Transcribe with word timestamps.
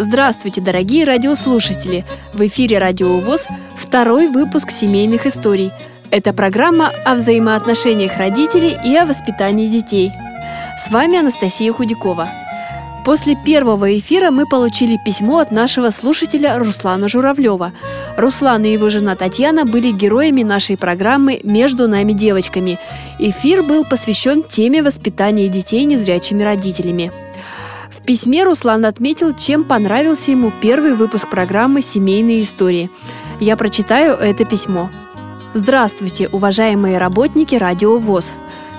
Здравствуйте, 0.00 0.60
дорогие 0.60 1.04
радиослушатели! 1.04 2.04
В 2.32 2.46
эфире 2.46 2.78
Радио 2.78 3.18
ВОЗ 3.18 3.48
второй 3.74 4.28
выпуск 4.28 4.70
семейных 4.70 5.26
историй. 5.26 5.72
Это 6.12 6.32
программа 6.32 6.92
о 7.04 7.16
взаимоотношениях 7.16 8.16
родителей 8.16 8.76
и 8.86 8.94
о 8.94 9.06
воспитании 9.06 9.66
детей. 9.66 10.12
С 10.78 10.92
вами 10.92 11.18
Анастасия 11.18 11.72
Худякова. 11.72 12.28
После 13.04 13.34
первого 13.44 13.98
эфира 13.98 14.30
мы 14.30 14.46
получили 14.46 15.00
письмо 15.04 15.38
от 15.38 15.50
нашего 15.50 15.90
слушателя 15.90 16.56
Руслана 16.60 17.08
Журавлева. 17.08 17.72
Руслан 18.16 18.64
и 18.66 18.70
его 18.70 18.90
жена 18.90 19.16
Татьяна 19.16 19.64
были 19.64 19.90
героями 19.90 20.44
нашей 20.44 20.76
программы 20.76 21.40
«Между 21.42 21.88
нами 21.88 22.12
девочками». 22.12 22.78
Эфир 23.18 23.64
был 23.64 23.84
посвящен 23.84 24.44
теме 24.44 24.84
воспитания 24.84 25.48
детей 25.48 25.84
незрячими 25.86 26.44
родителями. 26.44 27.10
Письме 28.08 28.42
Руслан 28.42 28.86
отметил, 28.86 29.34
чем 29.34 29.64
понравился 29.64 30.30
ему 30.30 30.50
первый 30.62 30.94
выпуск 30.94 31.28
программы 31.28 31.82
«Семейные 31.82 32.42
истории». 32.42 32.90
Я 33.38 33.54
прочитаю 33.54 34.14
это 34.14 34.46
письмо. 34.46 34.88
Здравствуйте, 35.52 36.30
уважаемые 36.32 36.96
работники 36.96 37.54
Радио 37.54 37.98
ВОЗ. 37.98 38.32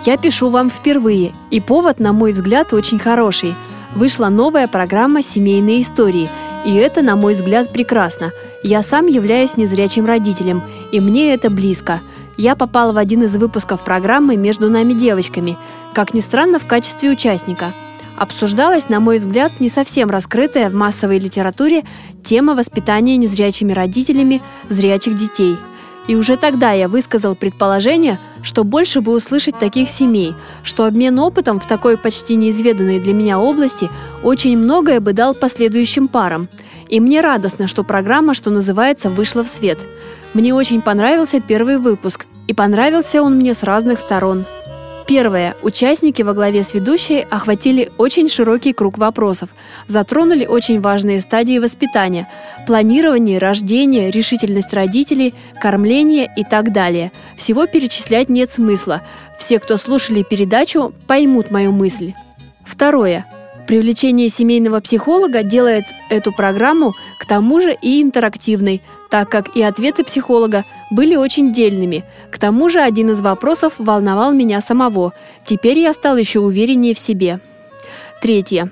Я 0.04 0.18
пишу 0.18 0.50
вам 0.50 0.72
впервые, 0.72 1.34
и 1.52 1.62
повод, 1.62 2.00
на 2.00 2.12
мой 2.12 2.34
взгляд, 2.34 2.74
очень 2.74 2.98
хороший. 2.98 3.54
Вышла 3.94 4.30
новая 4.30 4.68
программа 4.68 5.22
«Семейные 5.22 5.84
истории», 5.84 6.28
и 6.66 6.74
это, 6.74 7.04
на 7.04 7.16
мой 7.16 7.36
взгляд, 7.36 7.72
прекрасно. 7.72 8.32
Я 8.64 8.82
сам 8.82 9.06
являюсь 9.06 9.58
незрячим 9.58 10.08
родителем, 10.08 10.64
и 10.92 11.00
мне 11.00 11.36
это 11.36 11.52
близко. 11.52 12.02
Я 12.36 12.56
попала 12.56 12.94
в 12.94 12.98
один 12.98 13.22
из 13.22 13.36
выпусков 13.36 13.84
программы 13.84 14.38
«Между 14.38 14.72
нами 14.72 14.94
девочками», 14.94 15.56
как 15.94 16.16
ни 16.16 16.20
странно, 16.20 16.58
в 16.58 16.66
качестве 16.66 17.12
участника. 17.12 17.76
Обсуждалась, 18.20 18.90
на 18.90 19.00
мой 19.00 19.20
взгляд, 19.20 19.60
не 19.60 19.70
совсем 19.70 20.10
раскрытая 20.10 20.70
в 20.70 20.76
массовой 20.76 21.20
литературе 21.20 21.84
тема 22.24 22.54
воспитания 22.54 23.18
незрячими 23.18 23.72
родителями 23.72 24.42
зрячих 24.70 25.16
детей– 25.16 25.58
и 26.10 26.16
уже 26.16 26.38
тогда 26.38 26.72
я 26.72 26.88
высказал 26.90 27.36
предположение, 27.36 28.18
что 28.42 28.64
больше 28.64 29.00
бы 29.00 29.12
услышать 29.12 29.60
таких 29.60 29.90
семей, 29.90 30.34
что 30.64 30.86
обмен 30.86 31.20
опытом 31.20 31.60
в 31.60 31.68
такой 31.68 31.98
почти 31.98 32.36
неизведанной 32.36 33.00
для 33.00 33.14
меня 33.14 33.40
области 33.40 33.92
очень 34.24 34.58
многое 34.58 35.02
бы 35.02 35.14
дал 35.14 35.36
последующим 35.36 36.08
парам. 36.08 36.50
И 36.88 37.00
мне 37.00 37.22
радостно, 37.22 37.68
что 37.68 37.84
программа, 37.84 38.34
что 38.34 38.50
называется, 38.50 39.12
вышла 39.12 39.44
в 39.44 39.50
свет. 39.50 39.78
Мне 40.34 40.52
очень 40.52 40.82
понравился 40.82 41.42
первый 41.42 41.78
выпуск, 41.78 42.26
и 42.48 42.56
понравился 42.56 43.22
он 43.22 43.36
мне 43.36 43.54
с 43.54 43.62
разных 43.62 44.00
сторон– 44.00 44.48
Первое. 45.10 45.56
Участники 45.64 46.22
во 46.22 46.36
главе 46.36 46.62
с 46.62 46.76
ведущей 46.76 47.26
охватили 47.32 47.92
очень 47.98 48.30
широкий 48.30 48.74
круг 48.74 49.00
вопросов, 49.00 49.50
затронули 49.88 50.46
очень 50.46 50.82
важные 50.82 51.20
стадии 51.20 51.58
воспитания– 51.58 52.30
планирование, 52.68 53.40
рождение, 53.40 54.12
решительность 54.12 54.72
родителей, 54.72 55.34
кормление 55.60 56.32
и 56.38 56.44
так 56.44 56.72
далее. 56.72 57.12
Всего 57.38 57.66
перечислять 57.66 58.30
нет 58.30 58.52
смысла. 58.52 59.02
Все, 59.40 59.58
кто 59.58 59.78
слушали 59.78 60.22
передачу, 60.22 60.94
поймут 61.08 61.50
мою 61.50 61.72
мысль. 61.72 62.14
Второе. 62.64 63.26
Привлечение 63.66 64.30
семейного 64.30 64.80
психолога 64.80 65.42
делает 65.42 65.86
эту 66.12 66.32
программу 66.32 66.94
к 67.20 67.26
тому 67.26 67.62
же 67.62 67.76
и 67.82 68.00
интерактивной, 68.04 68.84
так 69.10 69.30
как 69.30 69.56
и 69.56 69.62
ответы 69.62 70.04
психолога 70.04 70.66
были 70.92 71.16
очень 71.16 71.52
дельными. 71.52 72.04
К 72.32 72.38
тому 72.38 72.70
же 72.70 72.80
один 72.80 73.12
из 73.12 73.22
вопросов 73.22 73.74
волновал 73.78 74.32
меня 74.32 74.62
самого. 74.62 75.14
Теперь 75.46 75.80
я 75.80 75.94
стал 75.94 76.18
еще 76.18 76.40
увереннее 76.40 76.94
в 76.94 77.00
себе. 77.00 77.40
Третье. 78.22 78.72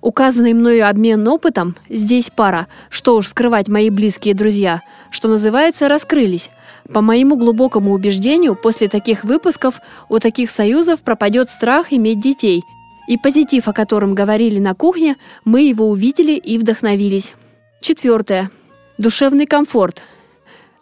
Указанный 0.00 0.54
мною 0.54 0.88
обмен 0.88 1.26
опытом, 1.28 1.76
здесь 1.88 2.30
пара, 2.34 2.68
что 2.88 3.16
уж 3.16 3.28
скрывать 3.28 3.68
мои 3.68 3.90
близкие 3.90 4.34
друзья, 4.34 4.82
что 5.10 5.28
называется, 5.28 5.88
раскрылись. 5.88 6.50
По 6.92 7.02
моему 7.02 7.36
глубокому 7.36 7.92
убеждению, 7.92 8.54
после 8.56 8.88
таких 8.88 9.24
выпусков 9.24 9.80
у 10.08 10.18
таких 10.18 10.50
союзов 10.50 11.02
пропадет 11.02 11.50
страх 11.50 11.92
иметь 11.92 12.20
детей– 12.20 12.62
и 13.10 13.16
позитив, 13.16 13.66
о 13.66 13.72
котором 13.72 14.14
говорили 14.14 14.60
на 14.60 14.72
кухне, 14.74 15.16
мы 15.44 15.62
его 15.62 15.88
увидели 15.88 16.34
и 16.34 16.58
вдохновились. 16.58 17.32
Четвертое. 17.80 18.50
Душевный 19.00 19.46
комфорт. 19.46 20.02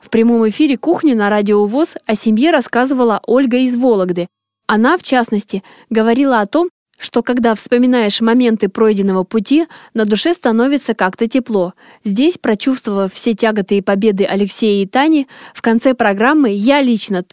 В 0.01 0.11
прямом 0.11 0.49
эфире 0.49 0.77
кухни 0.77 1.13
на 1.13 1.31
радио 1.31 1.65
ВОЗ 1.65 1.99
о 2.05 2.17
семье 2.17 2.51
рассказывала 2.51 3.21
Ольга 3.29 3.59
из 3.59 3.77
Вологды. 3.77 4.27
Она, 4.67 4.99
в 4.99 5.05
частности, 5.05 5.63
говорила 5.89 6.41
о 6.41 6.47
том, 6.47 6.69
что 6.99 7.23
когда 7.23 7.55
вспоминаешь 7.55 8.21
моменты 8.21 8.69
пройденного 8.69 9.23
пути, 9.23 9.67
на 9.95 10.05
душе 10.05 10.35
становится 10.35 10.95
как-то 10.95 11.29
тепло. 11.29 11.75
Здесь, 12.03 12.39
прочувствовав 12.39 13.15
все 13.15 13.35
тяготы 13.35 13.79
и 13.79 13.83
победы 13.83 14.25
Алексея 14.25 14.83
и 14.83 14.87
Тани, 14.89 15.29
в 15.55 15.63
конце 15.63 15.95
программы 15.95 16.51
я 16.51 16.83
лично 16.83 17.25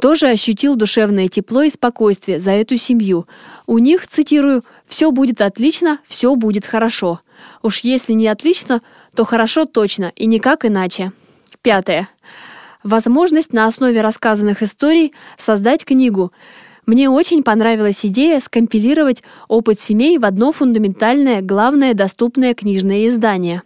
тоже 0.00 0.28
ощутил 0.28 0.76
душевное 0.76 1.26
тепло 1.26 1.62
и 1.62 1.70
спокойствие 1.70 2.38
за 2.38 2.52
эту 2.52 2.76
семью. 2.76 3.26
У 3.66 3.78
них, 3.78 4.06
цитирую, 4.06 4.64
«все 4.86 5.10
будет 5.10 5.40
отлично, 5.40 5.98
все 6.06 6.36
будет 6.36 6.66
хорошо». 6.66 7.18
Уж 7.62 7.80
если 7.80 8.12
не 8.12 8.28
отлично, 8.28 8.82
то 9.14 9.24
хорошо 9.24 9.64
точно 9.64 10.12
и 10.16 10.26
никак 10.26 10.64
иначе. 10.64 11.12
Пятое. 11.62 12.08
Возможность 12.82 13.52
на 13.52 13.66
основе 13.66 14.00
рассказанных 14.00 14.62
историй 14.62 15.12
создать 15.36 15.84
книгу. 15.84 16.32
Мне 16.86 17.10
очень 17.10 17.42
понравилась 17.42 18.04
идея 18.06 18.40
скомпилировать 18.40 19.22
опыт 19.48 19.78
семей 19.78 20.18
в 20.18 20.24
одно 20.24 20.50
фундаментальное, 20.52 21.42
главное 21.42 21.94
доступное 21.94 22.54
книжное 22.54 23.06
издание. 23.06 23.62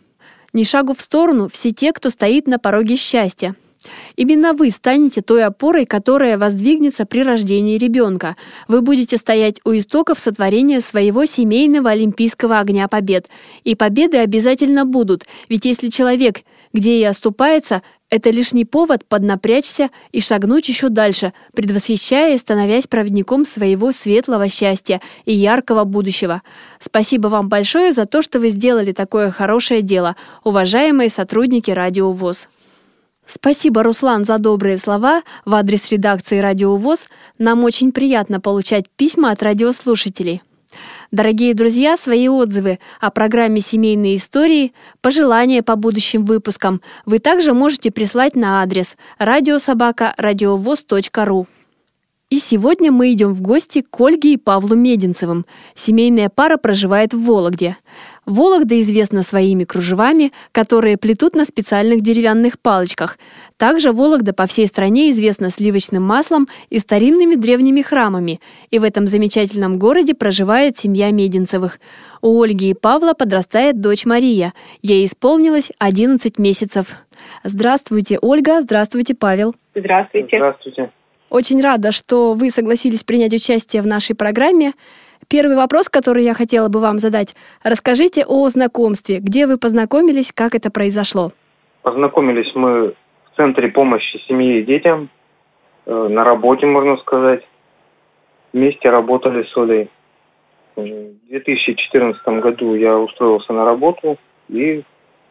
Ни 0.53 0.65
шагу 0.65 0.95
в 0.95 1.01
сторону 1.01 1.49
все 1.49 1.71
те, 1.71 1.93
кто 1.93 2.11
стоит 2.11 2.47
на 2.47 2.59
пороге 2.59 2.97
счастья– 2.97 3.55
Именно 4.17 4.53
вы 4.53 4.71
станете 4.71 5.23
той 5.23 5.45
опорой, 5.45 5.87
которая 5.87 6.39
воздвигнется 6.39 7.07
при 7.07 7.23
рождении 7.23 7.79
ребенка. 7.79 8.37
Вы 8.69 8.83
будете 8.83 9.17
стоять 9.17 9.61
у 9.65 9.71
истоков 9.73 10.19
сотворения 10.19 10.81
своего 10.81 11.25
семейного 11.25 11.91
олимпийского 11.91 12.59
огня 12.59 12.89
побед. 12.89 13.29
И 13.65 13.75
победы 13.75 14.19
обязательно 14.19 14.85
будут, 14.85 15.27
ведь 15.49 15.65
если 15.65 15.89
человек 15.89 16.43
где 16.75 16.99
и 17.01 17.05
оступается, 17.05 17.83
это 18.11 18.31
лишний 18.31 18.65
повод 18.65 19.07
поднапрячься 19.09 19.89
и 20.13 20.21
шагнуть 20.21 20.69
еще 20.69 20.89
дальше, 20.89 21.33
предвосхищая 21.55 22.35
и 22.35 22.39
становясь 22.39 22.87
проводником 22.87 23.45
своего 23.47 23.93
светлого 23.93 24.49
счастья 24.49 25.01
и 25.25 25.33
яркого 25.33 25.85
будущего. 25.85 26.43
Спасибо 26.81 27.29
вам 27.29 27.49
большое 27.49 27.93
за 27.93 28.07
то, 28.07 28.21
что 28.21 28.41
вы 28.41 28.51
сделали 28.51 28.93
такое 28.93 29.31
хорошее 29.31 29.83
дело, 29.83 30.17
уважаемые 30.43 31.09
сотрудники 31.09 31.71
Радио 31.71 32.13
ВОЗ. 32.13 32.49
Спасибо, 33.27 33.83
Руслан, 33.83 34.25
за 34.25 34.39
добрые 34.39 34.79
слова 34.79 35.23
в 35.45 35.55
адрес 35.55 35.91
редакции 35.91 36.39
«Радио 36.39 36.77
ВОЗ». 36.77 37.07
Нам 37.39 37.65
очень 37.65 37.93
приятно 37.93 38.41
получать 38.41 38.87
письма 38.97 39.31
от 39.31 39.43
радиослушателей. 39.43 40.41
Дорогие 41.11 41.55
друзья, 41.55 41.97
свои 41.97 42.29
отзывы 42.29 42.79
о 43.01 43.11
программе 43.11 43.61
«Семейные 43.61 44.17
истории», 44.17 44.75
пожелания 45.01 45.63
по 45.63 45.77
будущим 45.77 46.23
выпускам 46.23 46.83
вы 47.07 47.19
также 47.19 47.55
можете 47.55 47.91
прислать 47.91 48.37
на 48.37 48.63
адрес 48.63 48.97
радиособака.радиовоз.ру. 49.19 51.47
И 52.31 52.39
сегодня 52.39 52.91
мы 52.91 53.13
идем 53.13 53.33
в 53.33 53.43
гости 53.43 53.85
к 53.89 54.01
Ольге 54.01 54.33
и 54.33 54.37
Павлу 54.37 54.75
Мединцевым. 54.75 55.47
Семейная 55.75 56.29
пара 56.29 56.57
проживает 56.57 57.15
в 57.15 57.23
Вологде. 57.23 57.77
Вологда 58.27 58.81
известна 58.81 59.23
своими 59.23 59.65
кружевами, 59.65 60.33
которые 60.53 60.97
плетут 60.97 61.35
на 61.35 61.45
специальных 61.45 62.01
деревянных 62.01 62.59
палочках. 62.59 63.19
Также 63.57 63.93
Вологда 63.93 64.33
по 64.33 64.47
всей 64.47 64.67
стране 64.67 65.11
известна 65.11 65.51
сливочным 65.51 66.03
маслом 66.03 66.49
и 66.71 66.79
старинными 66.79 67.35
древними 67.35 67.83
храмами. 67.83 68.41
И 68.71 68.79
в 68.79 68.85
этом 68.85 69.07
замечательном 69.07 69.79
городе 69.79 70.15
проживает 70.15 70.77
семья 70.77 71.11
Мединцевых. 71.11 71.79
У 72.23 72.43
Ольги 72.43 72.71
и 72.71 72.75
Павла 72.75 73.13
подрастает 73.13 73.81
дочь 73.81 74.07
Мария. 74.07 74.55
Ей 74.83 75.05
исполнилось 75.05 75.71
11 75.79 76.39
месяцев. 76.39 76.87
Здравствуйте, 77.43 78.19
Ольга. 78.21 78.61
Здравствуйте, 78.63 79.15
Павел. 79.15 79.55
Здравствуйте. 79.75 80.37
Здравствуйте. 80.39 80.91
Очень 81.31 81.61
рада, 81.61 81.91
что 81.91 82.35
вы 82.35 82.51
согласились 82.51 83.03
принять 83.03 83.35
участие 83.35 83.83
в 83.83 83.87
нашей 83.87 84.15
программе. 84.15 84.73
Первый 85.29 85.57
вопрос, 85.57 85.89
который 85.89 86.25
я 86.25 86.35
хотела 86.35 86.69
бы 86.69 86.81
вам 86.81 86.99
задать. 86.99 87.35
Расскажите 87.63 88.25
о 88.27 88.49
знакомстве. 88.49 89.19
Где 89.21 89.47
вы 89.47 89.59
познакомились, 89.59 90.33
как 90.33 90.55
это 90.55 90.71
произошло? 90.71 91.31
Познакомились 91.83 92.51
мы 92.55 92.89
в 92.89 93.37
Центре 93.37 93.69
помощи 93.69 94.19
семье 94.29 94.61
и 94.61 94.65
детям, 94.65 95.09
э, 95.87 96.09
на 96.09 96.25
работе, 96.25 96.67
можно 96.67 96.97
сказать. 96.99 97.43
Вместе 98.53 98.89
работали 98.91 99.43
с 99.45 99.57
Олей. 99.57 99.91
В 100.77 100.83
2014 101.29 102.41
году 102.41 102.75
я 102.75 102.97
устроился 102.97 103.53
на 103.53 103.65
работу 103.65 104.17
и 104.49 104.83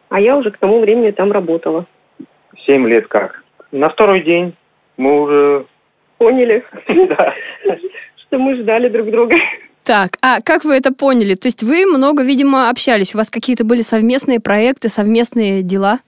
А 0.08 0.20
я 0.20 0.36
уже 0.36 0.50
к 0.50 0.58
тому 0.58 0.80
времени 0.80 1.10
там 1.10 1.32
работала. 1.32 1.86
7 2.66 2.86
лет 2.88 3.08
как. 3.08 3.42
На 3.72 3.88
второй 3.88 4.22
день 4.22 4.54
мы 4.96 5.22
уже... 5.22 5.66
Поняли, 6.18 6.64
что 8.16 8.38
мы 8.38 8.56
ждали 8.56 8.88
друг 8.88 9.10
друга. 9.10 9.36
Так, 9.84 10.16
а 10.22 10.40
как 10.40 10.64
вы 10.64 10.76
это 10.76 10.94
поняли? 10.94 11.34
То 11.34 11.46
есть 11.46 11.62
вы 11.62 11.84
много, 11.84 12.22
видимо, 12.22 12.70
общались, 12.70 13.14
у 13.14 13.18
вас 13.18 13.30
какие-то 13.30 13.64
были 13.64 13.82
совместные 13.82 14.40
проекты, 14.40 14.88
совместные 14.88 15.62
дела? 15.62 15.98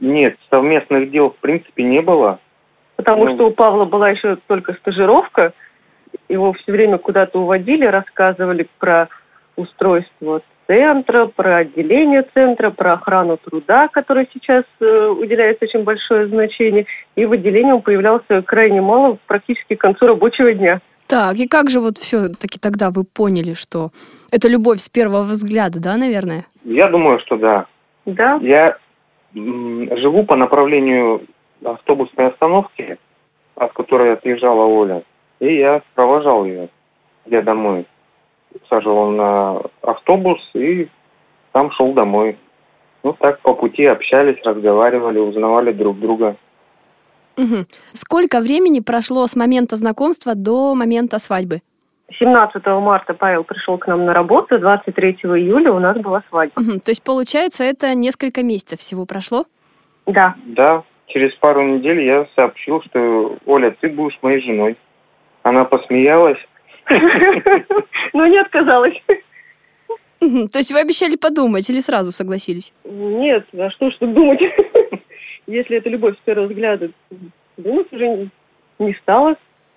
Нет, 0.00 0.36
совместных 0.50 1.10
дел 1.10 1.30
в 1.30 1.36
принципе 1.36 1.82
не 1.82 2.00
было. 2.00 2.38
Потому 2.96 3.26
Ну. 3.26 3.34
что 3.34 3.46
у 3.48 3.50
Павла 3.50 3.84
была 3.84 4.10
еще 4.10 4.38
только 4.46 4.72
стажировка. 4.74 5.52
Его 6.28 6.54
все 6.54 6.72
время 6.72 6.96
куда-то 6.98 7.38
уводили, 7.38 7.84
рассказывали 7.84 8.66
про 8.78 9.08
устройство 9.56 10.40
центра, 10.66 11.26
про 11.26 11.58
отделение 11.58 12.24
центра, 12.34 12.70
про 12.70 12.94
охрану 12.94 13.36
труда, 13.36 13.88
которой 13.88 14.28
сейчас 14.32 14.64
э, 14.80 15.06
уделяется 15.08 15.64
очень 15.64 15.82
большое 15.84 16.28
значение. 16.28 16.86
И 17.16 17.24
в 17.26 17.32
отделении 17.32 17.72
он 17.72 17.82
появлялся 17.82 18.42
крайне 18.42 18.80
мало, 18.80 19.18
практически 19.26 19.74
к 19.74 19.80
концу 19.80 20.06
рабочего 20.06 20.52
дня. 20.52 20.80
Так, 21.08 21.36
и 21.36 21.48
как 21.48 21.70
же 21.70 21.80
вот 21.80 21.96
все-таки 21.96 22.58
тогда 22.60 22.90
вы 22.90 23.04
поняли, 23.04 23.54
что 23.54 23.90
это 24.30 24.48
любовь 24.48 24.78
с 24.78 24.90
первого 24.90 25.22
взгляда, 25.22 25.80
да, 25.80 25.96
наверное? 25.96 26.46
Я 26.64 26.88
думаю, 26.88 27.18
что 27.20 27.36
да. 27.36 27.66
Да, 28.04 28.38
Я 28.42 28.76
живу 29.34 30.24
по 30.24 30.36
направлению 30.36 31.22
автобусной 31.64 32.28
остановки, 32.28 32.98
от 33.56 33.72
которой 33.72 34.12
отъезжала 34.12 34.64
Оля. 34.64 35.02
И 35.40 35.56
я 35.56 35.82
провожал 35.94 36.44
ее, 36.44 36.68
я 37.26 37.42
домой. 37.42 37.86
Саживал 38.68 39.10
на 39.10 39.62
автобус 39.82 40.40
и 40.54 40.88
там 41.52 41.70
шел 41.72 41.92
домой. 41.92 42.36
Ну 43.02 43.14
так 43.14 43.40
по 43.40 43.54
пути 43.54 43.84
общались, 43.84 44.42
разговаривали, 44.44 45.18
узнавали 45.18 45.72
друг 45.72 45.98
друга. 45.98 46.36
Мгм. 47.38 47.66
Сколько 47.92 48.40
времени 48.40 48.80
прошло 48.80 49.26
с 49.26 49.36
момента 49.36 49.76
знакомства 49.76 50.34
до 50.34 50.74
момента 50.74 51.18
свадьбы? 51.18 51.60
17 52.18 52.66
марта 52.80 53.14
Павел 53.14 53.44
пришел 53.44 53.78
к 53.78 53.86
нам 53.86 54.04
на 54.06 54.12
работу, 54.12 54.58
23 54.58 55.18
июля 55.22 55.72
у 55.72 55.78
нас 55.78 55.96
была 55.98 56.22
свадьба. 56.28 56.60
Мгм. 56.60 56.80
То 56.80 56.90
есть, 56.90 57.04
получается, 57.04 57.64
это 57.64 57.94
несколько 57.94 58.42
месяцев 58.42 58.80
всего 58.80 59.06
прошло? 59.06 59.44
Да, 60.06 60.34
Да, 60.46 60.82
через 61.06 61.34
пару 61.36 61.62
недель 61.62 62.02
я 62.02 62.26
сообщил, 62.34 62.82
что 62.82 63.36
Оля, 63.46 63.76
ты 63.80 63.88
будешь 63.88 64.18
моей 64.22 64.40
женой. 64.42 64.76
Она 65.42 65.64
посмеялась. 65.64 66.38
но 68.12 68.26
не 68.26 68.38
отказалась. 68.38 68.94
То 70.20 70.58
есть 70.58 70.72
вы 70.72 70.80
обещали 70.80 71.16
подумать 71.16 71.68
или 71.70 71.80
сразу 71.80 72.10
согласились? 72.10 72.72
Нет, 72.84 73.46
а 73.56 73.70
что 73.70 73.90
ж 73.90 73.94
тут 74.00 74.14
думать? 74.14 74.40
Если 75.48 75.78
это 75.78 75.88
любовь 75.88 76.14
с 76.16 76.20
первого 76.24 76.46
взгляда, 76.46 76.90
думать 77.56 77.90
уже 77.92 78.06
не- 78.06 78.30
не 78.78 78.94
стало. 79.02 79.34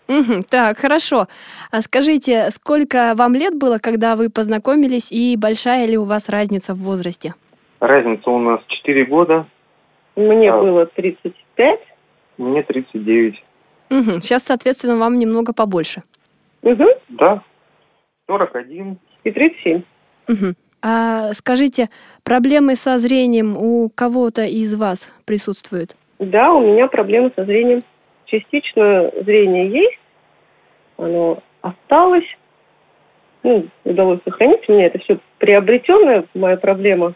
Мгм. 0.09 0.43
Так, 0.43 0.77
хорошо. 0.77 1.27
А 1.71 1.81
скажите, 1.81 2.51
сколько 2.51 3.13
вам 3.15 3.33
лет 3.35 3.57
было, 3.57 3.77
когда 3.77 4.17
вы 4.17 4.29
познакомились, 4.29 5.11
и 5.11 5.37
большая 5.37 5.85
ли 5.87 5.97
у 5.97 6.03
вас 6.03 6.27
разница 6.27 6.73
в 6.73 6.79
возрасте? 6.79 7.33
Разница 7.79 8.29
у 8.29 8.37
нас 8.39 8.59
4 8.67 9.05
года, 9.05 9.47
Мне 10.17 10.51
А. 10.51 10.59
было 10.59 10.85
35. 10.87 11.79
мне 12.37 12.63
39. 12.63 13.41
Сейчас, 13.89 14.43
соответственно, 14.43 14.97
вам 14.97 15.17
немного 15.17 15.53
побольше. 15.53 16.03
Угу. 16.63 16.83
Да, 17.09 17.41
41. 18.27 18.97
И 19.23 19.31
37. 19.31 19.83
Мгм. 20.27 20.55
А 20.83 21.33
скажите, 21.33 21.89
проблемы 22.23 22.75
со 22.75 22.97
зрением 22.97 23.55
у 23.55 23.89
кого-то 23.89 24.43
из 24.43 24.73
вас 24.73 25.07
присутствуют? 25.25 25.95
Да, 26.19 26.53
у 26.53 26.61
меня 26.61 26.87
проблемы 26.87 27.31
со 27.35 27.45
зрением. 27.45 27.83
Частично 28.25 29.11
зрение 29.21 29.69
есть, 29.69 29.99
оно 30.97 31.43
осталось. 31.61 32.25
Ну, 33.43 33.67
удалось 33.83 34.19
сохранить. 34.23 34.67
У 34.67 34.73
меня 34.73 34.85
это 34.85 34.99
все 34.99 35.17
приобретенная 35.39 36.25
моя 36.33 36.57
проблема. 36.57 37.13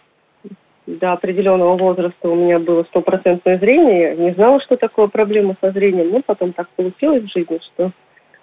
До 0.87 1.13
определенного 1.13 1.77
возраста 1.77 2.29
у 2.29 2.35
меня 2.35 2.59
было 2.59 2.83
стопроцентное 2.83 3.57
зрение. 3.57 4.01
Я 4.01 4.15
не 4.15 4.33
знала, 4.33 4.59
что 4.61 4.75
такое 4.75 5.07
проблема 5.07 5.55
со 5.61 5.71
зрением. 5.71 6.11
Но 6.11 6.21
потом 6.21 6.53
так 6.53 6.67
получилось 6.75 7.23
в 7.23 7.31
жизни, 7.31 7.59
что, 7.73 7.91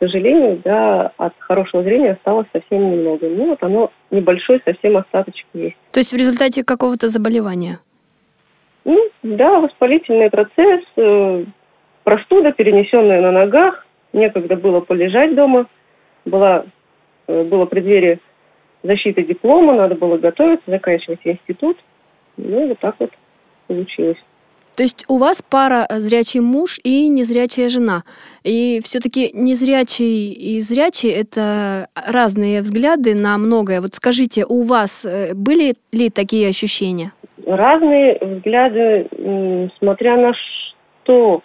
сожалению, 0.03 0.61
да, 0.65 1.13
от 1.17 1.33
хорошего 1.39 1.83
зрения 1.83 2.13
осталось 2.13 2.47
совсем 2.53 2.91
немного. 2.91 3.29
Ну, 3.29 3.51
вот 3.51 3.63
оно 3.63 3.93
небольшой 4.11 4.61
совсем 4.65 4.97
остаточек 4.97 5.47
есть. 5.55 5.77
То 5.93 6.01
есть 6.01 6.13
в 6.13 6.17
результате 6.17 6.65
какого-то 6.65 7.09
заболевания? 7.09 7.79
Ну, 8.85 8.99
да, 9.23 9.61
воспалительный 9.61 10.29
процесс, 10.29 10.81
э, 10.97 11.45
простуда, 12.03 12.53
перенесенная 12.53 13.21
на 13.21 13.31
ногах. 13.31 13.87
Некогда 14.13 14.57
было 14.57 14.81
полежать 14.81 15.35
дома. 15.37 15.67
Была, 16.25 16.65
э, 17.29 17.45
было 17.45 17.67
преддверие 17.67 18.19
защиты 18.83 19.23
диплома, 19.23 19.75
надо 19.75 19.95
было 19.95 20.19
готовиться, 20.19 20.69
заканчивать 20.69 21.21
институт. 21.25 21.77
Ну, 22.37 22.69
вот 22.69 22.79
так 22.81 22.97
вот 22.99 23.11
получилось. 23.69 24.19
То 24.77 24.83
есть 24.83 25.05
у 25.09 25.19
вас 25.19 25.43
пара 25.43 25.87
э, 25.89 25.99
зрячий 25.99 26.41
муж 26.41 26.81
и 26.83 27.09
незрячая 27.09 27.69
жена. 27.69 28.05
И 28.43 28.81
все-таки 28.83 29.31
незрячий 29.35 30.33
и 30.33 30.61
зрячий– 30.61 31.11
это 31.11 31.89
разные 31.95 32.63
взгляды 32.63 33.15
на 33.15 33.37
многое. 33.37 33.81
Вот 33.81 33.95
скажите, 33.95 34.45
у 34.49 34.63
вас 34.63 35.05
э, 35.05 35.35
были 35.35 35.75
ли 35.93 36.09
такие 36.09 36.49
ощущения? 36.49 37.13
Разные 37.47 38.19
взгляды, 38.21 39.09
смотря 39.79 40.17
на 40.17 40.33
что. 40.35 41.43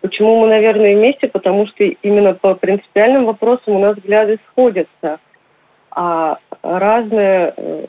Почему 0.00 0.40
мы, 0.40 0.48
наверное, 0.48 0.96
вместе? 0.96 1.28
Потому 1.28 1.66
что 1.68 1.84
именно 1.84 2.32
по 2.34 2.54
принципиальным 2.54 3.26
вопросам 3.26 3.76
у 3.76 3.78
нас 3.78 3.96
взгляды 3.96 4.38
сходятся. 4.48 5.18
А 5.90 6.38
разные, 6.62 7.54
э, 7.56 7.86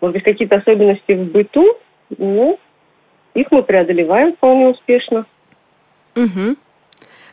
может 0.00 0.14
быть, 0.14 0.22
какие-то 0.22 0.56
особенности 0.56 1.12
в 1.12 1.32
быту, 1.32 1.76
ну, 2.18 2.58
их 3.34 3.46
мы 3.50 3.62
преодолеваем 3.62 4.34
вполне 4.34 4.68
успешно. 4.68 5.26
Угу. 6.16 6.56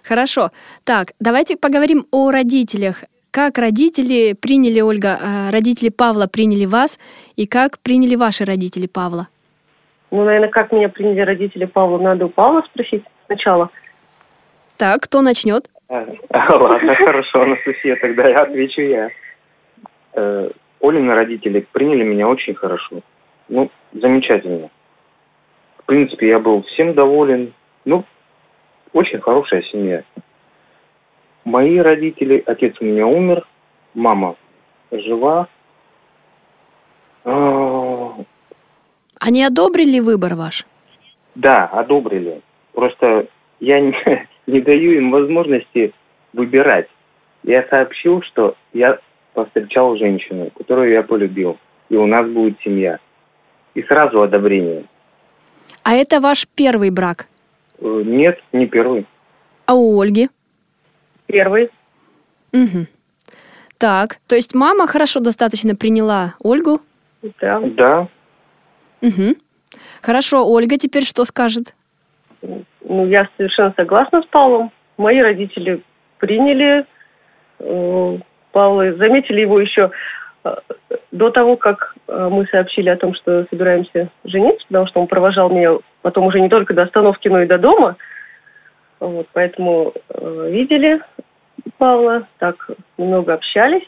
Хорошо. 0.04 0.50
Так, 0.86 1.14
давайте 1.20 1.58
поговорим 1.58 2.06
о 2.12 2.32
родителях. 2.32 3.04
Как 3.32 3.58
родители 3.58 4.34
приняли, 4.34 4.82
Ольга, 4.82 5.20
э, 5.22 5.52
родители 5.52 5.90
Павла 5.90 6.28
приняли 6.28 6.66
вас, 6.66 6.98
и 7.36 7.46
как 7.46 7.80
приняли 7.80 8.16
ваши 8.16 8.44
родители 8.44 8.88
Павла? 8.88 9.28
Ну, 10.10 10.24
наверное, 10.24 10.50
как 10.50 10.72
меня 10.72 10.90
приняли 10.90 11.22
родители 11.22 11.66
Павла, 11.66 12.00
надо 12.00 12.26
у 12.26 12.30
Павла 12.30 12.64
спросить 12.72 13.04
сначала. 13.28 13.70
Так, 14.78 15.02
кто 15.02 15.22
начнет? 15.22 15.70
А, 15.90 16.08
Ладно, 16.56 16.96
хорошо, 16.96 17.42
Анастасия, 17.42 17.98
тогда 17.98 18.28
я 18.28 18.42
отвечу 18.44 18.82
я. 18.82 19.10
Э, 20.14 20.50
Олины 20.82 21.14
родители 21.14 21.68
приняли 21.72 22.04
меня 22.04 22.28
очень 22.28 22.56
хорошо. 22.56 23.02
Ну, 23.48 23.70
замечательно. 23.94 24.70
В 25.78 25.86
принципе, 25.86 26.30
я 26.30 26.40
был 26.40 26.64
всем 26.64 26.94
доволен. 26.94 27.54
Ну, 27.86 28.04
очень 28.94 29.20
хорошая 29.20 29.62
семья. 29.64 30.04
Мои 31.46 31.78
родители, 31.78 32.44
отец 32.46 32.76
у 32.80 32.86
меня 32.86 33.08
умер, 33.08 33.46
мама 33.94 34.36
жива. 34.92 35.48
А, 37.24 38.16
Они 39.20 39.44
одобрили 39.44 40.00
выбор 40.00 40.36
ваш? 40.36 40.66
Да, 41.36 41.66
одобрили. 41.66 42.42
Просто 42.74 43.28
я 43.60 43.80
не, 43.80 43.96
не 44.48 44.62
даю 44.62 44.92
им 44.94 45.12
возможности 45.12 45.94
выбирать. 46.34 46.88
Я 47.44 47.64
сообщил, 47.70 48.22
что 48.24 48.56
я 48.74 49.00
повстречал 49.34 49.96
женщину, 49.98 50.52
которую 50.58 50.92
я 50.92 51.04
полюбил, 51.04 51.58
и 51.90 51.96
у 51.96 52.06
нас 52.06 52.28
будет 52.30 52.60
семья. 52.62 53.00
И 53.80 53.84
сразу 53.84 54.22
одобрение. 54.22 54.84
А 55.84 55.94
это 55.94 56.20
ваш 56.20 56.46
первый 56.54 56.90
брак? 56.90 57.28
Э, 57.80 58.02
Нет, 58.06 58.38
не 58.52 58.66
первый. 58.68 59.06
А 59.68 59.74
у 59.74 60.02
Ольги? 60.02 60.28
Первый. 61.28 61.70
Угу. 62.52 62.88
Так, 63.78 64.18
то 64.28 64.36
есть 64.36 64.54
мама 64.54 64.86
хорошо 64.86 65.22
достаточно 65.22 65.76
приняла 65.76 66.34
Ольгу? 66.42 66.82
Да. 67.40 67.62
Да, 67.62 68.08
Угу. 69.02 69.36
Хорошо, 70.02 70.46
Ольга 70.46 70.78
теперь 70.78 71.06
что 71.06 71.24
скажет? 71.24 71.74
Ну, 72.42 73.08
я 73.08 73.30
совершенно 73.38 73.74
согласна 73.78 74.22
с 74.24 74.26
Павлом. 74.26 74.74
Мои 74.98 75.22
родители 75.22 75.82
приняли, 76.18 76.86
э, 77.60 78.18
Павла. 78.52 78.94
Заметили 78.98 79.40
его 79.40 79.62
еще 79.62 79.92
до 81.12 81.30
того, 81.32 81.58
как 81.58 81.96
э, 82.08 82.30
мы 82.32 82.46
сообщили 82.48 82.90
о 82.90 82.98
том, 82.98 83.14
что 83.16 83.46
собираемся 83.50 84.10
жениться, 84.24 84.66
потому 84.68 84.88
что 84.88 85.02
он 85.02 85.08
провожал 85.08 85.50
меня 85.50 85.78
потом 86.02 86.26
уже 86.28 86.40
не 86.40 86.50
только 86.50 86.74
до 86.74 86.84
остановки, 86.84 87.28
но 87.28 87.42
и 87.42 87.48
до 87.48 87.58
дома. 87.58 87.98
Вот, 89.00 89.28
поэтому 89.34 89.94
э, 90.10 90.50
видели 90.52 91.02
Павла, 91.78 92.28
так 92.38 92.70
немного 92.98 93.34
общались. 93.34 93.88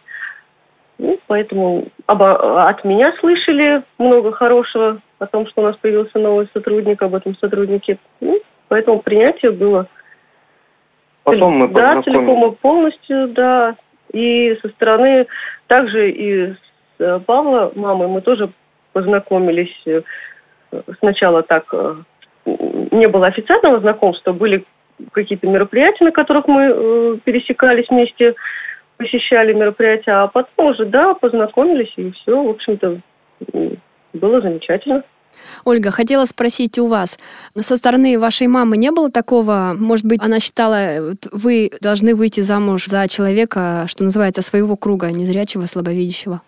Ну, 0.98 1.20
поэтому 1.28 1.88
оба, 2.08 2.70
от 2.70 2.84
меня 2.84 3.14
слышали 3.20 3.84
много 3.98 4.32
хорошего 4.32 5.00
о 5.20 5.26
том, 5.26 5.48
что 5.48 5.62
у 5.62 5.66
нас 5.66 5.76
появился 5.78 6.20
новый 6.20 6.48
сотрудник, 6.54 7.02
об 7.02 7.16
этом 7.16 7.36
сотруднике. 7.38 7.98
Ну, 8.20 8.40
поэтому 8.68 9.00
принятие 9.00 9.52
было 9.52 9.88
Потом 11.24 11.58
мы 11.58 11.68
да, 11.68 12.02
целиком 12.02 12.52
и 12.52 12.56
полностью, 12.56 13.28
да. 13.30 13.76
И 14.14 14.58
со 14.62 14.70
стороны 14.70 15.28
также 15.68 16.12
и 16.12 16.54
с 16.54 16.58
э, 17.00 17.20
Павла, 17.26 17.72
мамой, 17.76 18.08
мы 18.08 18.22
тоже 18.22 18.50
познакомились 18.94 19.74
э, 19.86 20.02
сначала 21.00 21.44
так, 21.44 21.66
э, 21.74 21.96
не 22.46 23.08
было 23.08 23.28
официального 23.28 23.80
знакомства, 23.80 24.34
были 24.34 24.66
какие-то 25.14 25.48
мероприятия, 25.48 26.04
на 26.06 26.12
которых 26.12 26.48
мы 26.48 27.20
пересекались 27.24 27.88
вместе, 27.90 28.36
посещали 28.98 29.54
мероприятия, 29.54 30.12
а 30.12 30.28
потом 30.28 30.68
уже, 30.68 30.86
да, 30.86 31.14
познакомились, 31.14 31.92
и 31.96 32.12
все, 32.12 32.44
в 32.44 32.50
общем-то, 32.50 33.00
было 34.14 34.42
замечательно. 34.42 35.04
Ольга, 35.66 35.92
хотела 35.92 36.26
спросить 36.26 36.80
у 36.80 36.88
вас, 36.88 37.20
со 37.56 37.78
стороны 37.78 38.18
вашей 38.18 38.48
мамы 38.48 38.78
не 38.78 38.92
было 38.92 39.12
такого, 39.12 39.76
может 39.78 40.06
быть, 40.06 40.24
она 40.24 40.40
считала, 40.40 41.14
вы 41.32 41.72
должны 41.82 42.16
выйти 42.16 42.42
замуж 42.42 42.86
за 42.86 43.08
человека, 43.08 43.86
что 43.88 44.04
называется, 44.04 44.42
своего 44.42 44.76
круга, 44.76 45.12
незрячего, 45.12 45.64
слабовидящего? 45.64 46.42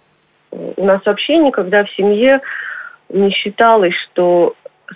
У 0.52 0.86
нас 0.86 1.02
вообще 1.06 1.38
никогда 1.38 1.84
в 1.84 1.92
семье 1.96 2.42
не 3.10 3.32
считалось, 3.32 3.94
что 4.12 4.56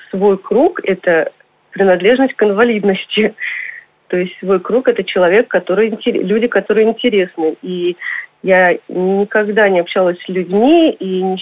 свой 0.09 0.37
круг– 0.37 0.79
это 0.83 1.31
принадлежность 1.71 2.33
к 2.33 2.43
инвалидности. 2.43 3.35
То 4.07 4.17
есть 4.17 4.33
свой 4.39 4.59
круг– 4.59 4.87
это 4.89 5.03
человек, 5.03 5.47
который, 5.47 5.97
люди, 6.05 6.47
которые 6.47 6.87
интересны. 6.87 7.55
И 7.61 7.95
я 8.43 8.77
никогда 8.87 9.69
не 9.69 9.79
общалась 9.79 10.17
с 10.23 10.29
людьми 10.29 10.91
и 10.99 11.21
не, 11.21 11.37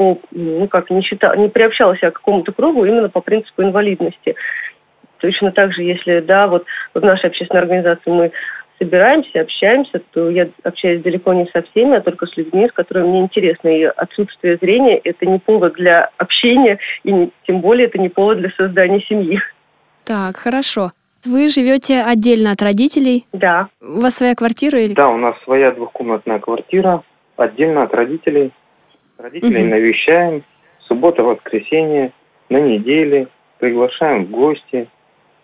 по, 0.00 0.18
ну 0.30 0.66
как, 0.66 0.88
не, 0.88 1.02
считал, 1.02 1.36
не 1.36 1.50
приобщалась 1.50 1.98
я 2.00 2.10
к 2.10 2.14
какому-то 2.14 2.52
кругу 2.52 2.86
именно 2.86 3.10
по 3.10 3.20
принципу 3.20 3.62
инвалидности. 3.62 4.34
Точно 5.18 5.52
так 5.52 5.74
же, 5.74 5.82
если, 5.82 6.20
да, 6.20 6.46
вот, 6.46 6.64
вот 6.94 7.02
в 7.02 7.06
нашей 7.06 7.26
общественной 7.26 7.60
организации 7.60 8.10
мы 8.10 8.32
собираемся, 8.78 9.42
общаемся, 9.42 10.00
то 10.12 10.30
я 10.30 10.48
общаюсь 10.64 11.02
далеко 11.02 11.34
не 11.34 11.44
со 11.52 11.60
всеми, 11.60 11.98
а 11.98 12.00
только 12.00 12.24
с 12.24 12.34
людьми, 12.38 12.66
с 12.66 12.72
которыми 12.72 13.08
мне 13.08 13.20
интересно. 13.20 13.68
И 13.68 13.82
отсутствие 13.82 14.56
зрения– 14.56 14.96
это 15.04 15.26
не 15.26 15.38
повод 15.38 15.74
для 15.74 16.08
общения, 16.16 16.78
и 17.04 17.12
не, 17.12 17.30
тем 17.46 17.60
более 17.60 17.88
это 17.88 17.98
не 17.98 18.08
повод 18.08 18.38
для 18.38 18.48
создания 18.56 19.02
семьи. 19.02 19.38
Так, 20.06 20.36
хорошо. 20.36 20.92
Вы 21.26 21.50
живете 21.50 22.00
отдельно 22.00 22.52
от 22.52 22.62
родителей? 22.62 23.26
Да. 23.34 23.68
У 23.82 24.00
вас 24.00 24.14
своя 24.14 24.34
квартира? 24.34 24.80
Или... 24.80 24.94
Да, 24.94 25.10
у 25.10 25.18
нас 25.18 25.34
своя 25.44 25.72
двухкомнатная 25.72 26.38
квартира, 26.38 27.02
отдельно 27.36 27.82
от 27.82 27.92
родителей. 27.92 28.50
Родителей 29.22 29.64
угу. 29.64 29.70
навещаем, 29.70 30.44
суббота, 30.88 31.22
воскресенье, 31.22 32.12
на 32.48 32.58
неделе, 32.58 33.28
приглашаем 33.58 34.24
в 34.24 34.30
гости, 34.30 34.88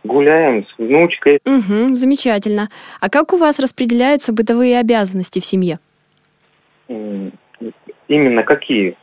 гуляем 0.03 0.65
с 0.67 0.79
внучкой. 0.79 1.41
Угу, 1.45 1.95
замечательно. 1.95 2.69
А 3.03 3.11
как 3.11 3.35
у 3.35 3.37
вас 3.37 3.59
распределяются 3.59 4.33
бытовые 4.33 4.79
обязанности 4.79 5.41
в 5.41 5.45
семье? 5.45 5.79
Именно 6.89 8.45
какие? 8.45 8.97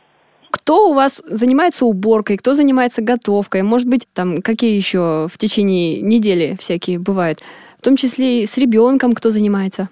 Кто 0.50 0.90
у 0.90 0.94
вас 0.94 1.22
занимается 1.24 1.84
уборкой, 1.84 2.36
кто 2.36 2.54
занимается 2.54 3.00
готовкой? 3.00 3.62
Может 3.62 3.88
быть, 3.88 4.08
там 4.12 4.42
какие 4.42 4.74
еще 4.74 5.28
в 5.30 5.38
течение 5.38 6.00
недели 6.00 6.56
всякие 6.58 6.98
бывают? 6.98 7.40
В 7.78 7.82
том 7.84 7.94
числе 7.94 8.42
и 8.42 8.46
с 8.46 8.58
ребенком 8.58 9.12
кто 9.12 9.30
занимается? 9.30 9.88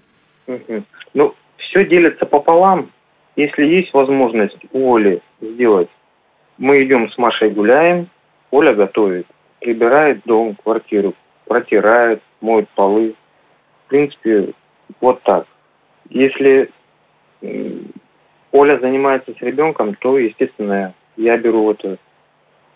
Угу. 0.49 0.83
Ну, 1.15 1.35
все 1.59 1.85
делится 1.85 2.27
пополам. 2.27 2.91
Если 3.37 3.65
есть 3.65 3.93
возможность 3.95 4.59
у 4.73 4.95
Оли 4.95 5.23
сделать, 5.41 5.89
мы 6.59 6.83
идем 6.85 7.11
с 7.11 7.17
Машей 7.17 7.51
гуляем, 7.51 8.09
Оля 8.51 8.75
готовит, 8.75 9.27
прибирает 9.61 10.21
дом, 10.27 10.55
квартиру, 10.63 11.15
протирает, 11.47 12.21
моет 12.43 12.69
полы. 12.71 13.15
В 13.87 13.89
принципе, 13.89 14.53
вот 15.01 15.23
так. 15.23 15.47
Если 16.11 16.71
Оля 18.53 18.79
занимается 18.79 19.33
с 19.33 19.41
ребенком, 19.41 19.95
то, 19.95 20.19
естественно, 20.19 20.93
я 21.17 21.39
беру 21.39 21.71
это. 21.71 21.97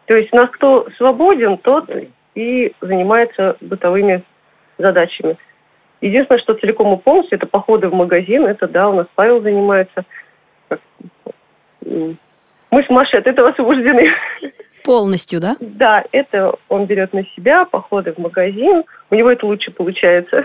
То 0.07 0.15
есть 0.15 0.33
у 0.33 0.37
нас 0.37 0.49
кто 0.51 0.89
свободен, 0.97 1.59
тот 1.59 1.91
и 2.35 2.73
занимается 2.81 3.57
бытовыми 3.61 4.23
задачами. 4.79 5.37
Единственное, 6.01 6.41
что 6.41 6.55
целиком 6.55 6.95
и 6.95 7.03
полностью, 7.03 7.37
это 7.37 7.47
походы 7.47 7.89
в 7.89 7.95
магазин, 7.95 8.47
это 8.47 8.69
да, 8.69 8.89
у 8.89 8.95
нас 8.95 9.07
Павел 9.15 9.43
занимается– 9.43 10.07
мы 12.71 12.83
с 12.83 12.91
Машей 12.91 13.21
от 13.21 13.27
этого 13.27 13.51
освобождены. 13.51 14.09
Полностью, 14.85 15.41
да? 15.41 15.57
Да, 15.61 16.05
это 16.13 16.55
он 16.69 16.87
берет 16.87 17.13
на 17.13 17.25
себя, 17.35 17.65
походы 17.65 18.13
в 18.13 18.19
магазин. 18.19 18.85
У 19.11 19.15
него 19.15 19.31
это 19.31 19.47
лучше 19.47 19.71
получается. 19.71 20.45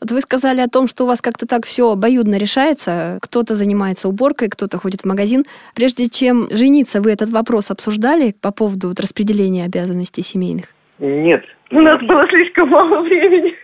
Вот 0.00 0.10
вы 0.10 0.20
сказали 0.20 0.60
о 0.60 0.68
том, 0.68 0.88
что 0.88 1.04
у 1.04 1.06
вас 1.06 1.20
как-то 1.20 1.46
так 1.46 1.64
все 1.64 1.90
обоюдно 1.90 2.36
решается. 2.36 3.18
Кто-то 3.22 3.54
занимается 3.54 4.08
уборкой, 4.08 4.48
кто-то 4.48 4.76
ходит 4.78 5.02
в 5.02 5.06
магазин. 5.06 5.44
Прежде 5.76 6.06
чем 6.08 6.48
жениться, 6.50 7.00
вы 7.00 7.12
этот 7.12 7.30
вопрос 7.30 7.70
обсуждали 7.70 8.34
по 8.42 8.52
поводу 8.52 8.88
вот 8.88 8.98
распределения 8.98 9.64
обязанностей 9.64 10.22
семейных? 10.22 10.66
Нет. 10.98 11.44
У 11.70 11.80
нас 11.80 12.00
было 12.02 12.26
слишком 12.28 12.68
мало 12.68 13.02
времени. 13.02 13.54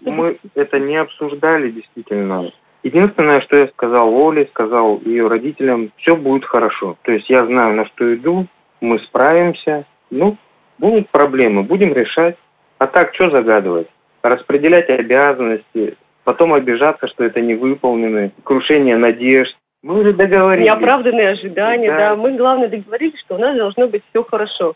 Мы 0.00 0.38
это 0.54 0.78
не 0.78 0.96
обсуждали 0.96 1.70
действительно. 1.70 2.50
Единственное, 2.82 3.40
что 3.42 3.56
я 3.56 3.68
сказал 3.68 4.12
Оле, 4.12 4.46
сказал 4.46 5.00
ее 5.04 5.28
родителям, 5.28 5.90
все 5.98 6.16
будет 6.16 6.44
хорошо. 6.44 6.96
То 7.02 7.12
есть 7.12 7.30
я 7.30 7.46
знаю, 7.46 7.74
на 7.74 7.86
что 7.86 8.12
иду, 8.14 8.46
мы 8.80 8.98
справимся. 9.00 9.84
Ну, 10.10 10.36
будут 10.78 11.08
проблемы, 11.10 11.62
будем 11.62 11.94
решать. 11.94 12.36
А 12.78 12.86
так, 12.88 13.14
что 13.14 13.30
загадывать? 13.30 13.86
Распределять 14.22 14.90
обязанности, 14.90 15.96
потом 16.24 16.52
обижаться, 16.54 17.06
что 17.08 17.24
это 17.24 17.40
не 17.40 17.54
выполнены, 17.54 18.32
крушение 18.42 18.96
надежд. 18.96 19.56
Мы 19.82 20.00
уже 20.00 20.12
договорились. 20.12 20.66
Неоправданные 20.66 21.30
ожидания, 21.30 21.90
да. 21.90 22.10
да. 22.10 22.16
Мы, 22.16 22.36
главное, 22.36 22.68
договорились, 22.68 23.18
что 23.20 23.36
у 23.36 23.38
нас 23.38 23.56
должно 23.56 23.88
быть 23.88 24.02
все 24.10 24.24
хорошо. 24.24 24.74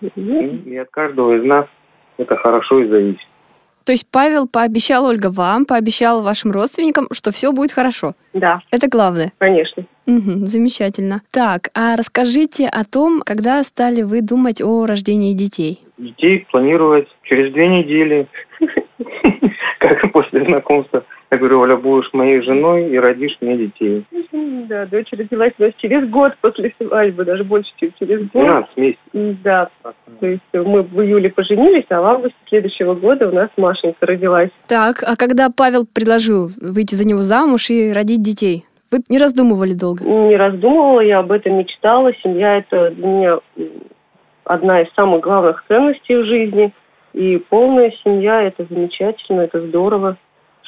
И 0.00 0.76
от 0.76 0.90
каждого 0.90 1.36
из 1.36 1.44
нас 1.44 1.66
это 2.18 2.36
хорошо 2.36 2.80
и 2.80 2.86
зависит. 2.86 3.29
То 3.84 3.92
есть 3.92 4.06
Павел 4.10 4.46
пообещал, 4.46 5.06
Ольга, 5.06 5.30
вам, 5.30 5.64
пообещал 5.64 6.22
вашим 6.22 6.52
родственникам, 6.52 7.08
что 7.12 7.32
все 7.32 7.52
будет 7.52 7.72
хорошо. 7.72 8.14
Да. 8.32 8.60
Это 8.70 8.88
главное. 8.88 9.32
Конечно. 9.38 9.84
Угу, 10.06 10.46
замечательно. 10.46 11.22
Так, 11.30 11.68
а 11.74 11.96
расскажите 11.96 12.66
о 12.66 12.84
том, 12.84 13.22
когда 13.24 13.62
стали 13.62 14.02
вы 14.02 14.22
думать 14.22 14.60
о 14.60 14.86
рождении 14.86 15.34
детей? 15.34 15.80
Детей 15.98 16.46
планировать 16.50 17.08
через 17.22 17.52
две 17.52 17.68
недели. 17.68 18.26
Как 19.78 20.12
после 20.12 20.44
знакомства 20.44 21.04
я 21.30 21.38
говорю, 21.38 21.60
Оля, 21.60 21.76
будешь 21.76 22.12
моей 22.12 22.42
женой 22.42 22.90
и 22.90 22.98
родишь 22.98 23.36
мне 23.40 23.56
детей. 23.56 24.04
Да, 24.68 24.86
дочь 24.86 25.08
родилась 25.12 25.52
у 25.58 25.62
нас 25.62 25.72
через 25.78 26.08
год 26.08 26.32
после 26.40 26.74
свадьбы, 26.80 27.24
даже 27.24 27.44
больше, 27.44 27.70
чем 27.76 27.92
через 27.98 28.20
год. 28.30 28.42
12 28.42 28.76
месяцев. 28.76 29.40
Да, 29.44 29.70
то 30.18 30.26
есть 30.26 30.42
мы 30.52 30.82
в 30.82 31.00
июле 31.00 31.30
поженились, 31.30 31.86
а 31.90 32.00
в 32.00 32.04
августе 32.04 32.36
следующего 32.48 32.94
года 32.94 33.28
у 33.28 33.32
нас 33.32 33.48
Машенька 33.56 34.06
родилась. 34.06 34.50
Так, 34.66 35.04
а 35.06 35.16
когда 35.16 35.50
Павел 35.50 35.86
предложил 35.86 36.50
выйти 36.60 36.96
за 36.96 37.06
него 37.06 37.20
замуж 37.22 37.70
и 37.70 37.92
родить 37.92 38.22
детей, 38.22 38.64
вы 38.90 38.98
не 39.08 39.18
раздумывали 39.18 39.74
долго? 39.74 40.04
Не 40.04 40.36
раздумывала, 40.36 41.00
я 41.00 41.20
об 41.20 41.30
этом 41.30 41.58
мечтала. 41.58 42.12
Семья– 42.24 42.58
это 42.58 42.90
для 42.90 43.06
меня 43.06 43.38
одна 44.44 44.82
из 44.82 44.92
самых 44.94 45.20
главных 45.20 45.64
ценностей 45.68 46.16
в 46.16 46.24
жизни. 46.24 46.72
И 47.12 47.38
полная 47.48 47.92
семья– 48.02 48.42
это 48.42 48.66
замечательно, 48.68 49.42
это 49.42 49.60
здорово 49.66 50.16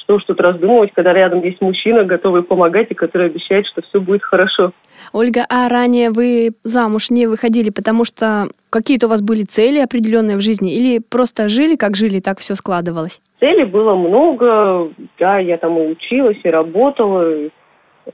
что 0.03 0.17
уж 0.17 0.25
тут 0.25 0.41
раздумывать, 0.41 0.93
когда 0.95 1.13
рядом 1.13 1.43
есть 1.43 1.61
мужчина, 1.61 2.05
готовый 2.05 2.43
помогать 2.43 2.91
и 2.91 2.95
который 2.95 3.29
обещает, 3.29 3.67
что 3.67 3.83
все 3.83 4.01
будет 4.01 4.23
хорошо. 4.23 4.73
Ольга, 5.13 5.45
а 5.49 5.69
ранее 5.69 6.11
вы 6.11 6.53
замуж 6.65 7.11
не 7.11 7.27
выходили, 7.27 7.71
потому 7.71 8.05
что 8.05 8.49
какие-то 8.71 9.07
у 9.07 9.11
вас 9.11 9.23
были 9.23 9.43
цели 9.43 9.79
определенные 9.79 10.37
в 10.37 10.41
жизни 10.41 10.75
или 10.75 11.01
просто 11.01 11.49
жили, 11.49 11.77
как 11.77 11.97
жили, 11.97 12.21
так 12.21 12.39
все 12.39 12.55
складывалось? 12.55 13.21
Целей 13.41 13.65
было 13.65 13.97
много, 13.97 14.91
да, 15.19 15.39
я 15.39 15.57
там 15.59 15.79
и 15.79 15.89
училась, 15.89 16.39
и 16.45 16.49
работала, 16.49 17.51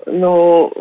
но 0.07 0.73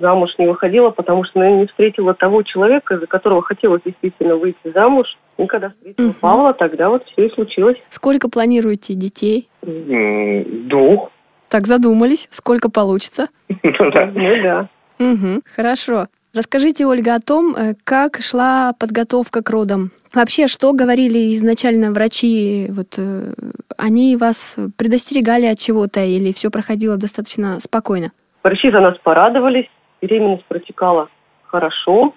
замуж 0.00 0.30
не 0.38 0.46
выходила, 0.46 0.90
потому 0.90 1.24
что, 1.24 1.38
наверное, 1.38 1.62
не 1.62 1.66
встретила 1.66 2.14
того 2.14 2.42
человека, 2.42 2.98
за 2.98 3.06
которого 3.06 3.42
хотела 3.42 3.80
действительно 3.84 4.36
выйти 4.36 4.72
замуж. 4.74 5.06
И 5.38 5.46
когда 5.46 5.70
встретила 5.70 6.08
угу. 6.08 6.16
Павла, 6.20 6.54
тогда 6.54 6.88
вот 6.88 7.04
все 7.06 7.26
и 7.26 7.34
случилось. 7.34 7.76
Сколько 7.90 8.28
планируете 8.28 8.94
детей? 8.94 9.48
Двух. 9.62 11.10
Так 11.48 11.66
задумались, 11.66 12.26
сколько 12.30 12.70
получится. 12.70 13.28
Ну 13.62 13.90
да. 13.90 14.68
Ну. 14.98 15.12
Угу, 15.12 15.42
хорошо. 15.54 16.06
Расскажите, 16.34 16.86
Ольга, 16.86 17.14
о 17.14 17.20
том, 17.20 17.54
э, 17.56 17.74
как 17.84 18.20
шла 18.20 18.74
подготовка 18.78 19.42
к 19.42 19.48
родам. 19.48 19.90
Вообще, 20.12 20.48
что 20.48 20.72
говорили 20.72 21.32
изначально 21.32 21.92
врачи? 21.92 22.66
Вот 22.70 22.94
э, 22.98 23.32
они 23.78 24.16
вас 24.16 24.56
предостерегали 24.76 25.46
от 25.46 25.58
чего-то 25.58 26.04
или 26.04 26.32
все 26.32 26.50
проходило 26.50 26.96
достаточно 26.96 27.58
спокойно? 27.60 28.12
Врачи 28.46 28.70
за 28.70 28.78
нас 28.78 28.96
порадовались, 28.98 29.66
беременность 30.00 30.44
протекала 30.44 31.08
хорошо. 31.48 32.14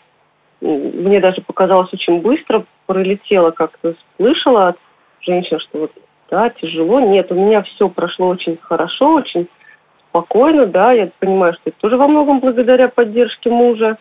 Мне 0.61 1.19
даже 1.19 1.41
показалось 1.41 1.91
очень 1.91 2.21
быстро, 2.21 2.65
пролетело 2.85 3.49
как-то, 3.49 3.95
слышала 4.15 4.67
от 4.67 4.77
женщин, 5.21 5.59
что 5.59 5.79
вот, 5.79 5.91
да, 6.29 6.51
тяжело. 6.51 6.99
Нет, 6.99 7.31
у 7.31 7.33
меня 7.33 7.63
все 7.63 7.89
прошло 7.89 8.27
очень 8.27 8.59
хорошо, 8.61 9.15
очень 9.15 9.47
спокойно, 10.07 10.67
да, 10.67 10.91
я 10.91 11.09
понимаю, 11.17 11.53
что 11.53 11.71
это 11.71 11.79
тоже 11.79 11.97
во 11.97 12.07
многом 12.07 12.41
благодаря 12.41 12.89
поддержке 12.89 13.49
мужа. 13.49 13.97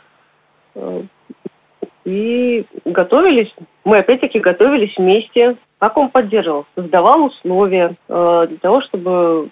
И 2.04 2.66
готовились, 2.84 3.54
мы 3.86 4.00
опять-таки 4.00 4.38
готовились 4.38 4.94
вместе. 4.98 5.56
Как 5.78 5.96
он 5.96 6.10
поддерживал? 6.10 6.66
Создавал 6.74 7.24
условия 7.24 7.94
э, 8.06 8.46
для 8.50 8.58
того, 8.58 8.82
чтобы 8.82 9.48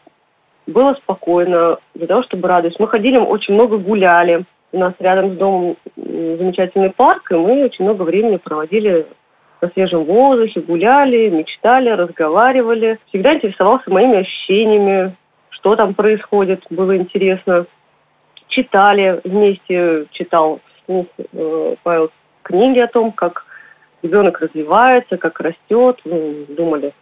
было 0.66 0.94
спокойно, 0.94 1.78
для 1.94 2.06
того, 2.06 2.23
чтобы 2.25 2.49
радость. 2.49 2.78
Мы 2.78 2.88
ходили, 2.88 3.16
очень 3.16 3.54
много 3.54 3.78
гуляли. 3.78 4.44
У 4.73 4.78
нас 4.78 4.94
рядом 4.99 5.35
с 5.35 5.37
домом 5.37 5.76
замечательный 5.96 6.90
парк, 6.90 7.30
и 7.30 7.35
мы 7.35 7.64
очень 7.64 7.85
много 7.85 8.02
времени 8.02 8.37
проводили 8.37 9.06
на 9.61 9.68
свежем 9.70 10.04
воздухе, 10.04 10.61
гуляли, 10.61 11.30
мечтали, 11.30 11.88
разговаривали. 11.90 12.99
Всегда 13.08 13.35
интересовался 13.35 13.90
моими 13.90 14.18
ощущениями, 14.18 15.14
что 15.50 15.76
там 15.76 15.94
происходит, 15.94 16.64
было 16.70 16.96
интересно. 16.96 17.66
Читали 18.49 19.20
вместе, 19.25 20.06
читал 20.12 20.61
вслух 20.82 21.06
э, 21.18 21.75
Павел 21.82 22.11
книги 22.42 22.78
о 22.78 22.87
том, 22.87 23.12
как 23.12 23.44
ребенок 24.02 24.40
развивается, 24.40 25.16
как 25.16 25.40
растет. 25.40 26.00
Мы 26.04 26.46
думали, 26.49 26.92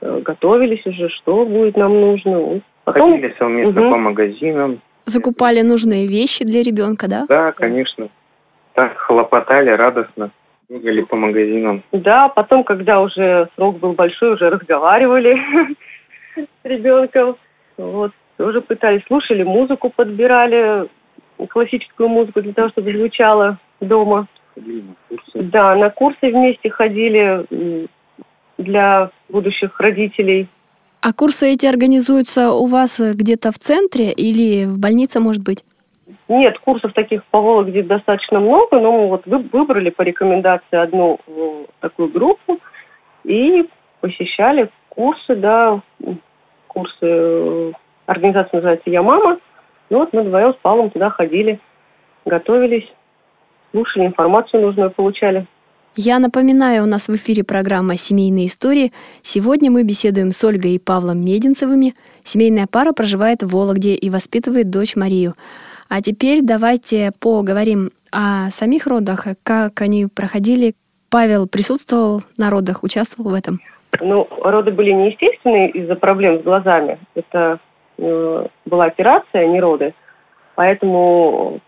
э, 0.00 0.20
готовились 0.20 0.86
уже, 0.86 1.08
что 1.08 1.44
будет 1.44 1.76
нам 1.76 2.00
нужно. 2.00 2.60
Потом 2.84 3.12
Ходили 3.12 3.34
совместно 3.38 3.80
Мгм. 3.80 3.90
по 3.90 3.96
магазинам. 3.98 4.80
Закупали 5.04 5.62
нужные 5.62 6.06
вещи 6.06 6.44
для 6.44 6.62
ребенка, 6.62 7.08
да? 7.08 7.26
Да, 7.28 7.52
конечно. 7.52 8.08
Так 8.74 8.96
хлопотали 8.98 9.70
радостно. 9.70 10.30
Бегали 10.68 11.02
по 11.02 11.16
магазинам. 11.16 11.82
Да, 11.92 12.28
потом, 12.28 12.64
когда 12.64 13.00
уже 13.00 13.48
срок 13.56 13.78
был 13.78 13.92
большой, 13.92 14.34
уже 14.34 14.48
разговаривали 14.48 15.36
с 16.36 16.64
ребенком. 16.64 17.36
Вот, 17.76 18.12
тоже 18.36 18.60
пытались, 18.62 19.02
слушали 19.06 19.42
музыку, 19.42 19.90
подбирали 19.94 20.88
классическую 21.48 22.08
музыку 22.08 22.40
для 22.42 22.52
того, 22.52 22.68
чтобы 22.70 22.92
звучала 22.96 23.58
дома. 23.80 24.26
Ходили 24.54 24.82
на 24.82 24.94
курсы. 25.08 25.42
Да, 25.50 25.74
на 25.76 25.90
курсы 25.90 26.30
вместе 26.30 26.70
ходили 26.70 27.88
для 28.58 29.10
будущих 29.28 29.78
родителей. 29.80 30.48
А 31.02 31.12
курсы 31.12 31.52
эти 31.52 31.66
организуются 31.66 32.52
у 32.52 32.66
вас 32.66 33.00
э, 33.00 33.14
где-то 33.14 33.50
в 33.50 33.58
центре 33.58 34.12
или 34.12 34.66
в 34.66 34.78
больнице, 34.78 35.18
может 35.18 35.42
быть? 35.42 35.64
Нет, 36.28 36.56
курсов 36.60 36.92
таких 36.92 37.24
по 37.24 37.40
Вологде 37.40 37.82
достаточно 37.82 38.38
много, 38.38 38.78
но 38.78 38.92
мы 38.92 39.08
вот 39.08 39.26
вы- 39.26 39.44
выбрали 39.52 39.90
по 39.90 40.02
рекомендации 40.02 40.76
одну 40.76 41.18
э, 41.26 41.64
такую 41.80 42.08
группу 42.08 42.60
и 43.24 43.68
посещали 44.00 44.70
курсы, 44.90 45.34
да, 45.34 45.80
курсы, 46.68 46.94
э, 47.02 47.72
организация 48.06 48.58
называется 48.58 48.88
«Я 48.88 49.02
мама». 49.02 49.38
Ну 49.90 49.98
вот 49.98 50.12
мы 50.12 50.22
вдвоем 50.22 50.54
с 50.54 50.56
Павлом 50.62 50.90
туда 50.90 51.10
ходили, 51.10 51.58
готовились, 52.24 52.88
слушали, 53.72 54.06
информацию 54.06 54.62
нужную 54.62 54.92
получали. 54.92 55.46
Я 55.94 56.18
напоминаю, 56.20 56.84
у 56.84 56.86
нас 56.86 57.08
в 57.08 57.16
эфире 57.16 57.44
программа 57.44 57.96
«Семейные 57.96 58.46
истории». 58.46 58.92
Сегодня 59.20 59.70
мы 59.70 59.84
беседуем 59.84 60.32
с 60.32 60.42
Ольгой 60.42 60.76
и 60.76 60.78
Павлом 60.78 61.20
Мединцевыми. 61.20 61.92
Семейная 62.24 62.66
пара 62.66 62.92
проживает 62.92 63.42
в 63.42 63.52
Вологде 63.54 63.94
и 63.94 64.08
воспитывает 64.08 64.70
дочь 64.70 64.96
Марию. 64.96 65.34
А 65.90 66.00
теперь 66.00 66.40
давайте 66.40 67.10
поговорим 67.20 67.90
о 68.10 68.48
самих 68.48 68.86
родах, 68.86 69.26
как 69.42 69.82
они 69.82 70.06
проходили. 70.06 70.72
Павел 71.10 71.46
присутствовал 71.46 72.22
на 72.38 72.48
родах, 72.48 72.82
участвовал 72.82 73.32
в 73.32 73.34
этом. 73.34 73.60
Ну, 74.00 74.26
роды 74.40 74.70
были 74.70 74.92
неестественные 74.92 75.72
из-за 75.72 75.96
проблем 75.96 76.40
с 76.40 76.42
глазами. 76.42 77.00
Это 77.14 77.58
э, 77.98 78.46
была 78.64 78.86
операция, 78.86 79.42
а 79.42 79.46
не 79.46 79.60
роды. 79.60 79.92
Поэтому 80.54 81.60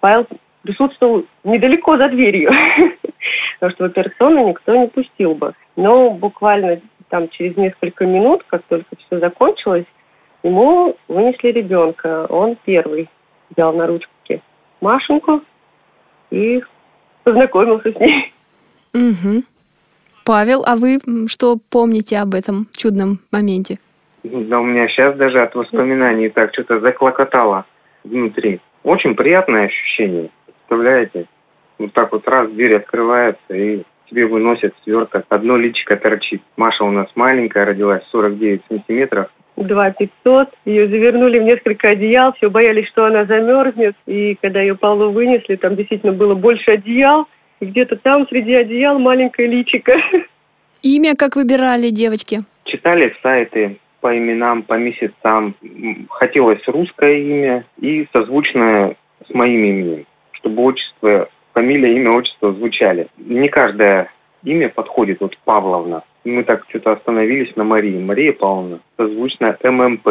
Павел 0.00 0.26
присутствовал 0.62 1.26
недалеко 1.44 1.98
за 1.98 2.08
дверью. 2.08 2.50
Потому 3.58 3.72
что 3.74 3.84
в 3.84 3.86
операционную 3.88 4.48
никто 4.48 4.76
не 4.76 4.88
пустил 4.88 5.34
бы. 5.34 5.52
Но 5.76 6.10
буквально 6.10 6.80
там 7.08 7.28
через 7.30 7.56
несколько 7.56 8.06
минут, 8.06 8.44
как 8.46 8.62
только 8.68 8.96
все 8.96 9.18
закончилось, 9.18 9.86
ему 10.42 10.96
вынесли 11.08 11.48
ребенка. 11.48 12.26
Он 12.28 12.56
первый 12.64 13.08
взял 13.50 13.72
на 13.72 13.86
ручки 13.86 14.42
Машеньку 14.80 15.42
и 16.30 16.62
познакомился 17.24 17.92
с 17.92 17.96
ней. 17.96 18.32
Мгм. 18.92 19.42
Павел, 20.24 20.62
а 20.66 20.76
вы 20.76 20.98
что 21.26 21.56
помните 21.70 22.18
об 22.18 22.34
этом 22.34 22.66
чудном 22.72 23.20
моменте? 23.32 23.78
Да 24.24 24.60
у 24.60 24.64
меня 24.64 24.88
сейчас 24.88 25.16
даже 25.16 25.42
от 25.42 25.54
воспоминаний 25.54 26.28
так 26.28 26.52
что-то 26.52 26.80
заклокотало 26.80 27.64
внутри. 28.04 28.60
Очень 28.82 29.14
приятное 29.14 29.66
ощущение. 29.66 30.30
Представляете? 30.44 31.26
Вот 31.78 31.92
так 31.92 32.12
вот 32.12 32.26
раз 32.28 32.50
дверь 32.50 32.76
открывается 32.76 33.54
и 33.54 33.82
тебе 34.10 34.26
выносят 34.26 34.74
сверток. 34.84 35.24
Одно 35.28 35.56
личико 35.56 35.96
торчит. 35.96 36.42
Маша 36.56 36.84
у 36.84 36.90
нас 36.90 37.08
маленькая, 37.14 37.64
родилась 37.64 38.02
49 38.10 38.62
сантиметров. 38.68 39.28
два 39.56 39.90
пятьсот. 39.90 40.48
Ее 40.64 40.88
завернули 40.88 41.38
в 41.38 41.42
несколько 41.42 41.90
одеял, 41.90 42.32
все 42.34 42.50
боялись, 42.50 42.88
что 42.88 43.04
она 43.04 43.24
замерзнет. 43.24 43.94
И 44.06 44.36
когда 44.40 44.60
ее 44.60 44.76
Павлу 44.76 45.10
вынесли, 45.10 45.56
там 45.56 45.76
действительно 45.76 46.12
было 46.12 46.34
больше 46.34 46.72
одеял. 46.72 47.26
И 47.60 47.66
где-то 47.66 47.96
там 47.96 48.26
среди 48.28 48.54
одеял 48.54 48.98
маленькое 48.98 49.48
личико. 49.48 49.92
Имя 50.82 51.16
как 51.16 51.36
выбирали 51.36 51.90
девочки? 51.90 52.40
Читали 52.64 53.14
сайты 53.22 53.78
по 54.00 54.16
именам, 54.16 54.62
по 54.62 54.74
месяцам. 54.74 55.54
Хотелось 56.10 56.62
русское 56.68 57.18
имя 57.20 57.64
и 57.80 58.06
созвучное 58.12 58.96
с 59.28 59.34
моим 59.34 59.64
именем, 59.64 60.06
чтобы 60.32 60.62
отчество, 60.62 61.28
фамилия, 61.58 61.96
имя, 61.96 62.12
отчество 62.12 62.52
звучали. 62.52 63.08
Не 63.18 63.48
каждое 63.48 64.10
имя 64.44 64.68
подходит, 64.68 65.20
вот 65.20 65.36
Павловна. 65.44 66.02
Мы 66.24 66.44
так 66.44 66.64
что-то 66.68 66.92
остановились 66.92 67.54
на 67.56 67.64
Марии. 67.64 67.98
Мария 67.98 68.32
Павловна, 68.32 68.80
созвучно 68.96 69.56
ММП. 69.64 70.06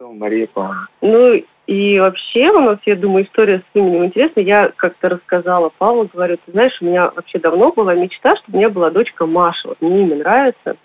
Мария 0.00 0.46
Павловна. 0.52 0.88
Ну 1.00 1.42
и 1.66 1.98
вообще 1.98 2.50
у 2.50 2.60
нас, 2.60 2.78
я 2.84 2.96
думаю, 2.96 3.24
история 3.24 3.60
с 3.60 3.76
именем 3.76 4.04
интересная. 4.04 4.44
Я 4.44 4.72
как-то 4.76 5.08
рассказала 5.08 5.70
Павлу, 5.78 6.08
говорю, 6.12 6.36
ты 6.44 6.52
знаешь, 6.52 6.76
у 6.82 6.84
меня 6.84 7.10
вообще 7.16 7.38
давно 7.38 7.72
была 7.72 7.94
мечта, 7.94 8.36
чтобы 8.36 8.58
у 8.58 8.60
меня 8.60 8.68
была 8.68 8.90
дочка 8.90 9.24
Маша. 9.24 9.68
Вот 9.68 9.80
мне 9.80 10.02
имя 10.02 10.16
нравится. 10.16 10.76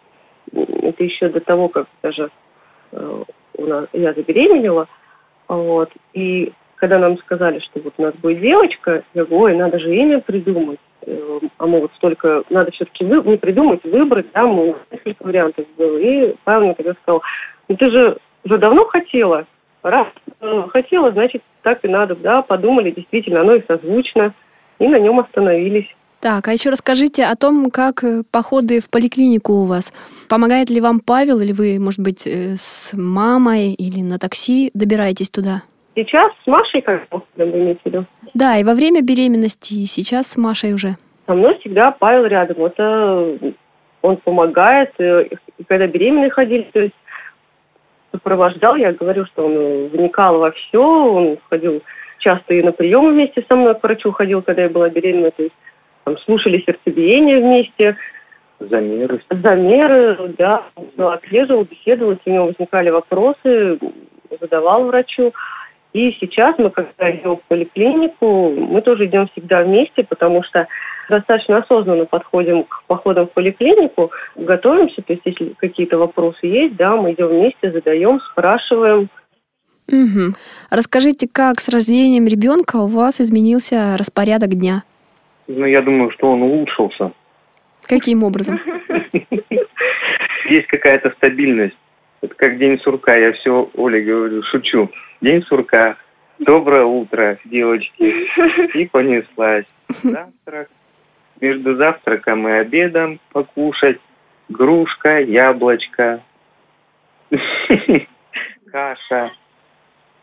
Это 0.53 1.03
еще 1.03 1.27
до 1.27 1.41
того, 1.41 1.67
как 1.67 1.87
даже 2.01 2.29
э, 2.93 3.23
у 3.57 3.65
нас, 3.65 3.87
я 3.91 4.13
забеременела. 4.13 4.87
Вот. 5.47 5.89
И 6.13 6.53
когда 6.81 6.97
нам 6.97 7.19
сказали, 7.19 7.59
что 7.59 7.79
вот 7.79 7.93
у 7.97 8.01
нас 8.01 8.15
будет 8.15 8.41
девочка, 8.41 9.03
я 9.13 9.23
говорю, 9.23 9.43
ой, 9.43 9.55
надо 9.55 9.77
же 9.77 9.95
имя 9.95 10.19
придумать. 10.19 10.79
Э, 11.05 11.39
А 11.59 11.67
мы 11.67 11.79
вот 11.79 11.91
столько, 11.97 12.41
надо 12.49 12.71
все-таки 12.71 13.05
вы, 13.05 13.21
не 13.21 13.37
придумать, 13.37 13.83
выбрать, 13.83 14.25
да, 14.33 14.47
мы 14.47 14.75
несколько 14.91 15.23
вариантов 15.23 15.65
было. 15.77 15.97
И 15.99 16.35
Павел 16.43 16.65
мне 16.65 16.73
тогда 16.73 16.93
сказал, 17.03 17.21
ну 17.69 17.75
ты 17.77 17.87
же 17.91 18.17
уже 18.43 18.57
давно 18.57 18.85
хотела, 18.85 19.45
раз 19.83 20.07
э, 20.39 20.63
хотела, 20.73 21.11
значит, 21.11 21.43
так 21.61 21.85
и 21.85 21.87
надо, 21.87 22.15
да, 22.15 22.41
подумали, 22.41 22.89
действительно, 22.89 23.41
оно 23.41 23.53
и 23.53 23.67
созвучно, 23.67 24.33
и 24.79 24.87
на 24.87 24.99
нем 24.99 25.19
остановились. 25.19 25.87
Так, 26.19 26.47
а 26.47 26.53
еще 26.53 26.71
расскажите 26.71 27.25
о 27.25 27.35
том, 27.35 27.69
как 27.69 28.03
э, 28.03 28.23
походы 28.31 28.79
в 28.79 28.89
поликлинику 28.89 29.53
у 29.53 29.65
вас. 29.65 29.93
Помогает 30.27 30.71
ли 30.71 30.81
вам 30.81 30.99
Павел, 30.99 31.41
или 31.41 31.51
вы, 31.51 31.77
может 31.79 31.99
быть, 31.99 32.25
с 32.25 32.91
мамой 32.93 33.73
или 33.73 34.01
на 34.01 34.17
такси 34.17 34.71
добираетесь 34.73 35.29
туда? 35.29 35.61
Сейчас 35.95 36.31
с 36.43 36.47
Машей, 36.47 36.81
как 36.81 37.05
вы 37.11 37.21
имеете 37.43 37.79
в 37.83 37.85
виду, 37.85 38.05
Да, 38.33 38.57
и 38.57 38.63
во 38.63 38.73
время 38.73 39.01
беременности, 39.01 39.73
и 39.73 39.85
сейчас 39.85 40.27
с 40.27 40.37
Машей 40.37 40.73
уже. 40.73 40.95
со 41.27 41.33
мной 41.33 41.57
всегда 41.59 41.91
Павел 41.91 42.25
рядом. 42.25 42.63
Это 42.63 43.37
он 44.01 44.17
помогает. 44.17 44.91
э, 44.99 45.27
И 45.57 45.63
когда 45.65 45.87
беременные 45.87 46.29
ходили, 46.31 46.63
то 46.73 46.79
есть 46.79 46.95
сопровождал, 48.11 48.75
я 48.75 48.91
говорю, 48.93 49.25
что 49.25 49.45
он 49.45 49.87
вникал 49.89 50.39
во 50.39 50.51
все, 50.51 50.81
он 50.81 51.37
ходил 51.49 51.81
часто 52.19 52.53
и 52.53 52.61
на 52.63 52.71
приемы 52.71 53.11
вместе 53.13 53.43
со 53.47 53.55
мной 53.55 53.75
к 53.75 53.83
врачу 53.83 54.11
ходил, 54.11 54.41
когда 54.41 54.63
я 54.63 54.69
была 54.69 54.89
беременна, 54.89 55.31
то 55.31 55.43
есть 55.43 55.55
там, 56.03 56.17
слушали 56.19 56.63
сердцебиение 56.65 57.39
вместе, 57.39 57.97
Замеры. 58.59 59.21
замеры, 59.31 60.35
да, 60.37 60.63
отслеживал, 60.97 61.63
беседовал, 61.63 62.11
если 62.11 62.29
у 62.29 62.33
него 62.33 62.45
возникали 62.45 62.91
вопросы, 62.91 63.79
задавал 64.39 64.83
врачу. 64.85 65.33
И 65.93 66.11
сейчас 66.19 66.57
мы, 66.57 66.69
когда 66.69 67.11
идем 67.11 67.37
в 67.37 67.43
поликлинику, 67.47 68.49
мы 68.51 68.81
тоже 68.81 69.05
идем 69.07 69.27
всегда 69.29 69.63
вместе, 69.63 70.03
потому 70.03 70.41
что 70.43 70.67
достаточно 71.09 71.57
осознанно 71.57 72.05
подходим 72.05 72.63
к 72.63 72.83
походам 72.87 73.27
в 73.27 73.31
поликлинику, 73.31 74.11
готовимся, 74.35 75.01
то 75.01 75.13
есть 75.13 75.25
если 75.25 75.53
какие-то 75.57 75.97
вопросы 75.97 76.47
есть, 76.47 76.77
да, 76.77 76.95
мы 76.95 77.11
идем 77.11 77.27
вместе, 77.27 77.71
задаем, 77.71 78.21
спрашиваем. 78.31 79.09
Мгм. 79.89 80.35
Расскажите, 80.69 81.27
как 81.31 81.59
с 81.59 81.67
рождением 81.67 82.25
ребенка 82.25 82.77
у 82.77 82.87
вас 82.87 83.19
изменился 83.19 83.97
распорядок 83.97 84.51
дня? 84.51 84.83
Ну, 85.47 85.65
я 85.65 85.81
думаю, 85.81 86.11
что 86.11 86.31
он 86.31 86.41
улучшился. 86.41 87.11
Каким 87.83 88.23
образом? 88.23 88.57
Есть 90.49 90.67
какая-то 90.67 91.11
стабильность. 91.17 91.75
Это 92.21 92.35
как 92.35 92.57
день 92.57 92.79
сурка. 92.79 93.15
Я 93.15 93.33
все 93.33 93.69
Оле 93.73 94.01
говорю, 94.01 94.43
шучу. 94.43 94.89
День 95.21 95.43
сурка. 95.43 95.97
Доброе 96.39 96.85
утро, 96.85 97.37
девочки. 97.45 98.27
И 98.77 98.87
понеслась. 98.87 99.65
Завтрак. 100.03 100.69
Между 101.39 101.75
завтраком 101.75 102.47
и 102.47 102.51
обедом 102.51 103.19
покушать. 103.31 103.99
Грушка, 104.49 105.19
яблочко. 105.19 106.21
Каша. 108.71 109.31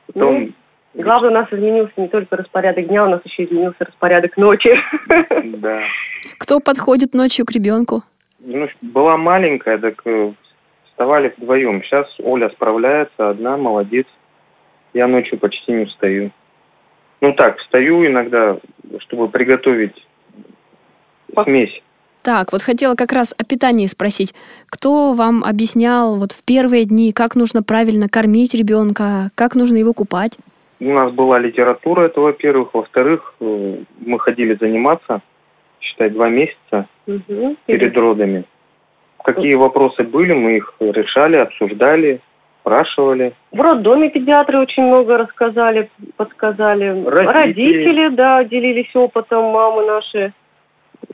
Потом, 0.07 0.55
Главное, 0.95 1.31
у 1.31 1.35
нас 1.35 1.53
изменился 1.53 1.93
не 1.97 2.09
только 2.09 2.37
распорядок 2.37 2.89
дня, 2.89 3.05
у 3.05 3.09
нас 3.09 3.21
еще 3.25 3.45
изменился 3.45 3.85
распорядок 3.85 4.37
ночи. 4.37 4.71
да. 5.59 5.83
Кто 6.39 6.61
подходит 6.61 7.15
ночью 7.15 7.45
к 7.47 7.53
ребенку? 7.53 8.03
Ну, 8.41 8.69
была 8.81 9.17
маленькая, 9.17 9.79
так 9.79 10.01
э, 10.07 10.33
вставали 10.99 11.33
вдвоем. 11.39 11.81
Сейчас 11.85 12.07
Оля 12.19 12.51
справляется, 12.51 13.31
одна, 13.31 13.57
молодец. 13.57 14.07
Я 14.95 15.07
ночью 15.07 15.39
почти 15.39 15.71
не 15.73 15.85
встаю. 15.85 16.33
Ну 17.21 17.33
так, 17.35 17.59
встаю 17.59 18.05
иногда, 18.05 18.59
чтобы 19.01 19.29
приготовить 19.29 19.95
смесь. 21.45 21.83
Так, 22.23 22.51
вот 22.53 22.63
хотела 22.63 22.97
как 22.97 23.13
раз 23.13 23.33
о 23.39 23.45
питании 23.45 23.87
спросить. 23.87 24.35
Кто 24.69 25.13
вам 25.13 25.45
объяснял 25.45 26.17
вот 26.17 26.33
в 26.33 26.43
первые 26.45 26.85
дни, 26.85 27.13
как 27.13 27.37
нужно 27.37 27.63
правильно 27.63 28.09
кормить 28.09 28.55
ребенка, 28.55 29.31
как 29.37 29.55
нужно 29.55 29.77
его 29.77 29.93
купать? 29.93 30.37
У 30.81 30.93
нас 30.93 31.13
была 31.13 31.39
литература, 31.39 32.07
это 32.07 32.21
во-первых. 32.21 32.75
Во-вторых, 32.75 33.35
э, 33.41 33.77
мы 34.05 34.19
ходили 34.19 34.57
заниматься, 34.61 35.23
считай, 35.81 36.11
два 36.11 36.29
месяца 36.29 36.89
Мгм. 37.07 37.57
перед 37.67 37.97
родами. 37.97 38.45
Какие 39.25 39.55
вопросы 39.55 40.03
были, 40.05 40.33
мы 40.33 40.57
их 40.57 40.75
решали, 40.81 41.37
обсуждали, 41.37 42.21
спрашивали. 42.61 43.33
В 43.53 43.61
роддоме 43.61 44.11
педиатры 44.11 44.59
очень 44.59 44.85
много 44.85 45.19
рассказали, 45.19 45.91
подсказали. 46.17 47.05
Родители. 47.05 47.33
Родители, 47.33 48.09
да, 48.11 48.45
делились 48.45 48.95
опытом, 48.95 49.45
мамы 49.45 49.87
наши 49.87 50.33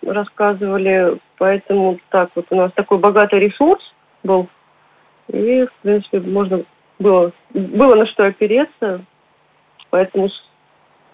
рассказывали. 0.02 1.18
Поэтому 1.38 1.98
так 2.10 2.30
вот 2.34 2.46
у 2.50 2.56
нас 2.56 2.72
такой 2.72 2.98
богатый 2.98 3.40
ресурс 3.40 3.82
был. 4.22 4.48
И, 5.32 5.64
в 5.66 5.82
принципе, 5.82 6.20
можно 6.20 6.62
было, 6.98 7.32
было 7.52 7.94
на 7.94 8.06
что 8.06 8.24
опереться. 8.24 9.00
Поэтому 9.90 10.28
с- 10.28 10.50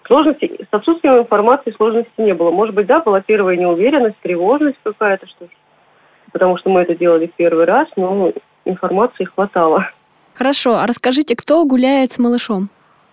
сложностей, 0.05 0.59
с 0.69 0.73
отсутствием 0.73 1.19
информации 1.19 1.71
сложностей 1.71 2.11
не 2.17 2.33
было. 2.33 2.51
Может 2.51 2.75
быть, 2.75 2.87
да, 2.87 2.99
была 2.99 3.21
первая 3.21 3.55
неуверенность, 3.57 4.17
тревожность 4.21 4.77
какая-то, 4.83 5.27
что 5.27 5.47
потому 6.31 6.57
что 6.57 6.69
мы 6.69 6.81
это 6.81 6.95
делали 6.95 7.27
в 7.27 7.33
первый 7.33 7.65
раз, 7.65 7.87
но 7.95 8.31
информации 8.65 9.25
хватало. 9.25 9.89
Хорошо, 10.33 10.75
а 10.77 10.87
расскажите, 10.87 11.35
кто 11.35 11.65
гуляет 11.65 12.11
с 12.11 12.19
малышом? 12.19 12.69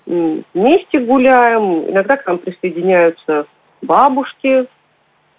Вместе 0.07 1.01
гуляем. 1.01 1.91
Иногда 1.91 2.17
к 2.17 2.27
нам 2.27 2.39
присоединяются 2.39 3.47
бабушки, 3.83 4.67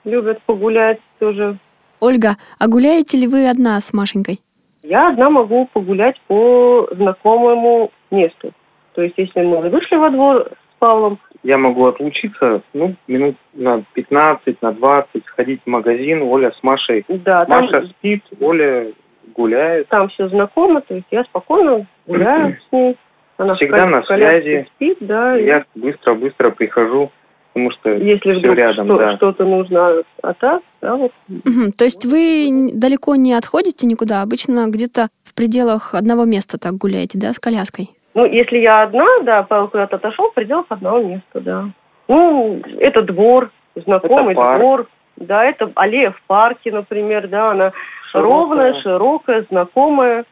любят 0.03 0.41
погулять 0.43 0.99
тоже. 1.19 1.57
Ольга, 1.99 2.37
а 2.59 2.67
гуляете 2.67 3.17
ли 3.17 3.27
вы 3.27 3.49
одна 3.49 3.79
с 3.81 3.93
Машенькой? 3.93 4.39
Я 4.83 5.09
одна 5.09 5.29
могу 5.29 5.67
погулять 5.73 6.19
по 6.27 6.87
знакомому 6.91 7.91
месту. 8.11 8.53
То 8.93 9.01
есть, 9.01 9.15
если 9.17 9.41
мы 9.41 9.69
вышли 9.69 9.95
во 9.95 10.09
двор 10.09 10.51
с 10.51 10.79
Павлом, 10.79 11.19
Я 11.43 11.57
могу 11.57 11.85
отлучиться, 11.85 12.61
ну, 12.73 12.95
минут 13.07 13.35
на 13.53 13.83
15, 13.93 14.61
на 14.61 14.71
20, 14.73 15.23
сходить 15.27 15.61
в 15.65 15.69
магазин, 15.69 16.21
Оля 16.21 16.51
с 16.51 16.61
Машей. 16.63 17.05
да, 17.07 17.45
там, 17.45 17.63
Маша 17.65 17.87
спит, 17.87 18.23
Оля 18.41 18.87
гуляет. 19.35 19.87
там 19.87 20.09
все 20.09 20.27
знакомо, 20.27 20.81
то 20.81 20.95
есть 20.95 21.07
я 21.11 21.23
спокойно 21.23 21.85
гуляю 22.07 22.57
с 22.69 22.71
ней. 22.73 22.97
Она 23.37 23.55
Всегда 23.55 23.85
на 23.85 24.03
связи. 24.03 24.67
спит, 24.75 24.97
да. 24.99 25.39
и 25.39 25.45
Я 25.45 25.63
быстро-быстро 25.75 26.49
прихожу, 26.49 27.09
потому 27.53 27.71
что 27.71 27.89
Если 27.91 28.31
все 28.31 28.39
вдруг 28.39 28.57
рядом, 28.57 28.85
что- 28.87 28.97
да. 28.97 29.15
что-то 29.15 29.45
нужно, 29.45 30.03
а 30.21 30.33
так, 30.33 30.61
да, 30.81 30.95
вот 30.97 31.13
Мгм, 31.29 31.71
То 31.71 31.85
есть 31.85 32.05
вы 32.05 32.71
далеко 32.73 33.15
не 33.15 33.31
отходите 33.33 33.87
никуда, 33.87 34.23
обычно 34.23 34.67
где-то 34.69 35.07
в 35.23 35.33
пределах 35.35 35.95
одного 35.95 36.25
места 36.25 36.59
так 36.59 36.73
гуляете, 36.73 37.17
да, 37.17 37.31
с 37.31 37.39
коляской? 37.39 37.87
Ну, 38.19 38.25
если 38.25 38.57
я 38.57 38.81
одна, 38.83 39.05
да, 39.23 39.43
Павел 39.43 39.69
куда-то 39.69 39.95
отошел 39.95 40.29
в 40.29 40.33
пределах 40.33 40.65
одного 40.67 41.01
места, 41.01 41.39
да. 41.39 41.69
Ну, 42.09 42.61
это 42.81 43.01
двор, 43.01 43.49
знакомый 43.75 44.33
Это 44.33 44.41
парк. 44.41 44.59
двор. 44.59 44.87
Да, 45.15 45.45
это 45.45 45.71
аллея 45.75 46.11
в 46.11 46.21
парке, 46.27 46.69
например, 46.73 47.29
да, 47.29 47.51
она 47.51 47.71
Широкая. 48.11 48.29
ровная, 48.33 48.81
широкая, 48.81 49.45
знакомая. 49.49 50.25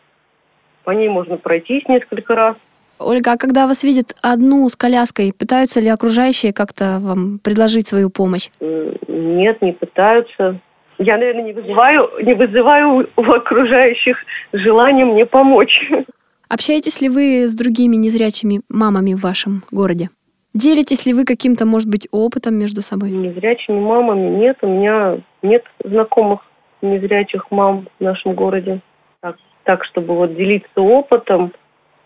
По 0.84 0.92
ней 0.92 1.08
можно 1.08 1.38
пройтись 1.38 1.88
несколько 1.88 2.36
раз. 2.36 2.56
Ольга, 3.00 3.32
а 3.34 3.38
когда 3.38 3.68
вас 3.68 3.86
видят 3.86 4.08
одну 4.22 4.68
с 4.68 4.76
коляской, 4.76 5.32
пытаются 5.32 5.80
ли 5.80 5.88
окружающие 5.88 6.52
как-то 6.52 6.98
вам 7.00 7.40
предложить 7.42 7.88
свою 7.88 8.10
помощь? 8.10 8.50
М, 8.60 8.96
Нет, 9.08 9.62
не 9.62 9.72
пытаются. 9.72 10.60
Я, 10.98 11.16
наверное, 11.18 11.44
не 11.44 11.54
вызываю, 11.54 12.10
не 12.22 12.34
вызываю 12.34 13.08
у 13.16 13.22
окружающих 13.32 14.18
желания 14.52 15.06
мне 15.06 15.26
помочь. 15.26 15.80
Общаетесь 16.50 17.02
ли 17.02 17.10
вы 17.10 17.48
с 17.48 17.54
другими 17.54 17.96
незрячими 17.96 18.62
мамами 18.70 19.14
в 19.14 19.22
вашем 19.22 19.64
городе? 19.72 20.10
Делитесь 20.54 21.06
ли 21.06 21.14
вы 21.14 21.26
каким-то, 21.26 21.66
может 21.66 21.90
быть, 21.90 22.08
опытом 22.12 22.56
между 22.56 22.82
собой? 22.82 23.12
Незрячими 23.12 23.80
мамами 23.80 24.38
нет. 24.38 24.58
У 24.62 24.68
меня 24.68 25.18
нет 25.42 25.64
знакомых 25.84 26.42
незрячих 26.82 27.52
мам 27.52 27.88
в 28.00 28.04
нашем 28.04 28.34
городе. 28.34 28.80
Так, 29.22 29.36
так 29.64 29.84
чтобы 29.86 30.16
вот 30.16 30.36
делиться 30.36 30.82
опытом. 30.82 31.52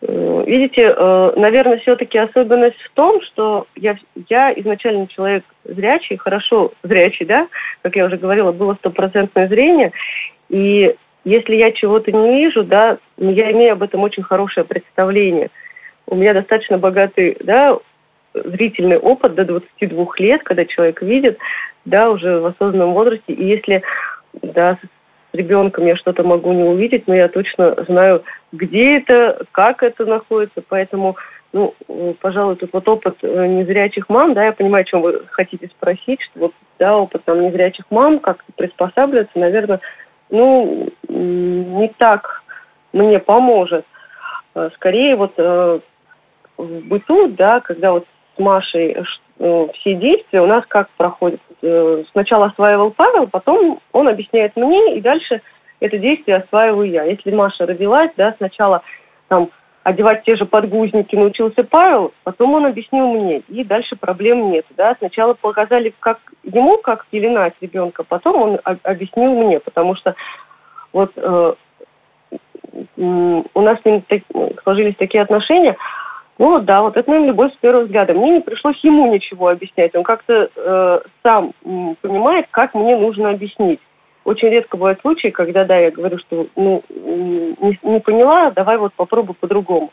Э, 0.01 0.43
Видите, 0.45 0.81
э, 0.81 1.31
наверное, 1.37 1.77
все-таки 1.77 2.17
особенность 2.17 2.81
в 2.81 2.91
том, 2.93 3.21
что 3.21 3.67
я, 3.75 3.97
я 4.27 4.51
изначально 4.53 5.07
человек 5.07 5.43
зрячий, 5.63 6.17
хорошо 6.17 6.71
зрячий, 6.83 7.25
да, 7.25 7.47
как 7.83 7.95
я 7.95 8.05
уже 8.05 8.17
говорила, 8.17 8.51
было 8.51 8.73
стопроцентное 8.75 9.47
зрение, 9.47 9.91
и 10.49 10.95
если 11.23 11.55
я 11.55 11.71
чего-то 11.71 12.11
не 12.11 12.43
вижу, 12.43 12.63
да, 12.63 12.97
ну, 13.17 13.31
я 13.31 13.51
имею 13.51 13.73
об 13.73 13.83
этом 13.83 14.01
очень 14.01 14.23
хорошее 14.23 14.65
представление. 14.65 15.49
У 16.07 16.15
меня 16.15 16.33
достаточно 16.33 16.77
богатый, 16.77 17.37
да, 17.41 17.77
зрительный 18.33 18.97
опыт 18.97 19.35
до 19.35 19.45
22 19.45 20.05
лет, 20.17 20.43
когда 20.43 20.65
человек 20.65 21.01
видит, 21.01 21.37
да, 21.85 22.09
уже 22.09 22.39
в 22.39 22.45
осознанном 22.47 22.93
возрасте. 22.93 23.33
И 23.33 23.45
если, 23.45 23.83
да, 24.41 24.77
с 24.81 25.35
ребенком 25.35 25.85
я 25.85 25.95
что-то 25.95 26.23
могу 26.23 26.53
не 26.53 26.63
увидеть, 26.63 27.07
но 27.07 27.15
я 27.15 27.27
точно 27.27 27.75
знаю, 27.87 28.23
где 28.51 28.97
это, 28.97 29.45
как 29.51 29.83
это 29.83 30.05
находится. 30.05 30.63
Поэтому, 30.67 31.17
ну, 31.53 31.75
пожалуй, 32.19 32.55
тут 32.55 32.71
вот 32.73 32.87
опыт 32.87 33.17
э, 33.21 33.47
незрячих 33.47 34.09
мам, 34.09 34.33
да, 34.33 34.45
я 34.45 34.51
понимаю, 34.53 34.83
о 34.83 34.85
чем 34.85 35.01
вы 35.01 35.21
хотите 35.29 35.67
спросить, 35.67 36.21
что 36.21 36.39
вот, 36.39 36.53
да, 36.79 36.97
опыт 36.97 37.23
там 37.25 37.41
незрячих 37.41 37.85
мам, 37.89 38.19
как 38.19 38.43
приспосабливаться, 38.55 39.37
наверное, 39.37 39.79
ну, 40.31 40.89
не 41.07 41.87
так 41.97 42.41
мне 42.93 43.19
поможет. 43.19 43.85
Э, 44.55 44.69
Скорее 44.75 45.15
вот 45.15 45.33
э, 45.37 45.79
в 46.57 46.87
быту, 46.87 47.27
да, 47.29 47.59
когда 47.59 47.91
вот 47.91 48.05
с 48.35 48.39
Машей 48.39 48.97
э, 49.39 49.67
все 49.73 49.93
действия 49.95 50.41
у 50.41 50.47
нас 50.47 50.63
как 50.67 50.89
проходят. 50.97 51.39
Сначала 52.11 52.47
осваивал 52.47 52.91
Павел, 52.91 53.27
потом 53.27 53.79
он 53.91 54.07
объясняет 54.07 54.55
мне, 54.55 54.97
и 54.97 55.01
дальше 55.01 55.41
это 55.79 55.97
действие 55.99 56.37
осваиваю 56.37 56.89
я. 56.89 57.03
Если 57.03 57.31
Маша 57.31 57.65
родилась, 57.65 58.11
да, 58.17 58.33
сначала 58.37 58.81
там 59.27 59.49
одевать 59.83 60.23
те 60.23 60.35
же 60.35 60.45
подгузники 60.45 61.15
научился 61.15 61.63
Павел, 61.63 62.13
потом 62.23 62.53
он 62.53 62.65
объяснил 62.65 63.07
мне, 63.07 63.39
и 63.47 63.63
дальше 63.63 63.95
проблем 63.95 64.51
нет, 64.51 64.65
да. 64.77 64.95
Сначала 64.99 65.33
показали 65.33 65.93
как 65.99 66.19
ему, 66.43 66.77
как 66.77 67.05
пеленать 67.07 67.53
ребенка, 67.61 68.03
потом 68.03 68.41
он 68.41 68.59
об- 68.63 68.79
объяснил 68.83 69.31
мне, 69.31 69.59
потому 69.59 69.95
что 69.95 70.15
вот 70.93 71.11
э, 71.15 71.53
у 72.97 73.61
нас 73.61 73.81
с 73.81 73.85
ним 73.85 74.01
так- 74.01 74.61
сложились 74.63 74.95
такие 74.97 75.23
отношения, 75.23 75.75
ну 76.37 76.51
вот 76.51 76.65
да, 76.65 76.81
вот 76.81 76.97
это, 76.97 77.09
наверное, 77.09 77.29
любовь 77.29 77.53
с 77.53 77.57
первого 77.57 77.83
взгляда. 77.83 78.13
Мне 78.13 78.31
не 78.35 78.39
пришлось 78.39 78.79
ему 78.83 79.11
ничего 79.13 79.49
объяснять. 79.49 79.93
Он 79.95 80.03
как-то 80.03 80.49
э, 80.55 80.99
сам 81.21 81.53
понимает, 82.01 82.47
как 82.49 82.73
мне 82.73 82.97
нужно 82.97 83.29
объяснить. 83.29 83.79
Очень 84.23 84.49
редко 84.49 84.77
бывают 84.77 85.01
случаи, 85.01 85.29
когда, 85.29 85.65
да, 85.65 85.77
я 85.77 85.91
говорю, 85.91 86.17
что 86.19 86.47
ну, 86.55 86.83
не, 86.89 87.79
не 87.81 87.99
поняла, 87.99 88.51
давай 88.51 88.77
вот 88.77 88.93
попробуй 88.93 89.35
по-другому. 89.35 89.91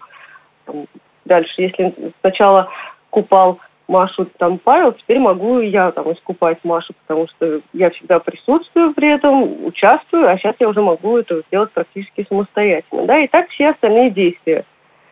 Дальше, 1.25 1.62
если 1.62 1.95
сначала 2.21 2.69
купал 3.11 3.59
Машу 3.88 4.27
там 4.37 4.59
Павел, 4.59 4.93
теперь 4.93 5.19
могу 5.19 5.61
я 5.61 5.91
там 5.93 6.12
искупать 6.12 6.59
Машу, 6.62 6.93
потому 7.07 7.27
что 7.29 7.61
я 7.73 7.88
всегда 7.91 8.19
присутствую 8.19 8.93
при 8.93 9.14
этом, 9.14 9.64
участвую, 9.64 10.29
а 10.29 10.37
сейчас 10.37 10.57
я 10.59 10.69
уже 10.69 10.83
могу 10.83 11.17
это 11.17 11.41
сделать 11.49 11.73
практически 11.73 12.27
самостоятельно. 12.29 13.07
Да, 13.07 13.19
и 13.19 13.29
так 13.29 13.49
все 13.49 13.71
остальные 13.71 14.11
действия. 14.11 14.64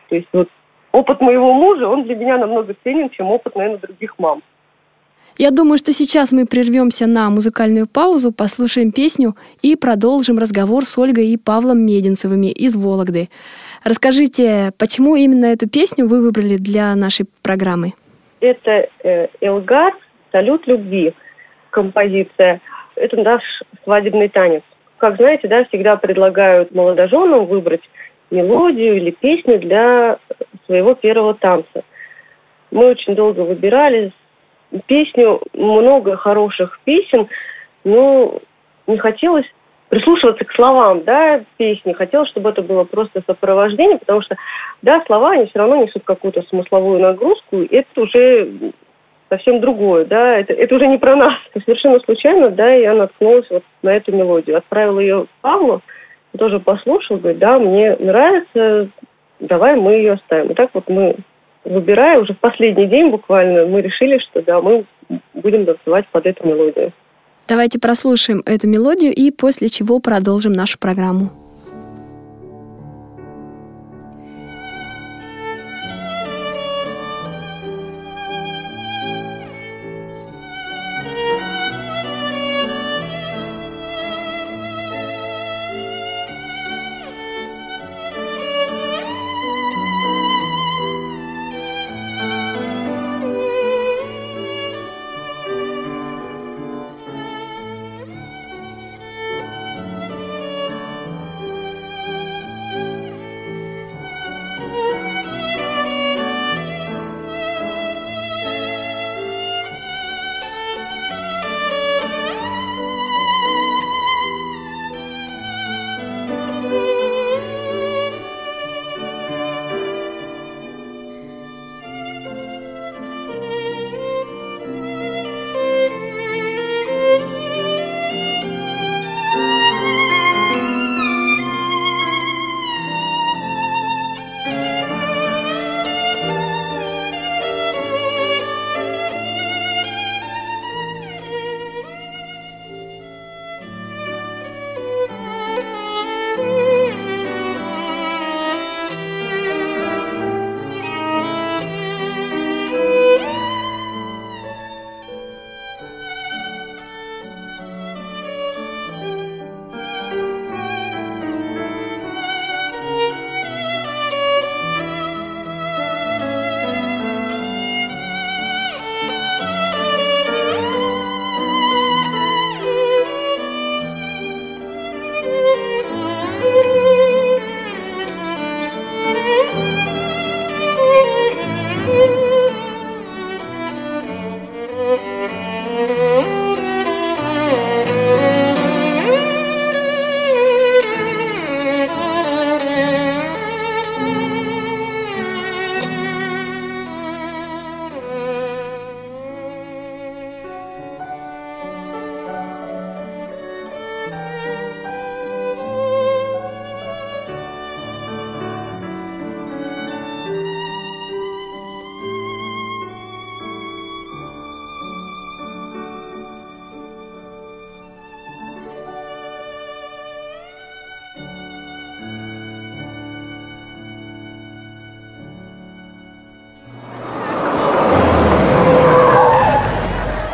То 0.09 0.15
есть 0.15 0.27
вот 0.31 0.47
опыт 0.91 1.21
моего 1.21 1.53
мужа, 1.53 1.87
он 1.87 2.03
для 2.03 2.15
меня 2.15 2.37
намного 2.37 2.75
ценен, 2.83 3.09
чем 3.09 3.31
опыт, 3.31 3.55
наверное, 3.55 3.79
других 3.79 4.13
мам. 4.19 4.43
Я 5.39 5.51
думаю, 5.51 5.77
что 5.77 5.91
сейчас 5.91 6.31
мы 6.31 6.47
прервемся 6.47 7.05
на 7.05 7.29
музыкальную 7.29 7.85
паузу, 7.87 8.31
послушаем 8.31 8.91
песню 8.91 9.35
и 9.61 9.75
продолжим 9.75 10.39
разговор 10.39 10.85
с 10.85 10.97
Ольгой 10.97 11.27
и 11.27 11.37
Павлом 11.37 11.85
Мединцевыми 11.85 12.47
из 12.47 12.75
Вологды. 12.75 13.29
Расскажите, 13.83 14.71
почему 14.79 15.15
именно 15.15 15.45
эту 15.45 15.69
песню 15.69 16.07
вы 16.07 16.23
выбрали 16.23 16.57
для 16.57 16.95
нашей 16.95 17.27
программы? 17.43 17.93
Это 18.39 18.89
э, 19.03 19.27
Элгар 19.39 19.93
«Салют 20.31 20.65
любви» 20.65 21.13
композиция. 21.69 22.59
Это 22.95 23.17
наш 23.17 23.43
свадебный 23.83 24.29
танец. 24.29 24.63
Как 24.97 25.17
знаете, 25.17 25.47
да, 25.47 25.65
всегда 25.65 25.97
предлагают 25.97 26.73
молодоженам 26.73 27.45
выбрать 27.45 27.83
мелодию 28.31 28.97
или 28.97 29.11
песню 29.11 29.59
для 29.59 30.17
своего 30.65 30.95
первого 30.95 31.35
танца. 31.35 31.83
Мы 32.71 32.87
очень 32.87 33.13
долго 33.13 33.41
выбирали 33.41 34.11
песню, 34.85 35.41
много 35.53 36.17
хороших 36.17 36.79
песен, 36.83 37.27
но 37.83 38.39
не 38.87 38.97
хотелось 38.97 39.45
прислушиваться 39.89 40.43
к 40.43 40.51
словам, 40.53 41.03
да, 41.03 41.41
песни. 41.57 41.93
Хотелось, 41.93 42.29
чтобы 42.29 42.49
это 42.49 42.61
было 42.61 42.83
просто 42.83 43.21
сопровождение, 43.25 43.99
потому 43.99 44.21
что, 44.21 44.35
да, 44.81 45.01
слова, 45.05 45.31
они 45.31 45.45
все 45.45 45.59
равно 45.59 45.77
несут 45.77 46.03
какую-то 46.03 46.41
смысловую 46.43 46.99
нагрузку, 46.99 47.61
и 47.61 47.75
это 47.75 48.01
уже 48.01 48.73
совсем 49.29 49.59
другое, 49.59 50.05
да, 50.05 50.37
это, 50.37 50.53
это 50.53 50.75
уже 50.75 50.87
не 50.87 50.97
про 50.97 51.15
нас. 51.15 51.33
Совершенно 51.65 51.99
случайно, 51.99 52.49
да, 52.49 52.69
я 52.73 52.93
наткнулась 52.93 53.49
вот 53.49 53.63
на 53.81 53.95
эту 53.95 54.11
мелодию. 54.13 54.57
Отправила 54.57 54.99
ее 54.99 55.25
Павлу, 55.41 55.81
тоже 56.37 56.59
послушал, 56.59 57.17
говорит, 57.17 57.39
да, 57.39 57.59
мне 57.59 57.95
нравится, 57.97 58.89
давай 59.39 59.75
мы 59.75 59.93
ее 59.93 60.13
оставим. 60.13 60.51
И 60.51 60.53
так 60.53 60.69
вот 60.73 60.87
мы, 60.87 61.15
выбирая, 61.67 62.19
уже 62.19 62.33
в 62.33 62.39
последний 62.39 62.87
день 62.87 63.09
буквально, 63.09 63.65
мы 63.65 63.81
решили, 63.81 64.17
что 64.19 64.41
да, 64.41 64.61
мы 64.61 64.85
будем 65.33 65.65
танцевать 65.65 66.05
под 66.11 66.25
эту 66.25 66.47
мелодию. 66.47 66.91
Давайте 67.47 67.79
прослушаем 67.79 68.41
эту 68.45 68.67
мелодию 68.67 69.13
и 69.13 69.31
после 69.31 69.69
чего 69.69 69.99
продолжим 69.99 70.53
нашу 70.53 70.79
программу. 70.79 71.46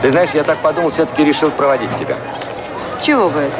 Ты 0.03 0.11
знаешь, 0.11 0.31
я 0.33 0.43
так 0.43 0.57
подумал, 0.57 0.91
все-таки 0.91 1.23
решил 1.23 1.49
проводить 1.49 1.89
тебя. 1.97 2.17
С 2.97 3.01
чего 3.01 3.29
бы 3.29 3.39
это? 3.39 3.55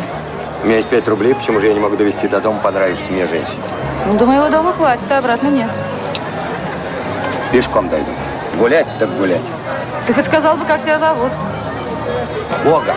У 0.62 0.66
меня 0.66 0.76
есть 0.76 0.90
пять 0.90 1.08
рублей, 1.08 1.34
почему 1.34 1.62
же 1.62 1.68
я 1.68 1.74
не 1.74 1.80
могу 1.80 1.96
довести 1.96 2.28
до 2.28 2.42
дома 2.42 2.60
понравившейся 2.60 3.14
мне 3.14 3.26
женщине? 3.28 3.62
Ну, 4.06 4.18
до 4.18 4.26
моего 4.26 4.50
дома 4.50 4.74
хватит, 4.74 5.10
а 5.10 5.20
обратно 5.20 5.48
нет. 5.48 5.70
Пешком 7.54 7.88
дойду. 7.88 8.12
Гулять, 8.58 8.88
так 9.00 9.10
гулять. 9.18 9.42
Ты 10.06 10.14
хоть 10.14 10.26
сказал 10.26 10.58
бы, 10.58 10.66
как 10.66 10.82
тебя 10.84 11.00
зовут? 11.00 11.32
Бога. 12.66 12.94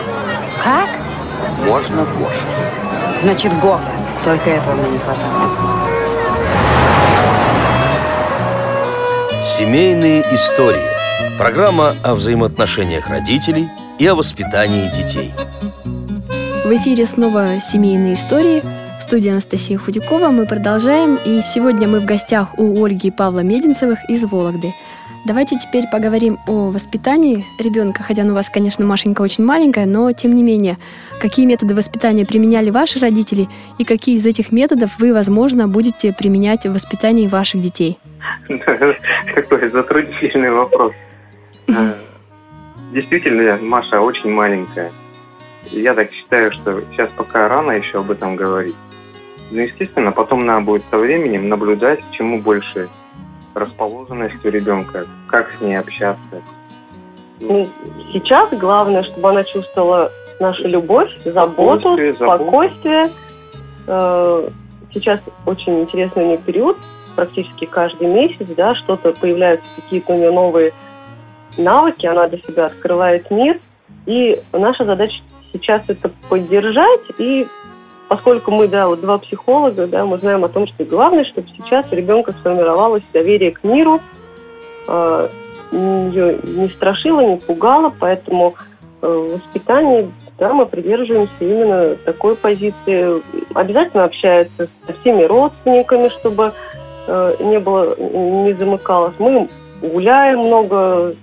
Как? 0.61 0.89
Можно 1.65 2.03
Гоша. 2.03 3.21
Значит, 3.21 3.57
Гога. 3.61 3.79
Только 4.25 4.49
этого 4.49 4.73
мне 4.73 4.89
не 4.89 4.99
хватало. 4.99 5.51
Семейные 9.41 10.21
истории. 10.35 10.96
Программа 11.37 11.95
о 12.03 12.15
взаимоотношениях 12.15 13.07
родителей 13.07 13.67
и 13.99 14.07
о 14.07 14.15
воспитании 14.15 14.89
детей. 14.91 15.31
В 16.65 16.75
эфире 16.77 17.05
снова 17.05 17.59
«Семейные 17.61 18.15
истории». 18.15 18.63
В 18.97 19.03
студии 19.03 19.29
Анастасия 19.29 19.77
Худякова 19.77 20.29
мы 20.29 20.47
продолжаем, 20.47 21.19
и 21.23 21.41
сегодня 21.41 21.87
мы 21.87 21.99
в 21.99 22.05
гостях 22.05 22.57
у 22.57 22.83
Ольги 22.83 23.09
и 23.09 23.11
Павла 23.11 23.41
Мединцевых 23.41 23.99
из 24.09 24.23
Вологды. 24.23 24.73
Давайте 25.25 25.59
теперь 25.59 25.85
поговорим 25.91 26.39
о 26.47 26.71
воспитании 26.71 27.45
ребенка, 27.59 28.01
хотя 28.01 28.23
ну, 28.23 28.31
у 28.31 28.35
вас, 28.35 28.49
конечно, 28.49 28.83
Машенька 28.83 29.21
очень 29.21 29.43
маленькая, 29.43 29.85
но 29.85 30.11
тем 30.13 30.33
не 30.33 30.41
менее, 30.41 30.77
какие 31.21 31.45
методы 31.45 31.75
воспитания 31.75 32.25
применяли 32.25 32.71
ваши 32.71 32.97
родители 32.99 33.47
и 33.77 33.83
какие 33.83 34.17
из 34.17 34.25
этих 34.25 34.51
методов 34.51 34.97
вы, 34.97 35.13
возможно, 35.13 35.67
будете 35.67 36.13
применять 36.13 36.65
в 36.65 36.73
воспитании 36.73 37.27
ваших 37.27 37.61
детей? 37.61 37.99
Какой 38.47 39.69
затруднительный 39.69 40.49
вопрос. 40.49 40.93
Э, 41.67 41.93
действительно, 42.93 43.57
Маша 43.61 44.01
очень 44.01 44.31
маленькая. 44.31 44.91
Я 45.65 45.93
так 45.93 46.11
считаю, 46.11 46.51
что 46.53 46.81
сейчас 46.91 47.09
пока 47.09 47.47
рано 47.47 47.71
еще 47.71 47.99
об 47.99 48.11
этом 48.11 48.35
говорить. 48.35 48.75
Но, 49.51 49.61
естественно, 49.61 50.11
потом 50.11 50.45
надо 50.45 50.65
будет 50.65 50.83
со 50.89 50.97
временем 50.97 51.49
наблюдать, 51.49 52.01
к 52.01 52.11
чему 52.11 52.41
больше 52.41 52.89
расположенность 53.53 54.43
у 54.45 54.49
ребенка, 54.49 55.05
как 55.27 55.51
с 55.53 55.61
ней 55.61 55.75
общаться. 55.75 56.41
Ну, 57.39 57.69
сейчас 58.11 58.49
главное, 58.51 59.03
чтобы 59.03 59.29
она 59.29 59.43
чувствовала 59.43 60.11
нашу 60.39 60.67
любовь, 60.67 61.09
заботу, 61.23 61.97
спокойствие. 62.13 62.13
спокойствие. 62.13 63.05
Э, 63.87 64.49
сейчас 64.93 65.19
очень 65.45 65.81
интересный 65.81 66.23
у 66.23 66.27
нее 66.27 66.37
период, 66.37 66.77
практически 67.15 67.65
каждый 67.65 68.07
месяц, 68.07 68.45
да, 68.55 68.75
что-то 68.75 69.13
появляются 69.13 69.67
какие-то 69.75 70.13
у 70.13 70.17
нее 70.17 70.31
новые 70.31 70.73
навыки, 71.57 72.05
она 72.05 72.27
для 72.27 72.39
себя 72.39 72.65
открывает 72.67 73.29
мир, 73.31 73.59
и 74.05 74.39
наша 74.53 74.85
задача 74.85 75.15
сейчас 75.51 75.83
это 75.87 76.11
поддержать 76.29 77.01
и 77.17 77.47
поскольку 78.07 78.51
мы, 78.51 78.67
да, 78.67 78.87
вот 78.87 79.01
два 79.01 79.17
психолога, 79.17 79.87
да, 79.87 80.05
мы 80.05 80.17
знаем 80.17 80.43
о 80.45 80.49
том, 80.49 80.67
что 80.67 80.85
главное, 80.85 81.25
чтобы 81.25 81.47
сейчас 81.57 81.91
у 81.91 81.95
ребенка 81.95 82.33
сформировалось 82.39 83.03
доверие 83.13 83.51
к 83.51 83.63
миру, 83.63 83.99
э, 84.87 85.29
ее 85.71 86.39
не 86.43 86.69
страшило, 86.69 87.21
не 87.21 87.37
пугало, 87.37 87.93
поэтому 87.99 88.55
э, 89.01 89.07
в 89.07 89.33
воспитании, 89.33 90.09
да, 90.39 90.53
мы 90.53 90.65
придерживаемся 90.65 91.33
именно 91.41 91.95
такой 92.05 92.35
позиции. 92.35 93.21
Обязательно 93.53 94.05
общается 94.05 94.69
со 94.85 94.93
всеми 95.01 95.23
родственниками, 95.23 96.09
чтобы 96.09 96.53
э, 97.07 97.35
не 97.39 97.59
было, 97.59 97.95
не 97.97 98.53
замыкалось. 98.53 99.15
Мы 99.19 99.49
гуляем 99.81 100.39
много, 100.39 101.15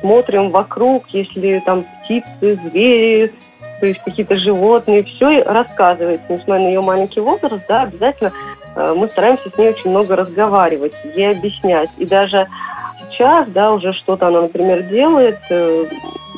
смотрим 0.00 0.50
вокруг, 0.50 1.08
если 1.08 1.60
там 1.64 1.84
птицы, 2.02 2.56
звери, 2.56 3.32
то 3.80 3.86
есть 3.86 4.00
какие-то 4.04 4.38
животные, 4.38 5.04
все 5.04 5.42
рассказывается. 5.42 6.32
Несмотря 6.32 6.64
на 6.64 6.68
ее 6.68 6.80
маленький 6.80 7.20
возраст, 7.20 7.64
да, 7.68 7.82
обязательно 7.82 8.32
э, 8.74 8.94
мы 8.96 9.08
стараемся 9.08 9.50
с 9.50 9.58
ней 9.58 9.70
очень 9.70 9.90
много 9.90 10.16
разговаривать, 10.16 10.94
ей 11.14 11.30
объяснять. 11.30 11.90
И 11.98 12.04
даже 12.04 12.48
сейчас, 13.10 13.48
да, 13.48 13.72
уже 13.72 13.92
что-то 13.92 14.28
она, 14.28 14.42
например, 14.42 14.82
делает, 14.84 15.38
э, 15.50 15.84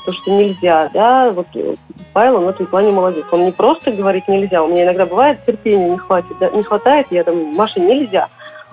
то, 0.05 0.12
что 0.12 0.31
нельзя, 0.31 0.90
да, 0.92 1.31
вот 1.31 1.46
э, 1.55 1.77
Павел, 2.12 2.37
он 2.37 2.44
в 2.44 2.49
этом 2.49 2.66
плане 2.66 2.90
молодец. 2.90 3.25
Он 3.31 3.44
не 3.44 3.53
просто 3.53 3.92
говорит 3.92 4.29
нельзя, 4.29 4.62
у 4.62 4.68
меня 4.68 4.85
иногда 4.85 5.07
бывает 5.07 5.44
терпения 5.46 5.90
не 5.90 5.99
хватит, 5.99 6.37
да, 6.40 6.51
не 6.51 6.62
хватает, 6.62 7.07
я 7.11 7.25
там, 7.25 7.55
Маша, 7.55 7.81
нельзя. 7.81 8.29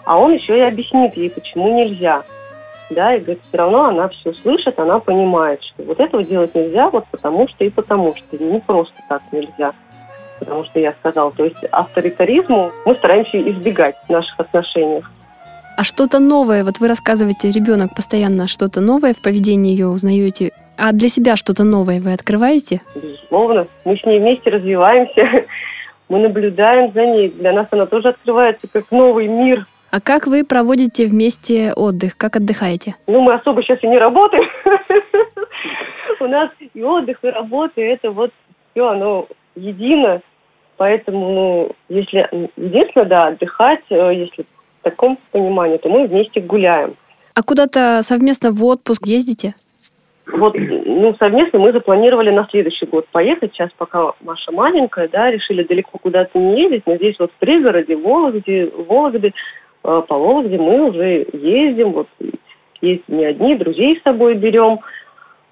А 0.05 0.17
он 0.17 0.33
еще 0.33 0.57
и 0.57 0.61
объяснит 0.61 1.15
ей, 1.15 1.29
почему 1.29 1.73
нельзя 1.77 2.23
да, 2.89 3.15
и 3.15 3.19
говорит, 3.19 3.41
все 3.47 3.57
равно 3.57 3.85
она 3.85 4.09
все 4.09 4.33
слышит, 4.33 4.79
она 4.79 4.99
понимает, 4.99 5.61
что 5.63 5.83
вот 5.83 5.99
этого 5.99 6.23
делать 6.23 6.55
нельзя, 6.55 6.89
вот 6.89 7.05
потому 7.11 7.47
что 7.47 7.63
и 7.63 7.69
потому 7.69 8.15
что, 8.15 8.37
не 8.43 8.59
просто 8.59 8.95
так 9.09 9.21
нельзя, 9.31 9.73
потому 10.39 10.63
что 10.65 10.79
я 10.79 10.93
сказал. 10.93 11.31
То 11.31 11.45
есть 11.45 11.63
авторитаризму 11.71 12.71
мы 12.85 12.95
стараемся 12.95 13.39
избегать 13.39 13.95
в 14.07 14.09
наших 14.09 14.39
отношениях. 14.39 15.09
А 15.77 15.83
что-то 15.83 16.19
новое, 16.19 16.63
вот 16.63 16.79
вы 16.79 16.87
рассказываете, 16.87 17.51
ребенок 17.51 17.93
постоянно 17.95 18.47
что-то 18.47 18.81
новое 18.81 19.13
в 19.13 19.21
поведении 19.21 19.71
ее 19.71 19.87
узнаете, 19.87 20.51
а 20.77 20.91
для 20.91 21.07
себя 21.07 21.35
что-то 21.35 21.63
новое 21.63 21.99
вы 21.99 22.13
открываете? 22.13 22.81
Безусловно. 22.95 23.67
Мы 23.83 23.97
с 23.97 24.03
ней 24.05 24.19
вместе 24.19 24.49
развиваемся, 24.49 25.45
мы 26.09 26.19
наблюдаем 26.19 26.93
за 26.93 27.05
ней. 27.05 27.29
Для 27.29 27.51
нас 27.51 27.67
она 27.71 27.85
тоже 27.85 28.09
открывается 28.09 28.67
как 28.71 28.89
новый 28.91 29.27
мир, 29.27 29.65
а 29.89 30.01
как 30.01 30.27
вы 30.27 30.43
проводите 30.43 31.07
вместе 31.07 31.71
отдых? 31.73 32.17
Как 32.17 32.35
отдыхаете? 32.35 32.95
Ну, 33.07 33.21
мы 33.21 33.33
особо 33.33 33.63
сейчас 33.63 33.81
и 33.83 33.87
не 33.87 33.97
работаем. 33.97 34.43
У 36.19 36.27
нас 36.27 36.49
и 36.73 36.81
отдых, 36.81 37.17
и 37.21 37.27
работа, 37.27 37.79
это 37.81 38.11
вот 38.11 38.31
все, 38.71 38.87
оно 38.87 39.27
едино. 39.55 40.21
Поэтому, 40.75 41.29
ну, 41.33 41.71
если 41.89 42.27
единственное, 42.57 43.07
да, 43.07 43.27
отдыхать, 43.27 43.83
э, 43.89 44.13
если 44.13 44.43
в 44.43 44.83
таком 44.83 45.17
понимании, 45.31 45.77
то 45.77 45.89
мы 45.89 46.07
вместе 46.07 46.39
гуляем. 46.41 46.95
А 47.33 47.43
куда-то 47.43 48.01
совместно 48.03 48.51
в 48.51 48.63
отпуск 48.63 49.05
ездите? 49.05 49.55
Вот, 50.31 50.55
ну, 50.55 51.15
совместно 51.17 51.59
мы 51.59 51.71
запланировали 51.71 52.31
на 52.31 52.47
следующий 52.51 52.85
год 52.85 53.07
поехать. 53.11 53.53
Сейчас, 53.53 53.69
пока 53.77 54.11
Маша 54.21 54.51
маленькая, 54.51 55.07
да, 55.07 55.31
решили 55.31 55.63
далеко 55.63 55.97
куда-то 55.97 56.37
не 56.37 56.63
ездить, 56.63 56.83
но 56.85 56.97
здесь 56.97 57.15
вот 57.19 57.31
в 57.31 57.35
пригороде, 57.35 57.95
в 57.95 58.01
Вологде, 58.01 58.69
Вологды 58.87 59.31
Э, 59.31 59.66
по 59.81 60.01
Вологде 60.09 60.57
мы 60.57 60.89
уже 60.89 61.25
ездим, 61.33 61.93
вот 61.93 62.07
есть 62.81 63.07
не 63.07 63.25
одни, 63.25 63.55
друзей 63.55 63.99
с 63.99 64.03
собой 64.03 64.35
берем. 64.35 64.79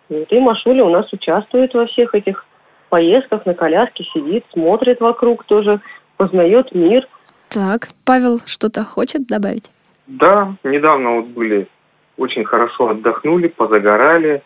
Вот, 0.09 0.31
и 0.31 0.39
Машуля 0.39 0.83
у 0.83 0.89
нас 0.89 1.11
участвует 1.11 1.73
во 1.73 1.85
всех 1.87 2.13
этих 2.13 2.45
поездках, 2.89 3.45
на 3.45 3.53
коляске 3.53 4.03
сидит, 4.13 4.45
смотрит 4.53 4.99
вокруг 4.99 5.43
тоже, 5.45 5.81
познает 6.17 6.73
мир. 6.73 7.07
Так, 7.49 7.89
Павел 8.05 8.39
что-то 8.45 8.83
хочет 8.83 9.27
добавить? 9.27 9.69
Да, 10.07 10.53
недавно 10.63 11.15
вот 11.15 11.25
были, 11.27 11.67
очень 12.17 12.45
хорошо 12.45 12.89
отдохнули, 12.89 13.47
позагорали. 13.47 14.41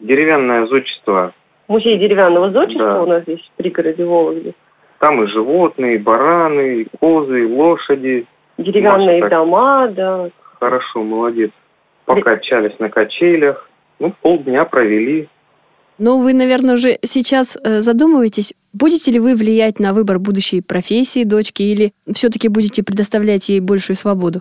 Деревянное 0.00 0.66
зодчество. 0.66 1.32
Музей 1.68 1.96
деревянного 1.98 2.50
зодчества 2.50 2.94
да. 2.94 3.02
у 3.02 3.06
нас 3.06 3.22
здесь 3.22 3.40
в 3.40 3.56
пригороде 3.56 4.04
Вологде. 4.04 4.54
Там 4.98 5.22
и 5.22 5.26
животные, 5.28 5.96
и 5.96 5.98
бараны, 5.98 6.82
и 6.82 6.88
козы, 6.98 7.42
и 7.42 7.46
лошади, 7.46 8.26
Деревянные 8.62 9.20
Маша, 9.20 9.36
дома, 9.36 9.88
да. 9.88 10.30
Хорошо, 10.60 11.02
молодец. 11.02 11.50
Покачались 12.04 12.78
на 12.78 12.88
качелях. 12.88 13.68
Ну, 13.98 14.12
полдня 14.22 14.64
провели. 14.64 15.28
Но 15.98 16.18
вы, 16.18 16.32
наверное, 16.32 16.74
уже 16.74 16.98
сейчас 17.02 17.56
э, 17.56 17.80
задумываетесь, 17.80 18.54
будете 18.72 19.12
ли 19.12 19.20
вы 19.20 19.34
влиять 19.34 19.78
на 19.78 19.92
выбор 19.92 20.18
будущей 20.18 20.60
профессии 20.60 21.24
дочки 21.24 21.62
или 21.62 21.92
все-таки 22.12 22.48
будете 22.48 22.82
предоставлять 22.82 23.48
ей 23.48 23.60
большую 23.60 23.96
свободу? 23.96 24.40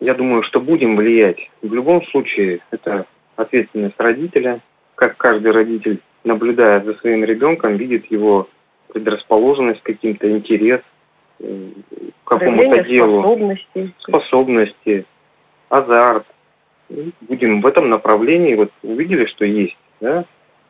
Я 0.00 0.14
думаю, 0.14 0.42
что 0.42 0.60
будем 0.60 0.96
влиять. 0.96 1.38
В 1.62 1.72
любом 1.72 2.04
случае, 2.06 2.60
это 2.70 3.06
ответственность 3.36 3.98
родителя. 3.98 4.60
Как 4.96 5.16
каждый 5.16 5.52
родитель, 5.52 6.00
наблюдая 6.24 6.82
за 6.84 6.94
своим 6.94 7.24
ребенком, 7.24 7.76
видит 7.76 8.10
его 8.10 8.48
предрасположенность, 8.92 9.82
каким-то 9.82 10.30
интерес– 10.30 10.80
какому-то 12.24 12.84
делу. 12.84 13.20
Способности. 13.20 13.94
Способности, 14.00 15.04
азарт. 15.68 16.26
Будем 17.20 17.60
в 17.60 17.66
этом 17.66 17.90
направлении, 17.90 18.54
вот 18.54 18.70
увидели, 18.82 19.26
что 19.26 19.44
есть, 19.44 19.76
да, 20.00 20.24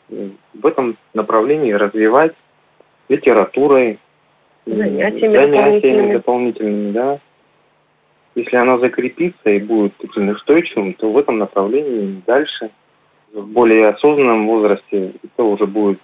в 0.09 0.67
этом 0.67 0.97
направлении 1.15 1.73
развивать 1.73 2.35
литературой, 3.09 3.99
занятиями, 4.67 5.35
занятиями 5.35 6.13
дополнительными. 6.15 6.93
да. 6.93 7.19
Если 8.35 8.57
она 8.57 8.79
закрепится 8.79 9.51
и 9.51 9.59
будет 9.59 9.93
очень 10.03 10.31
устойчивым, 10.31 10.95
то 10.95 11.11
в 11.11 11.19
этом 11.19 11.39
направлении 11.39 12.23
дальше, 12.27 12.71
в 13.33 13.47
более 13.47 13.89
осознанном 13.89 14.47
возрасте, 14.47 15.13
это 15.25 15.43
уже 15.45 15.67
будет 15.67 16.01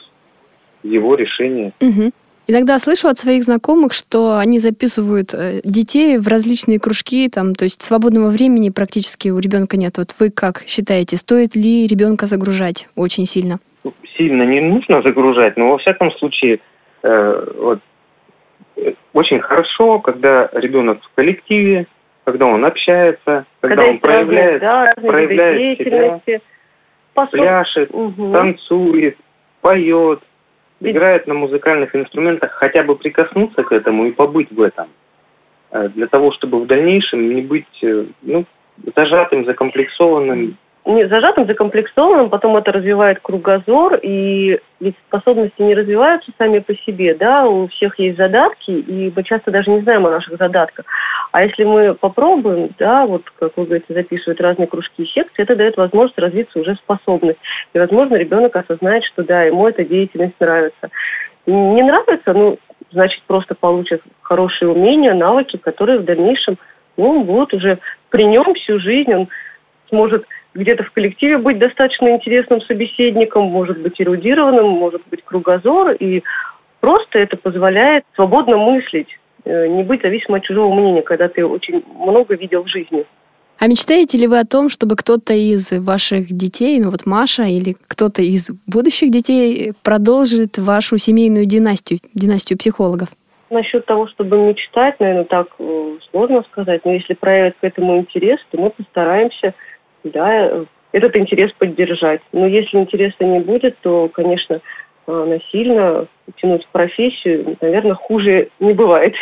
его 0.83 1.15
решение. 1.15 1.73
Угу. 1.81 2.13
Иногда 2.47 2.79
слышу 2.79 3.09
от 3.09 3.19
своих 3.19 3.45
знакомых, 3.45 3.95
что 3.95 4.37
они 4.39 4.59
записывают 4.59 5.33
э, 5.33 5.63
детей 5.65 6.19
в 6.19 6.29
различные 6.29 6.79
кружки, 6.79 7.29
там, 7.31 7.55
то 7.55 7.65
есть 7.65 7.81
свободного 7.81 8.29
времени 8.29 8.69
практически 8.69 9.31
у 9.31 9.39
ребенка 9.39 9.79
нет. 9.79 9.97
Вот 9.97 10.15
вы 10.21 10.31
как 10.31 10.63
считаете, 10.67 11.17
стоит 11.17 11.57
ли 11.57 11.87
ребенка 11.87 12.27
загружать 12.27 12.87
очень 12.97 13.25
сильно? 13.25 13.61
Сильно 14.19 14.43
не 14.43 14.61
нужно 14.61 15.01
загружать, 15.01 15.57
но 15.57 15.71
во 15.71 15.79
всяком 15.79 16.13
случае 16.13 16.61
э, 17.03 17.53
вот, 17.57 17.81
э, 18.77 18.93
очень 19.15 19.41
хорошо, 19.41 20.01
когда 20.01 20.51
ребенок 20.53 21.03
в 21.03 21.15
коллективе, 21.15 21.87
когда 22.25 22.45
он 22.45 22.63
общается, 22.67 23.47
когда, 23.61 23.77
когда 23.77 23.85
он 23.85 23.99
проявляет, 24.01 24.63
разные, 24.63 24.95
да, 24.95 25.09
проявляет 25.09 25.79
себя, 25.79 26.21
Пособ... 27.15 27.31
пляшет, 27.33 27.91
угу. 27.91 28.33
танцует, 28.33 29.17
поет, 29.63 30.21
играет 30.91 31.27
на 31.27 31.35
музыкальных 31.35 31.95
инструментах, 31.97 32.53
хотя 32.53 32.83
бы 32.83 32.97
прикоснуться 32.97 33.63
к 33.63 33.73
этому 33.73 34.07
и 34.07 34.13
побыть 34.13 34.51
в 34.51 34.61
этом. 34.61 34.89
Э, 35.71 35.89
для 35.89 36.07
того, 36.07 36.33
чтобы 36.33 36.61
в 36.61 36.67
дальнейшем 36.67 37.35
не 37.35 37.43
быть 37.43 37.83
э, 37.83 38.05
ну, 38.23 38.45
зажатым, 38.95 39.45
закомплексованным, 39.45 40.57
не 40.87 41.09
зажатым, 41.09 41.47
закомплексованным, 41.47 42.29
потом 42.29 42.57
это 42.57 42.71
развивает 42.71 43.19
кругозор, 43.23 43.99
и 44.03 44.61
ведь 44.81 44.97
способности 45.09 45.63
не 45.63 45.75
развиваются 45.75 46.31
сами 46.37 46.59
по 46.59 46.75
себе, 46.75 47.15
да, 47.15 47.47
у 47.47 47.69
всех 47.69 47.99
есть 47.99 48.19
задатки, 48.19 48.71
и 48.71 49.11
мы 49.15 49.23
часто 49.23 49.51
даже 49.51 49.71
не 49.71 49.81
знаем 49.81 50.07
о 50.07 50.11
наших 50.11 50.37
задатках. 50.37 50.85
А 51.33 51.43
если 51.43 51.65
мы 51.65 51.95
попробуем, 51.95 52.71
да, 52.79 53.07
вот, 53.07 53.23
как 53.39 53.57
вы 53.57 53.65
говорите, 53.65 53.95
записывать 53.95 54.41
разные 54.41 54.67
кружки 54.67 55.05
и 55.05 55.07
секции, 55.07 55.43
это 55.43 55.57
дает 55.57 55.79
возможность 55.79 56.19
развиться 56.19 56.59
уже 56.59 56.75
способность. 56.75 57.41
И, 57.73 57.79
возможно, 57.79 58.17
ребенок 58.17 58.55
осознает, 58.55 59.05
что 59.05 59.25
да, 59.25 59.45
ему 59.45 59.67
эта 59.67 59.85
деятельность 59.85 60.39
нравится. 60.39 60.91
Не 61.47 61.83
нравится, 61.83 62.33
ну, 62.35 62.59
значит, 62.91 63.23
просто 63.27 63.55
получит 63.55 64.03
хорошие 64.21 64.71
умения, 64.71 65.15
навыки, 65.15 65.57
которые 65.57 66.01
в 66.01 66.05
дальнейшем, 66.05 66.59
ну, 66.99 67.25
будут 67.25 67.55
уже 67.55 67.79
при 68.11 68.25
нем 68.27 68.53
всю 68.55 68.79
жизнь, 68.79 69.13
он 69.15 69.29
сможет 69.89 70.27
где-то 70.55 70.85
в 70.85 70.91
коллективе 70.93 71.39
быть 71.39 71.59
достаточно 71.59 72.11
интересным 72.11 72.61
собеседником, 72.63 73.45
может 73.45 73.79
быть 73.81 74.01
эрудированным, 74.01 74.69
может 74.69 75.03
быть 75.11 75.25
кругозор, 75.25 75.93
и 75.93 76.23
просто 76.81 77.19
это 77.19 77.37
позволяет 77.37 78.05
свободно 78.15 78.57
мыслить, 78.57 79.09
э, 79.45 79.67
не 79.67 79.83
быть 79.83 80.03
зависимым 80.03 80.39
от 80.39 80.45
чужого 80.45 80.73
мнения, 80.73 81.03
когда 81.03 81.29
ты 81.29 81.45
очень 81.45 81.83
много 81.99 82.37
видел 82.37 82.63
в 82.63 82.69
жизни. 82.69 83.05
А 83.59 83.67
мечтаете 83.67 84.19
ли 84.19 84.27
вы 84.27 84.41
о 84.41 84.45
том, 84.45 84.69
чтобы 84.69 84.97
кто-то 84.97 85.33
из 85.33 85.71
ваших 85.71 86.27
детей, 86.27 86.81
ну 86.81 86.91
вот 86.91 87.07
Маша 87.07 87.45
или 87.45 87.77
кто-то 87.87 88.21
из 88.21 88.51
будущих 88.67 89.11
детей 89.11 89.73
продолжит 89.83 90.59
вашу 90.59 90.99
семейную 90.99 91.47
династию, 91.47 92.01
династию 92.15 92.59
психологов? 92.59 93.09
Насчет 93.51 93.87
того, 93.87 94.09
чтобы 94.09 94.37
мечтать, 94.39 94.99
наверное, 94.99 95.25
так 95.25 95.47
э, 95.59 95.97
сложно 96.11 96.43
сказать. 96.51 96.85
Но 96.85 96.93
если 96.93 97.15
проявят 97.15 97.55
к 97.61 97.65
этому 97.65 97.99
интерес, 97.99 98.41
то 98.51 98.61
мы 98.61 98.71
постараемся 98.71 99.55
да, 100.05 100.65
этот 100.93 101.17
интерес 101.17 101.51
поддержать. 101.59 102.21
Но 102.33 102.47
если 102.47 102.79
интереса 102.79 103.25
не 103.25 103.41
будет, 103.41 103.77
то, 103.81 104.09
конечно, 104.09 104.61
э, 105.07 105.25
насильно 105.25 106.07
тянуть 106.37 106.65
в 106.65 106.69
профессию, 106.69 107.57
наверное, 107.61 107.95
хуже 107.95 108.49
не 108.61 108.73
бывает. 108.73 109.15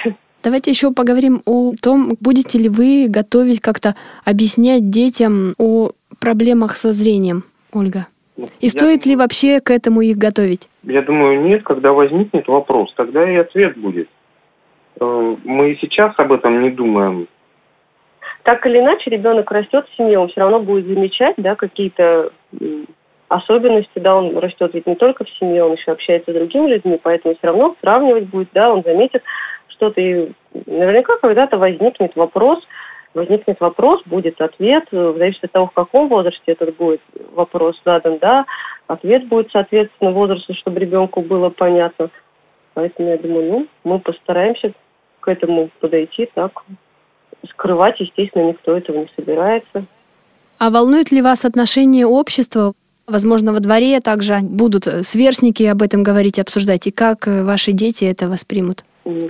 Давайте 0.45 0.73
еще 0.73 0.93
поговорим 0.93 1.41
о 1.47 1.73
том, 1.81 2.17
будете 2.21 2.59
ли 2.59 2.69
вы 2.69 3.07
готовить 3.09 3.61
как-то 3.61 3.95
объяснять 4.25 4.91
детям 4.91 5.55
о 5.57 5.93
проблемах 6.21 6.77
со 6.77 6.93
зрением, 6.93 7.45
Ольга. 7.73 8.07
И 8.37 8.67
я 8.67 8.69
стоит 8.69 9.07
ли 9.07 9.15
вообще 9.15 9.61
к 9.61 9.71
этому 9.71 10.01
их 10.01 10.17
готовить? 10.19 10.69
Я 10.83 11.03
думаю, 11.03 11.43
нет. 11.43 11.63
Когда 11.63 11.93
возникнет 11.93 12.49
вопрос, 12.49 12.93
тогда 12.97 13.31
и 13.31 13.37
ответ 13.37 13.79
будет. 13.79 14.09
Э, 15.01 15.37
мы 15.45 15.79
сейчас 15.81 16.13
об 16.19 16.33
этом 16.33 16.63
не 16.63 16.71
думаем 16.71 17.29
так 18.43 18.67
или 18.67 18.79
иначе 18.79 19.11
ребенок 19.11 19.51
растет 19.51 19.87
в 19.89 19.97
семье, 19.97 20.19
он 20.19 20.29
все 20.29 20.41
равно 20.41 20.61
будет 20.61 20.87
замечать, 20.87 21.35
да, 21.37 21.55
какие-то 21.55 22.31
особенности, 23.29 23.99
да, 23.99 24.17
он 24.17 24.37
растет 24.39 24.75
ведь 24.75 24.87
не 24.87 24.95
только 24.95 25.25
в 25.25 25.31
семье, 25.39 25.65
он 25.65 25.73
еще 25.73 25.93
общается 25.93 26.33
с 26.33 26.35
другими 26.35 26.69
людьми, 26.69 26.99
поэтому 27.03 27.35
все 27.35 27.47
равно 27.47 27.77
сравнивать 27.81 28.29
будет, 28.29 28.49
да, 28.53 28.73
он 28.73 28.83
заметит 28.83 29.23
что-то, 29.69 30.01
и 30.01 30.33
наверняка 30.67 31.17
когда-то 31.19 31.57
возникнет 31.57 32.15
вопрос, 32.15 32.63
возникнет 33.15 33.61
вопрос, 33.61 34.03
будет 34.07 34.41
ответ, 34.41 34.85
в 34.91 35.17
зависимости 35.17 35.47
от 35.47 35.53
того, 35.53 35.67
в 35.67 35.73
каком 35.73 36.09
возрасте 36.09 36.53
этот 36.53 36.77
будет 36.77 37.01
вопрос 37.33 37.81
задан, 37.85 38.19
да, 38.19 38.45
ответ 38.87 39.27
будет, 39.29 39.51
соответственно, 39.51 40.11
возрасту, 40.11 40.55
чтобы 40.55 40.81
ребенку 40.81 41.23
было 41.23 41.49
понятно. 41.49 42.11
Поэтому 42.75 43.11
я 43.11 43.19
думаю, 43.19 43.51
ну, 43.51 43.67
мы 43.85 43.99
постараемся 43.99 44.73
к 45.21 45.29
этому 45.29 45.71
подойти 45.81 46.29
так 46.35 46.65
скрывать, 47.51 47.99
естественно, 48.01 48.49
никто 48.49 48.77
этого 48.77 48.99
не 48.99 49.09
собирается. 49.17 49.85
А 50.59 50.71
волнует 50.71 51.11
ли 51.11 51.23
вас 51.23 51.45
отношение 51.45 52.07
общества? 52.07 52.73
Возможно, 53.07 53.53
во 53.53 53.61
дворе 53.61 54.01
также 54.01 54.39
будут 54.43 54.85
сверстники 54.85 55.65
об 55.65 55.83
этом 55.83 56.03
говорить, 56.03 56.39
обсуждать. 56.39 56.87
И 56.87 56.93
как 56.93 57.27
э, 57.27 57.43
ваши 57.43 57.73
дети 57.73 58.05
это 58.05 58.29
воспримут? 58.29 58.85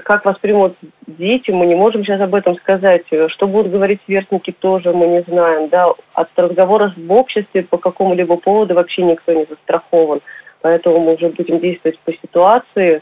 Как 0.05 0.27
воспримут 0.27 0.77
дети, 1.07 1.51
мы 1.51 1.65
не 1.65 1.75
можем 1.75 2.05
сейчас 2.05 2.21
об 2.21 2.35
этом 2.35 2.57
сказать. 2.57 3.05
Что 3.29 3.47
будут 3.47 3.73
говорить 3.73 4.01
сверстники, 4.05 4.53
тоже 4.53 4.93
мы 4.93 5.07
не 5.07 5.23
знаем. 5.23 5.71
Да? 5.71 5.87
От 6.13 6.29
разговора 6.37 6.93
в 6.95 7.13
обществе 7.13 7.63
по 7.63 7.79
какому-либо 7.79 8.37
поводу 8.37 8.75
вообще 8.75 9.03
никто 9.03 9.33
не 9.33 9.47
застрахован. 9.49 10.21
Поэтому 10.61 11.01
мы 11.01 11.15
уже 11.15 11.31
будем 11.31 11.59
действовать 11.61 11.99
по 12.01 12.13
ситуации. 12.13 13.01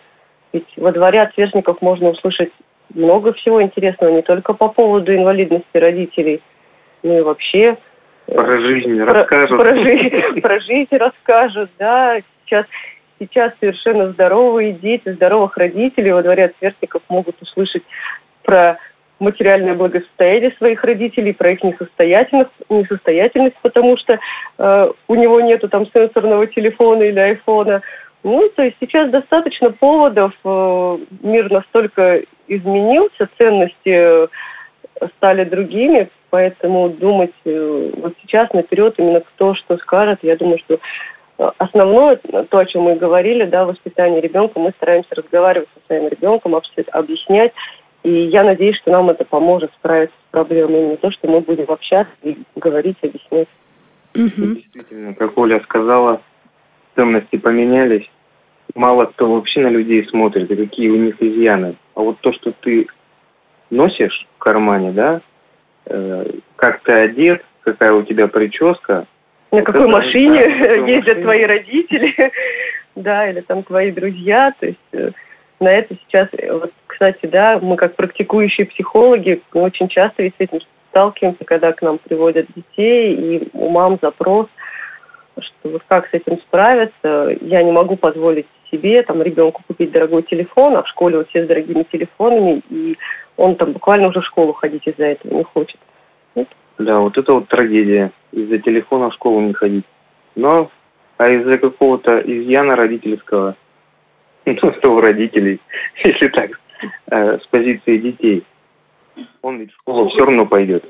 Ведь 0.53 0.69
во 0.77 0.93
дворе 0.93 1.23
от 1.23 1.35
сверстников 1.35 1.81
можно 1.81 2.11
услышать 2.11 2.53
много 2.95 3.33
всего 3.35 3.63
интересного, 3.63 4.13
не 4.13 4.23
только 4.23 4.53
по 4.53 4.69
поводу 4.69 5.15
инвалидности 5.15 5.77
родителей, 5.77 6.41
но 7.03 7.19
и 7.19 7.23
вообще... 7.23 7.77
Э, 8.27 8.35
про 8.35 8.61
жизнь 8.61 9.03
про, 9.05 9.13
расскажут. 9.13 9.59
Про, 9.59 9.77
жизнь, 9.77 10.41
про 10.43 10.61
жизнь 10.61 10.97
расскажут, 10.97 11.71
да. 11.79 12.19
Сейчас, 12.45 12.67
сейчас 13.19 13.53
совершенно 13.61 14.11
здоровые 14.13 14.73
дети, 14.73 15.13
здоровых 15.13 15.57
родителей 15.57 16.13
во 16.13 16.23
дворе 16.23 16.47
от 16.47 16.57
сверстников 16.59 17.03
могут 17.09 17.41
услышать 17.41 17.83
про 18.43 18.79
материальное 19.21 19.75
благосостояние 19.75 20.53
своих 20.53 20.83
родителей, 20.83 21.33
про 21.33 21.53
их 21.53 21.63
несостоятельность, 21.63 22.51
несостоятельность 22.69 23.57
потому 23.63 23.97
что 23.99 24.19
э, 24.59 24.93
у 25.09 25.15
него 25.15 25.41
нету 25.43 25.69
там 25.69 25.87
сенсорного 25.87 26.47
телефона 26.47 27.03
или 27.03 27.19
айфона, 27.19 27.83
ну, 28.23 28.51
то 28.55 28.63
есть 28.63 28.77
сейчас 28.81 29.11
достаточно 29.11 29.71
поводов, 29.71 30.33
э, 30.45 30.99
мир 31.23 31.51
настолько 31.51 32.23
изменился, 32.49 33.29
ценности 33.39 33.75
э, 33.87 34.27
стали 35.17 35.45
другими, 35.45 36.11
поэтому 36.29 36.91
думать 36.91 37.33
э, 37.45 37.91
вот 37.97 38.15
сейчас 38.23 38.53
наперед 38.53 38.95
именно 38.99 39.21
кто 39.21 39.55
что 39.55 39.79
скажет, 39.79 40.19
я 40.23 40.37
думаю, 40.37 40.59
что 40.59 40.79
основное, 41.57 42.17
то, 42.17 42.59
о 42.59 42.67
чем 42.67 42.83
мы 42.83 42.97
говорили, 42.97 43.47
да, 43.47 43.65
воспитание 43.65 44.21
ребенка, 44.21 44.61
мы 44.61 44.73
стараемся 44.77 45.15
разговаривать 45.15 45.69
со 45.75 45.87
своим 45.87 46.09
ребенком, 46.09 46.61
объяснять, 46.93 47.53
и 48.03 48.11
я 48.11 48.45
надеюсь, 48.45 48.77
что 48.77 48.91
нам 48.91 49.09
это 49.11 49.25
поможет 49.25 49.71
справиться 49.79 50.17
с 50.29 50.31
проблемой, 50.31 50.81
именно 50.81 50.97
то, 50.99 51.11
что 51.11 51.29
мы 51.29 51.41
будем 51.41 51.71
общаться 51.71 52.13
и 52.23 52.37
говорить, 52.57 52.97
объяснять. 53.03 53.49
Угу. 54.15 54.55
Действительно, 54.55 55.15
как 55.15 55.37
Оля 55.39 55.61
сказала, 55.61 56.21
ценности 56.95 57.37
поменялись. 57.37 58.09
Мало 58.75 59.07
кто 59.07 59.33
вообще 59.33 59.61
на 59.61 59.69
людей 59.69 60.07
смотрит, 60.07 60.51
и 60.51 60.57
какие 60.57 60.89
у 60.91 60.97
них 60.97 61.17
изъяны. 61.21 61.75
А 61.95 62.01
вот 62.01 62.19
то, 62.21 62.33
что 62.33 62.53
ты 62.61 62.87
носишь 63.71 64.27
в 64.37 64.39
кармане, 64.39 64.93
да, 64.93 65.21
э, 65.87 66.27
как 66.57 66.81
ты 66.83 66.93
одет, 66.93 67.45
какая 67.63 67.93
у 67.93 68.03
тебя 68.03 68.29
прическа. 68.29 69.07
На 69.51 69.59
вот 69.59 69.67
какой 69.67 69.89
машине 69.89 70.41
да, 70.41 70.75
ездят 70.87 71.07
машине. 71.07 71.23
твои 71.23 71.45
родители, 71.45 72.15
да, 72.97 73.29
или 73.29 73.41
там 73.41 73.65
твои 73.65 73.91
друзья. 73.91 74.55
То 74.61 74.67
есть 74.67 74.79
э, 74.93 75.11
на 75.59 75.73
это 75.73 75.97
сейчас, 76.07 76.29
вот, 76.51 76.73
кстати, 76.87 77.27
да, 77.27 77.59
мы 77.61 77.77
как 77.77 77.97
практикующие 77.97 78.67
психологи 78.67 79.43
очень 79.53 79.89
часто 79.89 80.23
ведь 80.23 80.35
с 80.37 80.41
этим 80.41 80.61
сталкиваемся, 80.91 81.45
когда 81.45 81.73
к 81.73 81.83
нам 81.83 81.99
приводят 81.99 82.47
детей, 82.55 83.15
и 83.15 83.49
у 83.53 83.69
мам 83.69 83.99
запрос– 84.01 84.47
что 85.43 85.71
вот 85.71 85.83
как 85.89 86.09
с 86.09 86.15
этим 86.15 86.39
справиться, 86.39 87.37
я 87.41 87.63
не 87.63 87.73
могу 87.73 87.97
позволить 87.97 88.47
себе, 88.71 89.03
там, 89.03 89.23
ребенку 89.23 89.63
купить 89.67 89.93
дорогой 89.93 90.23
телефон, 90.23 90.77
а 90.77 90.83
в 90.83 90.89
школе 90.89 91.19
вот 91.19 91.29
все 91.29 91.45
с 91.45 91.49
дорогими 91.49 91.85
телефонами, 91.91 92.63
и 92.71 92.97
он 93.37 93.57
там 93.57 93.73
буквально 93.73 94.09
уже 94.09 94.21
в 94.21 94.27
школу 94.27 94.53
ходить 94.53 94.87
из-за 94.87 95.07
этого 95.07 95.35
не 95.35 95.45
хочет. 95.45 95.79
Да, 96.79 97.01
вот 97.01 97.19
это 97.19 97.35
вот 97.35 97.49
трагедия, 97.49 98.11
из-за 98.33 98.59
телефона 98.59 99.11
в 99.11 99.15
школу 99.15 99.41
не 99.41 99.53
ходить. 99.53 99.85
Но, 100.35 100.71
а 101.19 101.29
из-за 101.29 101.59
какого-то 101.59 102.21
изъяна 102.21 102.77
родительского, 102.77 103.57
ну, 104.47 104.73
что 104.79 104.95
у 104.95 105.01
родителей, 105.01 105.61
если 106.03 106.29
так, 106.29 106.59
э, 107.11 107.39
с 107.39 107.47
позиции 107.49 107.99
детей, 107.99 108.45
он 109.43 109.59
ведь 109.59 109.73
в 109.73 109.77
школу 109.77 110.09
все 110.09 110.25
равно 110.25 110.47
пойдет. 110.47 110.85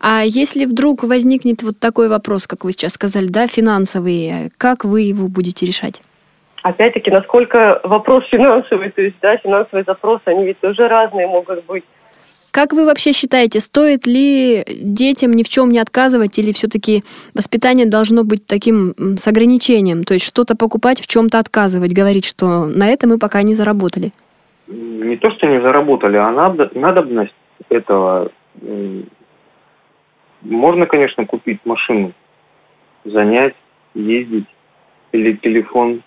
А 0.00 0.22
если 0.24 0.66
вдруг 0.66 1.02
возникнет 1.04 1.62
вот 1.62 1.78
такой 1.78 2.08
вопрос, 2.08 2.46
как 2.46 2.64
вы 2.64 2.72
сейчас 2.72 2.92
сказали, 2.92 3.26
да, 3.26 3.46
финансовый, 3.46 4.50
как 4.58 4.84
вы 4.84 5.02
его 5.02 5.28
будете 5.28 5.66
решать? 5.66 6.02
Опять-таки, 6.62 7.10
насколько 7.10 7.80
вопрос 7.84 8.24
финансовый, 8.30 8.90
то 8.90 9.00
есть, 9.00 9.16
да, 9.22 9.36
финансовые 9.36 9.84
запросы, 9.84 10.22
они 10.26 10.46
ведь 10.46 10.58
тоже 10.60 10.88
разные 10.88 11.26
могут 11.26 11.64
быть. 11.66 11.84
Как 12.50 12.72
вы 12.72 12.86
вообще 12.86 13.12
считаете, 13.12 13.60
стоит 13.60 14.06
ли 14.06 14.64
детям 14.66 15.32
ни 15.32 15.42
в 15.42 15.48
чем 15.48 15.70
не 15.70 15.78
отказывать, 15.78 16.38
или 16.38 16.52
все-таки 16.52 17.04
воспитание 17.34 17.86
должно 17.86 18.24
быть 18.24 18.46
таким 18.46 18.94
с 18.98 19.28
ограничением? 19.28 20.04
То 20.04 20.14
есть 20.14 20.26
что-то 20.26 20.56
покупать, 20.56 21.00
в 21.00 21.06
чем-то 21.06 21.38
отказывать, 21.38 21.92
говорить, 21.92 22.24
что 22.24 22.64
на 22.64 22.88
это 22.88 23.06
мы 23.06 23.18
пока 23.18 23.42
не 23.42 23.54
заработали? 23.54 24.12
Не 24.68 25.16
то, 25.18 25.30
что 25.32 25.46
не 25.46 25.60
заработали, 25.60 26.16
а 26.16 26.30
надобность 26.74 27.34
этого 27.68 28.32
можно, 30.50 30.86
конечно, 30.86 31.26
купить 31.26 31.60
машину, 31.64 32.12
занять, 33.04 33.54
ездить 33.94 34.46
или 35.12 35.32
телефон, 35.34 36.02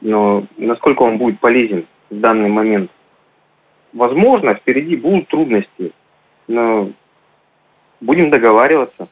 но 0.00 0.46
насколько 0.56 1.02
он 1.02 1.18
будет 1.18 1.40
полезен 1.40 1.86
в 2.10 2.18
данный 2.18 2.48
момент? 2.48 2.90
Возможно, 3.92 4.54
впереди 4.54 4.96
будут 4.96 5.28
трудности, 5.28 5.92
но 6.48 6.90
будем 8.00 8.30
договариваться. 8.30 9.08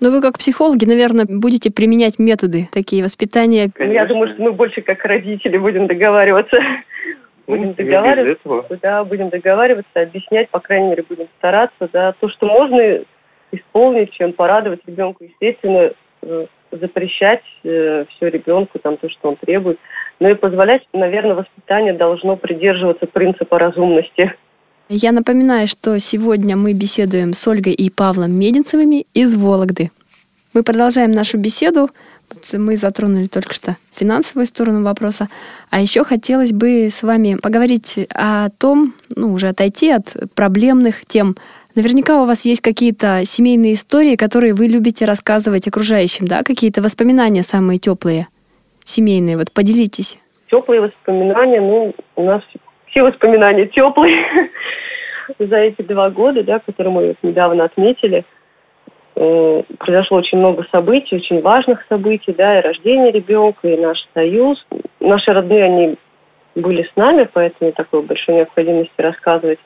Но 0.00 0.10
вы 0.10 0.20
как 0.20 0.38
психологи, 0.38 0.84
наверное, 0.84 1.24
будете 1.28 1.70
применять 1.72 2.18
методы 2.18 2.68
такие 2.72 3.02
воспитания. 3.02 3.70
Конечно. 3.72 3.94
Я 3.94 4.06
думаю, 4.06 4.34
что 4.34 4.42
мы 4.42 4.52
больше 4.52 4.82
как 4.82 5.04
родители 5.04 5.56
будем 5.56 5.86
договариваться. 5.86 6.58
Ну, 7.46 7.56
Будем 7.56 7.74
договариваться, 7.74 8.78
да, 8.80 9.04
будем 9.04 9.28
договариваться, 9.28 10.00
объяснять, 10.00 10.48
по 10.48 10.60
крайней 10.60 10.88
мере, 10.88 11.04
будем 11.06 11.26
стараться, 11.36 11.90
да, 11.92 12.14
то, 12.18 12.30
что 12.30 12.46
можно 12.46 13.04
исполнить, 13.54 14.12
чем 14.12 14.32
порадовать 14.32 14.80
ребенку, 14.86 15.24
естественно, 15.24 15.92
э, 16.22 16.46
запрещать 16.70 17.42
все 17.62 18.28
ребенку, 18.28 18.80
там, 18.80 18.96
то, 18.96 19.08
что 19.08 19.28
он 19.28 19.36
требует, 19.36 19.78
но 20.18 20.28
и 20.28 20.34
позволять, 20.34 20.82
наверное, 20.92 21.36
воспитание 21.36 21.92
должно 21.92 22.36
придерживаться 22.36 23.06
принципа 23.06 23.58
разумности. 23.58 24.34
Я 24.88 25.12
напоминаю, 25.12 25.66
что 25.66 25.98
сегодня 25.98 26.56
мы 26.56 26.74
беседуем 26.74 27.32
с 27.32 27.48
Ольгой 27.48 27.72
и 27.72 27.90
Павлом 27.90 28.32
Мединцевыми 28.32 29.06
из 29.14 29.34
Вологды. 29.34 29.90
Мы 30.52 30.62
продолжаем 30.62 31.10
нашу 31.10 31.38
беседу. 31.38 31.88
Мы 32.52 32.76
затронули 32.76 33.26
только 33.26 33.54
что 33.54 33.76
финансовую 33.94 34.46
сторону 34.46 34.84
вопроса. 34.84 35.28
А 35.70 35.80
еще 35.80 36.04
хотелось 36.04 36.52
бы 36.52 36.88
с 36.90 37.02
вами 37.02 37.36
поговорить 37.40 38.06
о 38.14 38.50
том, 38.50 38.94
ну, 39.16 39.32
уже 39.32 39.48
отойти 39.48 39.90
от 39.90 40.14
проблемных 40.34 41.06
тем. 41.06 41.36
Наверняка 41.76 42.22
у 42.22 42.26
вас 42.26 42.44
есть 42.44 42.60
какие-то 42.60 43.24
семейные 43.24 43.74
истории, 43.74 44.14
которые 44.14 44.54
вы 44.54 44.68
любите 44.68 45.06
рассказывать 45.06 45.66
окружающим, 45.66 46.26
да? 46.28 46.44
Какие-то 46.44 46.80
воспоминания 46.80 47.42
самые 47.42 47.78
теплые, 47.78 48.28
семейные. 48.84 49.36
Вот 49.36 49.50
поделитесь. 49.52 50.20
Теплые 50.48 50.82
воспоминания, 50.82 51.60
ну, 51.60 51.92
у 52.14 52.22
нас 52.22 52.42
все 52.86 53.02
воспоминания 53.02 53.66
теплые 53.66 54.24
за 55.40 55.56
эти 55.56 55.82
два 55.82 56.10
года, 56.10 56.44
да, 56.44 56.60
которые 56.60 56.92
мы 56.92 57.06
вот 57.08 57.16
недавно 57.22 57.64
отметили. 57.64 58.24
Э, 59.16 59.62
Произошло 59.78 60.18
очень 60.18 60.38
много 60.38 60.64
событий, 60.70 61.16
очень 61.16 61.42
важных 61.42 61.84
событий, 61.88 62.32
да, 62.38 62.60
и 62.60 62.62
рождение 62.62 63.10
ребенка, 63.10 63.66
и 63.66 63.76
наш 63.76 63.98
союз. 64.14 64.64
Наши 65.00 65.32
родные, 65.32 65.64
они 65.64 65.96
были 66.54 66.84
с 66.84 66.94
нами, 66.94 67.28
поэтому 67.32 67.72
такой 67.72 68.02
большой 68.02 68.36
необходимости 68.36 68.92
рассказывать 68.98 69.58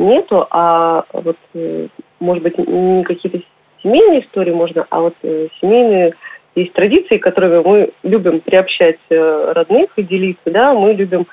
нету. 0.00 0.46
А 0.50 1.04
вот, 1.12 1.36
э, 1.54 1.88
может 2.18 2.42
быть, 2.42 2.58
не 2.58 3.04
какие-то 3.04 3.40
семейные 3.82 4.24
истории 4.24 4.52
можно, 4.52 4.86
а 4.90 5.00
вот 5.00 5.14
э, 5.22 5.48
семейные 5.60 6.14
есть 6.54 6.72
традиции, 6.72 7.18
которыми 7.18 7.62
мы 7.62 7.90
любим 8.02 8.40
приобщать 8.40 8.98
э, 9.08 9.52
родных 9.54 9.90
и 9.96 10.02
делиться, 10.02 10.50
да, 10.50 10.74
мы 10.74 10.94
любим 10.94 11.26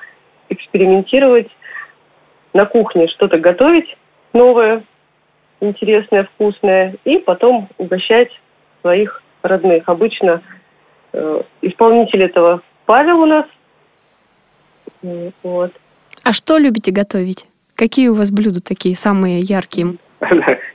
экспериментировать 0.48 1.48
на 2.54 2.66
кухне, 2.66 3.08
что-то 3.08 3.38
готовить 3.38 3.96
новое, 4.32 4.84
интересное, 5.60 6.24
вкусное, 6.24 6.94
и 7.04 7.18
потом 7.18 7.68
угощать 7.78 8.30
своих 8.80 9.22
родных. 9.42 9.84
Обычно 9.86 10.42
э, 11.12 11.42
исполнитель 11.62 12.22
этого 12.22 12.62
Павел 12.86 13.20
у 13.20 13.26
нас. 13.26 13.46
Вот. 15.42 15.72
А 16.24 16.32
что 16.32 16.58
любите 16.58 16.92
готовить? 16.92 17.47
Какие 17.78 18.08
у 18.08 18.14
вас 18.14 18.32
блюда 18.32 18.60
такие 18.60 18.96
самые 18.96 19.38
яркие? 19.38 19.94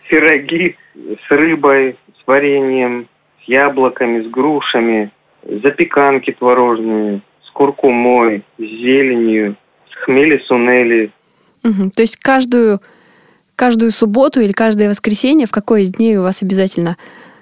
Пироги 0.10 0.78
с 0.96 1.32
рыбой, 1.32 1.98
с 2.18 2.26
вареньем, 2.26 3.10
с 3.44 3.50
яблоками, 3.50 4.24
с 4.24 4.32
грушами, 4.32 5.12
запеканки 5.44 6.32
творожные, 6.32 7.20
с 7.46 7.52
куркумой, 7.52 8.46
с 8.58 8.62
зеленью, 8.62 9.58
с 9.92 10.06
хмели-сунели. 10.06 11.12
Мгм. 11.66 11.92
То 11.92 12.04
есть 12.04 12.16
каждую, 12.16 12.80
каждую 13.58 13.92
субботу 13.92 14.40
или 14.40 14.54
каждое 14.54 14.88
воскресенье, 14.88 15.46
в 15.46 15.52
какой 15.52 15.82
из 15.82 15.92
дней 15.92 16.16
у 16.16 16.24
вас 16.24 16.42
обязательно, 16.42 16.96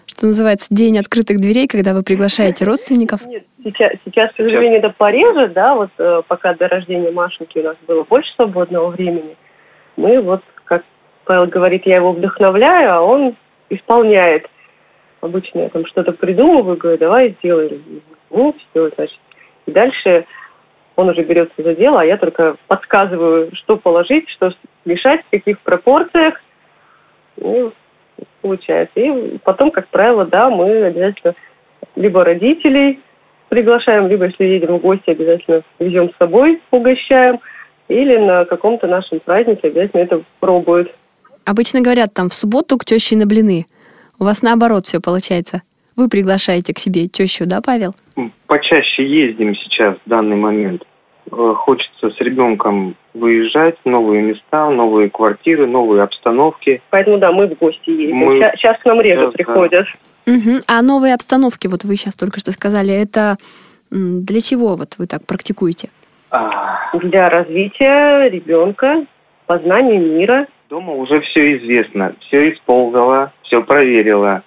что 0.07 0.25
называется, 0.25 0.73
день 0.73 0.97
открытых 0.97 1.37
дверей, 1.37 1.67
когда 1.67 1.93
вы 1.93 2.01
приглашаете 2.01 2.65
родственников? 2.65 3.23
Нет, 3.27 3.45
сейчас, 3.63 3.91
сейчас, 4.05 4.31
к 4.31 4.37
сожалению, 4.37 4.79
это 4.79 4.89
пореже, 4.89 5.51
да, 5.53 5.75
вот 5.75 5.91
э, 5.99 6.23
пока 6.27 6.55
до 6.55 6.67
рождения 6.67 7.11
Машеньки 7.11 7.59
у 7.59 7.63
нас 7.63 7.77
было 7.87 8.03
больше 8.09 8.33
свободного 8.33 8.89
времени. 8.89 9.35
Мы 9.97 10.21
вот, 10.21 10.41
как 10.65 10.83
Павел 11.25 11.47
говорит, 11.47 11.85
я 11.85 11.97
его 11.97 12.11
вдохновляю, 12.11 12.93
а 12.93 13.01
он 13.01 13.35
исполняет. 13.69 14.49
Обычно 15.21 15.59
я 15.59 15.69
там 15.69 15.85
что-то 15.85 16.13
придумываю, 16.13 16.77
говорю, 16.77 16.97
давай 16.97 17.35
сделай. 17.39 17.81
Ну, 18.29 18.55
все, 18.57 18.89
значит. 18.95 19.19
И 19.67 19.71
дальше 19.71 20.25
он 20.95 21.09
уже 21.09 21.23
берется 21.23 21.61
за 21.61 21.75
дело, 21.75 22.01
а 22.01 22.05
я 22.05 22.17
только 22.17 22.55
подсказываю, 22.67 23.51
что 23.55 23.77
положить, 23.77 24.29
что 24.29 24.51
смешать, 24.83 25.21
в 25.25 25.29
каких 25.31 25.59
пропорциях. 25.59 26.41
И 27.37 27.69
получается. 28.41 28.99
И 28.99 29.37
потом, 29.39 29.71
как 29.71 29.87
правило, 29.87 30.25
да, 30.25 30.49
мы 30.49 30.83
обязательно 30.83 31.35
либо 31.95 32.23
родителей 32.23 32.99
приглашаем, 33.49 34.07
либо 34.07 34.25
если 34.25 34.45
едем 34.45 34.77
в 34.77 34.81
гости, 34.81 35.09
обязательно 35.09 35.61
везем 35.79 36.09
с 36.09 36.17
собой, 36.17 36.61
угощаем, 36.71 37.39
или 37.91 38.17
на 38.17 38.45
каком-то 38.45 38.87
нашем 38.87 39.19
празднике 39.19 39.67
обязательно 39.67 40.01
это 40.01 40.23
пробуют. 40.39 40.91
Обычно 41.45 41.81
говорят 41.81 42.13
там 42.13 42.29
в 42.29 42.33
субботу 42.33 42.77
к 42.77 42.85
теще 42.85 43.15
на 43.17 43.25
блины. 43.25 43.65
У 44.19 44.23
вас 44.23 44.41
наоборот 44.41 44.85
все 44.85 44.99
получается. 45.01 45.63
Вы 45.97 46.07
приглашаете 46.07 46.73
к 46.73 46.79
себе 46.79 47.07
тещу, 47.07 47.45
да, 47.45 47.59
Павел? 47.61 47.95
Почаще 48.47 49.03
ездим 49.05 49.55
сейчас 49.55 49.97
в 50.05 50.09
данный 50.09 50.37
момент. 50.37 50.83
Э, 51.31 51.53
Хочется 51.57 52.09
с 52.11 52.19
ребенком 52.21 52.95
выезжать 53.13 53.75
в 53.83 53.89
новые 53.89 54.21
места, 54.21 54.69
новые 54.69 55.09
квартиры, 55.09 55.67
новые 55.67 56.03
обстановки. 56.03 56.81
Поэтому, 56.91 57.17
да, 57.17 57.31
мы 57.31 57.47
в 57.47 57.57
гости 57.57 57.89
ездим. 57.89 58.15
Мы- 58.17 58.39
Сейчас 58.57 58.79
к 58.81 58.85
нам 58.85 59.01
реже 59.01 59.21
Сейчас, 59.21 59.31
да. 59.31 59.37
приходят. 59.37 59.87
Мгм. 60.25 60.61
А 60.67 60.81
новые 60.81 61.13
обстановки, 61.13 61.67
вот 61.67 61.83
вы 61.83 61.95
сейчас 61.97 62.15
только 62.15 62.39
что 62.39 62.51
сказали, 62.51 62.93
это 62.93 63.37
для 63.89 64.39
чего 64.39 64.75
вот 64.75 64.95
вы 64.97 65.07
так 65.07 65.25
практикуете? 65.25 65.89
А, 66.31 66.97
Для 66.97 67.29
развития 67.29 68.29
ребенка, 68.29 69.05
познания 69.47 69.99
мира. 69.99 70.47
Дома 70.69 70.93
уже 70.93 71.19
все 71.21 71.57
известно, 71.57 72.15
все 72.21 72.51
исполнила, 72.51 73.33
все 73.43 73.61
проверила. 73.61 74.41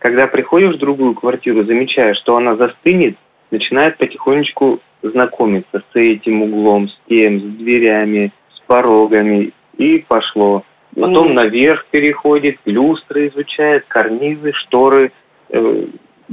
Когда 0.00 0.26
приходишь 0.26 0.74
в 0.74 0.78
другую 0.78 1.14
квартиру, 1.14 1.62
замечаешь, 1.62 2.18
что 2.18 2.36
она 2.36 2.56
застынет, 2.56 3.16
начинает 3.52 3.96
потихонечку 3.98 4.80
знакомиться 5.02 5.80
с 5.92 5.96
этим 5.96 6.42
углом, 6.42 6.88
с 6.88 7.00
тем, 7.08 7.38
с 7.38 7.42
дверями, 7.56 8.32
с 8.54 8.60
порогами. 8.66 9.52
И 9.76 10.04
пошло. 10.08 10.64
Потом 10.96 11.28
Ну. 11.28 11.34
наверх 11.34 11.86
переходит, 11.92 12.56
люстры 12.64 13.28
изучает, 13.28 13.84
карнизы, 13.86 14.52
шторы. 14.54 15.12
Э, 15.50 15.84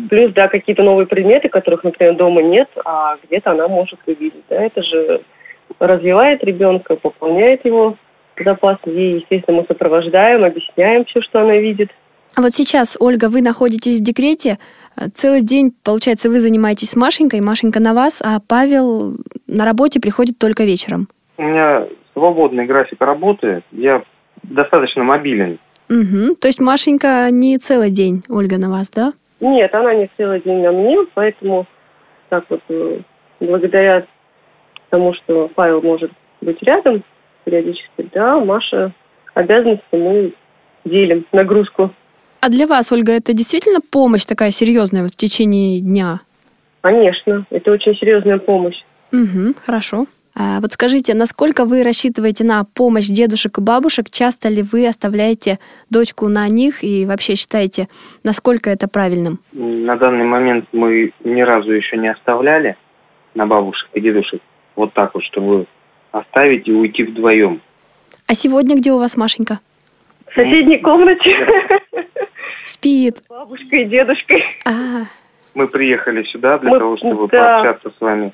Плюс, 0.10 0.34
да, 0.34 0.48
какие-то 0.48 0.84
новые 0.84 1.08
предметы, 1.08 1.48
которых, 1.50 1.84
например, 1.84 2.16
дома 2.16 2.42
нет, 2.42 2.70
а 2.84 3.16
где-то 3.24 3.52
она 3.52 3.68
может 3.68 4.00
увидеть. 4.06 4.44
Да, 4.50 4.62
это 4.62 4.84
же 4.84 5.22
развивает 5.80 6.44
ребенка, 6.44 6.96
пополняет 6.96 7.64
его 7.66 7.96
запас. 8.44 8.78
Ей, 8.86 9.20
естественно, 9.20 9.60
мы 9.60 9.66
сопровождаем, 9.68 10.44
объясняем 10.44 11.06
все, 11.06 11.22
что 11.22 11.42
она 11.42 11.58
видит. 11.58 11.90
А 12.36 12.42
вот 12.42 12.54
сейчас, 12.54 12.98
Ольга, 13.00 13.30
вы 13.30 13.42
находитесь 13.42 14.00
в 14.00 14.04
декрете, 14.04 14.58
целый 15.14 15.42
день, 15.42 15.74
получается, 15.84 16.30
вы 16.30 16.42
занимаетесь 16.42 16.90
с 16.90 16.96
Машенькой, 16.98 17.40
Машенька 17.40 17.80
на 17.80 17.94
вас, 17.94 18.22
а 18.22 18.40
Павел 18.46 19.16
на 19.48 19.64
работе 19.64 20.02
приходит 20.02 20.38
только 20.38 20.66
вечером. 20.66 21.08
У 21.38 21.44
меня 21.44 21.88
свободный 22.12 22.66
график 22.66 23.00
работы, 23.00 23.64
я 23.72 24.04
достаточно 24.44 25.04
мобилен. 25.04 25.60
Угу. 25.90 26.36
То 26.42 26.48
есть 26.48 26.60
Машенька 26.60 27.30
не 27.32 27.58
целый 27.58 27.92
день, 27.92 28.24
Ольга, 28.28 28.58
на 28.58 28.70
вас, 28.70 28.90
да? 28.90 29.14
Нет, 29.46 29.76
она 29.76 29.94
не 29.94 30.10
целый 30.18 30.42
день 30.42 30.64
на 30.64 30.72
мне, 30.72 30.98
поэтому 31.14 31.68
так 32.30 32.46
вот, 32.50 32.62
э, 32.68 33.00
благодаря 33.40 34.08
тому, 34.90 35.14
что 35.14 35.52
Павел 35.54 35.84
может 35.84 36.12
быть 36.42 36.62
рядом 36.64 37.04
периодически, 37.44 38.10
да, 38.12 38.40
Маша 38.40 38.92
обязанности 39.36 39.84
мы 39.92 40.34
делим 40.84 41.28
нагрузку. 41.32 41.92
А 42.42 42.50
для 42.50 42.66
вас, 42.66 42.92
Ольга, 42.92 43.12
это 43.12 43.34
действительно 43.34 43.82
помощь 43.82 44.26
такая 44.26 44.50
серьезная 44.50 45.04
вот 45.04 45.12
в 45.12 45.16
течение 45.16 45.80
дня? 45.80 46.22
Конечно, 46.82 47.46
это 47.52 47.72
очень 47.72 47.96
серьезная 47.98 48.40
помощь. 48.40 48.82
Угу, 49.12 49.54
хорошо. 49.64 50.08
А 50.38 50.60
вот 50.60 50.74
скажите, 50.74 51.14
насколько 51.14 51.64
вы 51.64 51.82
рассчитываете 51.84 52.44
на 52.44 52.66
помощь 52.66 53.08
дедушек 53.08 53.58
и 53.58 53.62
бабушек? 53.62 54.10
Часто 54.12 54.50
ли 54.50 54.64
вы 54.64 54.86
оставляете 54.86 55.60
дочку 55.90 56.28
на 56.28 56.48
них 56.50 56.84
и 56.84 57.06
вообще 57.06 57.36
считаете, 57.36 57.88
насколько 58.24 58.70
это 58.70 58.90
правильным? 58.90 59.40
На 59.54 59.96
данный 59.96 60.26
момент 60.26 60.66
мы 60.74 61.14
ни 61.24 61.42
разу 61.42 61.72
еще 61.72 61.96
не 61.98 62.10
оставляли 62.12 62.76
на 63.34 63.46
бабушек 63.48 63.88
и 63.94 64.02
дедушек 64.02 64.42
вот 64.76 64.94
так 64.94 65.14
вот, 65.14 65.24
чтобы 65.24 65.68
оставить 66.12 66.68
и 66.68 66.72
уйти 66.74 67.04
вдвоем. 67.04 67.62
А 68.28 68.34
сегодня 68.34 68.76
где 68.76 68.92
у 68.92 68.98
вас 68.98 69.16
Машенька? 69.16 69.60
В 70.28 70.34
соседней 70.36 70.80
комнате 70.80 71.34
Спит. 72.66 73.20
с 73.20 73.30
бабушкой 73.30 73.84
и 73.84 73.86
дедушкой. 73.86 74.44
А, 74.66 75.04
Мы 75.54 75.68
приехали 75.70 76.24
сюда 76.24 76.58
для 76.58 76.72
Мы- 76.72 76.80
того, 76.80 76.98
чтобы 76.98 77.28
да. 77.30 77.62
пообщаться 77.62 77.94
с 77.98 78.02
вами. 78.02 78.34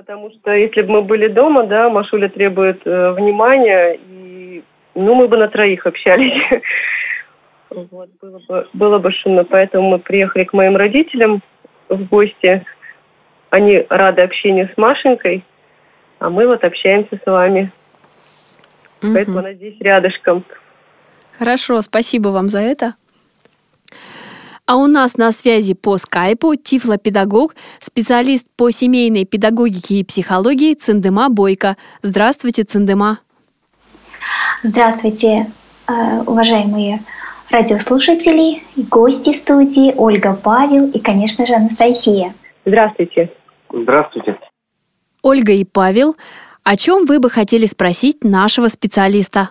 Потому 0.00 0.30
что 0.30 0.52
если 0.52 0.80
бы 0.80 0.92
мы 0.92 1.02
были 1.02 1.28
дома, 1.28 1.64
да, 1.64 1.90
Машуля 1.90 2.30
требует 2.30 2.80
э, 2.86 3.12
внимания, 3.12 3.98
и 4.08 4.64
ну 4.94 5.14
мы 5.14 5.28
бы 5.28 5.36
на 5.36 5.48
троих 5.48 5.86
общались. 5.86 6.42
Вот, 7.68 8.08
было, 8.20 8.40
бы, 8.48 8.68
было 8.72 8.98
бы 8.98 9.12
шумно, 9.12 9.44
поэтому 9.44 9.90
мы 9.90 9.98
приехали 10.00 10.42
к 10.42 10.52
моим 10.52 10.74
родителям 10.74 11.40
в 11.88 12.04
гости. 12.08 12.66
Они 13.50 13.86
рады 13.88 14.22
общению 14.22 14.68
с 14.74 14.76
Машенькой, 14.76 15.44
а 16.18 16.30
мы 16.30 16.48
вот 16.48 16.64
общаемся 16.64 17.20
с 17.22 17.30
вами. 17.30 17.70
Угу. 19.02 19.12
Поэтому 19.14 19.38
она 19.38 19.52
здесь 19.52 19.76
рядышком. 19.78 20.44
Хорошо, 21.38 21.80
спасибо 21.82 22.30
вам 22.30 22.48
за 22.48 22.58
это. 22.58 22.94
А 24.70 24.76
у 24.76 24.86
нас 24.86 25.16
на 25.16 25.32
связи 25.32 25.74
по 25.74 25.96
скайпу 25.96 26.54
тифлопедагог, 26.54 27.56
специалист 27.80 28.46
по 28.56 28.70
семейной 28.70 29.24
педагогике 29.24 29.96
и 29.96 30.04
психологии 30.04 30.74
Циндема 30.74 31.28
Бойко. 31.28 31.76
Здравствуйте, 32.02 32.62
Циндема. 32.62 33.18
Здравствуйте, 34.62 35.50
э, 35.88 36.22
уважаемые 36.24 37.02
радиослушатели 37.50 38.62
и 38.76 38.82
гости 38.84 39.36
студии 39.36 39.92
Ольга 39.96 40.38
Павел 40.40 40.86
и, 40.86 41.00
конечно 41.00 41.44
же, 41.46 41.54
Анастасия. 41.54 42.32
Здравствуйте. 42.64 43.32
Здравствуйте. 43.72 44.38
Ольга 45.20 45.52
и 45.52 45.64
Павел, 45.64 46.14
о 46.62 46.76
чем 46.76 47.06
вы 47.06 47.18
бы 47.18 47.28
хотели 47.28 47.66
спросить 47.66 48.22
нашего 48.22 48.68
специалиста? 48.68 49.50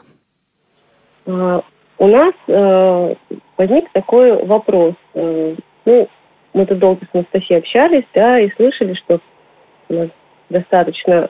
У 1.99 2.07
нас 2.07 2.33
э, 2.47 3.15
возник 3.57 3.89
такой 3.91 4.45
вопрос. 4.45 4.95
Э, 5.13 5.55
ну, 5.85 6.07
мы 6.53 6.65
тут 6.65 6.79
долго 6.79 7.05
с 7.05 7.13
Анастасией 7.13 7.59
общались, 7.59 8.05
да, 8.13 8.39
и 8.39 8.49
слышали, 8.55 8.93
что 8.93 9.19
у 9.89 9.93
нас 9.93 10.09
достаточно 10.49 11.27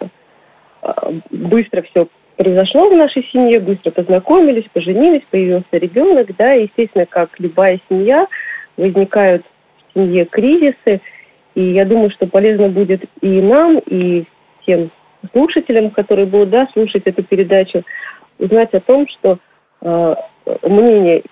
э, 0.84 0.92
быстро 1.32 1.82
все 1.82 2.08
произошло 2.38 2.88
в 2.88 2.96
нашей 2.96 3.28
семье, 3.32 3.60
быстро 3.60 3.90
познакомились, 3.90 4.70
поженились, 4.72 5.24
появился 5.32 5.66
ребенок, 5.72 6.36
да, 6.38 6.54
и, 6.54 6.64
естественно, 6.64 7.08
как 7.08 7.32
любая 7.40 7.82
семья, 7.90 8.28
возникают 8.78 9.44
в 9.90 9.94
семье 9.96 10.26
кризисы, 10.26 11.02
и 11.56 11.64
я 11.64 11.84
думаю, 11.84 12.12
что 12.12 12.28
полезно 12.28 12.70
будет 12.70 13.04
и 13.22 13.42
нам, 13.42 13.80
и 13.80 14.24
всем 14.62 14.92
слушателям, 15.32 15.90
которые 15.90 16.28
будут, 16.28 16.52
да, 16.52 16.68
слушать 16.74 17.04
эту 17.06 17.24
передачу, 17.24 17.84
узнать 18.38 18.72
о 18.76 18.80
том, 18.80 19.08
что 19.08 19.40
мнение 19.82 21.24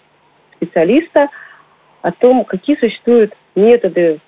специалиста 0.55 1.29
о 2.01 2.11
том, 2.11 2.45
какие 2.45 2.77
существуют 2.77 3.33
методы 3.55 4.19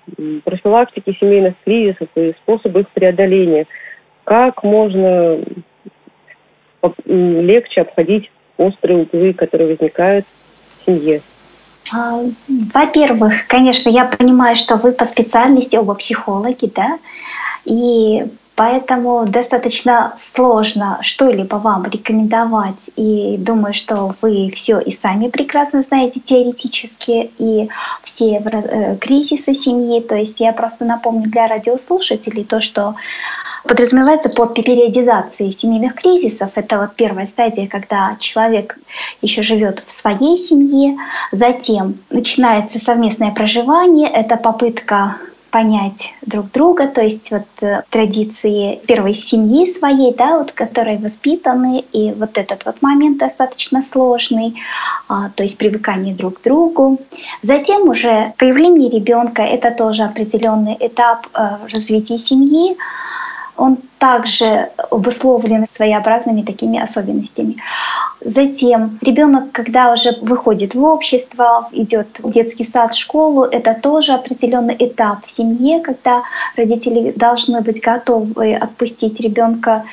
профилактики 0.44 1.16
семейных 1.18 1.54
кризисов 1.64 2.08
и 2.16 2.34
способы 2.42 2.80
их 2.80 2.88
преодоления, 2.90 3.66
как 4.24 4.62
можно 4.62 5.38
легче 7.06 7.82
обходить 7.82 8.30
острые 8.56 9.02
углы, 9.02 9.32
которые 9.32 9.76
возникают 9.76 10.26
в 10.80 10.86
семье. 10.86 11.22
А, 11.92 12.20
во-первых, 12.74 13.46
конечно, 13.48 13.88
я 13.88 14.04
понимаю, 14.04 14.56
что 14.56 14.76
вы 14.76 14.92
по 14.92 15.06
специальности 15.06 15.76
оба 15.76 15.94
психологи, 15.94 16.70
да, 16.74 16.98
и 17.64 18.24
Поэтому 18.54 19.26
достаточно 19.26 20.18
сложно 20.34 20.98
что-либо 21.02 21.56
вам 21.56 21.84
рекомендовать. 21.84 22.76
И 22.96 23.36
думаю, 23.38 23.72
что 23.74 24.14
вы 24.20 24.52
все 24.54 24.78
и 24.80 24.94
сами 24.94 25.28
прекрасно 25.28 25.82
знаете 25.88 26.20
теоретически, 26.20 27.30
и 27.38 27.68
все 28.04 28.36
э, 28.38 28.96
кризисы 28.96 29.54
семьи. 29.54 30.00
То 30.00 30.16
есть 30.16 30.40
я 30.40 30.52
просто 30.52 30.84
напомню 30.84 31.30
для 31.30 31.46
радиослушателей 31.46 32.44
то, 32.44 32.60
что 32.60 32.96
подразумевается 33.64 34.28
под 34.28 34.54
периодизацией 34.54 35.56
семейных 35.60 35.94
кризисов. 35.94 36.50
Это 36.54 36.78
вот 36.78 36.94
первая 36.96 37.26
стадия, 37.26 37.66
когда 37.66 38.16
человек 38.18 38.78
еще 39.22 39.42
живет 39.42 39.82
в 39.86 39.92
своей 39.92 40.38
семье, 40.48 40.96
затем 41.32 41.98
начинается 42.10 42.78
совместное 42.78 43.32
проживание, 43.32 44.08
это 44.08 44.36
попытка 44.36 45.16
понять 45.50 46.12
друг 46.22 46.50
друга, 46.52 46.86
то 46.86 47.02
есть 47.02 47.30
вот 47.30 47.46
э, 47.60 47.82
традиции 47.90 48.80
первой 48.86 49.14
семьи 49.14 49.70
своей, 49.70 50.14
да, 50.14 50.38
вот, 50.38 50.52
которые 50.52 50.98
воспитаны, 50.98 51.84
и 51.92 52.12
вот 52.12 52.38
этот 52.38 52.64
вот 52.64 52.82
момент 52.82 53.18
достаточно 53.18 53.84
сложный, 53.92 54.54
а, 55.08 55.30
то 55.30 55.42
есть 55.42 55.58
привыкание 55.58 56.14
друг 56.14 56.40
к 56.40 56.44
другу. 56.44 57.00
Затем 57.42 57.88
уже 57.88 58.32
появление 58.38 58.90
ребенка, 58.90 59.42
это 59.42 59.70
тоже 59.70 60.02
определенный 60.02 60.76
этап 60.80 61.26
э, 61.34 61.58
развития 61.72 62.18
семьи, 62.18 62.76
он 63.60 63.76
также 63.98 64.70
обусловлен 64.90 65.66
своеобразными 65.76 66.42
такими 66.42 66.80
особенностями. 66.80 67.56
Затем 68.24 68.98
ребенок, 69.02 69.52
когда 69.52 69.92
уже 69.92 70.16
выходит 70.22 70.74
в 70.74 70.82
общество, 70.82 71.68
идет 71.72 72.08
в 72.18 72.32
детский 72.32 72.68
сад, 72.72 72.94
школу, 72.94 73.44
это 73.44 73.74
тоже 73.74 74.12
определенный 74.12 74.76
этап 74.78 75.26
в 75.26 75.36
семье, 75.36 75.80
когда 75.80 76.22
родители 76.56 77.12
должны 77.14 77.60
быть 77.60 77.82
готовы 77.82 78.54
отпустить 78.54 79.20
ребенка 79.20 79.84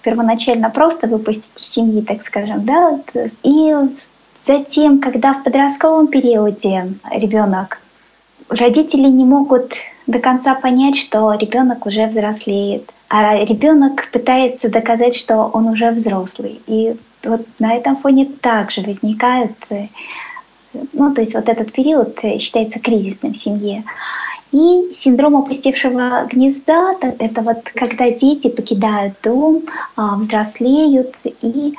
первоначально 0.00 0.70
просто 0.70 1.06
выпустить 1.06 1.44
из 1.58 1.74
семьи, 1.74 2.00
так 2.00 2.26
скажем, 2.26 2.64
да, 2.64 3.00
и 3.42 3.74
затем, 4.46 4.98
когда 4.98 5.34
в 5.34 5.42
подростковом 5.42 6.08
периоде 6.08 6.94
ребенок, 7.10 7.82
родители 8.48 9.08
не 9.08 9.26
могут 9.26 9.74
до 10.06 10.18
конца 10.20 10.54
понять, 10.54 10.96
что 10.96 11.34
ребенок 11.34 11.84
уже 11.84 12.06
взрослеет, 12.06 12.90
а 13.10 13.44
ребенок 13.44 14.08
пытается 14.12 14.68
доказать, 14.68 15.16
что 15.16 15.50
он 15.52 15.66
уже 15.66 15.90
взрослый. 15.90 16.60
И 16.68 16.96
вот 17.24 17.44
на 17.58 17.74
этом 17.74 17.96
фоне 17.96 18.26
также 18.40 18.82
возникают, 18.82 19.56
э, 19.68 19.88
ну, 20.92 21.12
то 21.12 21.20
есть 21.20 21.34
вот 21.34 21.48
этот 21.48 21.72
период 21.72 22.16
э, 22.22 22.38
считается 22.38 22.78
кризисным 22.78 23.34
в 23.34 23.42
семье. 23.42 23.82
И 24.52 24.94
синдром 24.96 25.36
опустевшего 25.36 26.28
гнезда– 26.30 26.94
это 27.18 27.42
вот 27.42 27.64
когда 27.74 28.10
дети 28.10 28.48
покидают 28.48 29.14
дом, 29.24 29.62
а, 29.96 30.16
взрослеют 30.16 31.14
и 31.24 31.74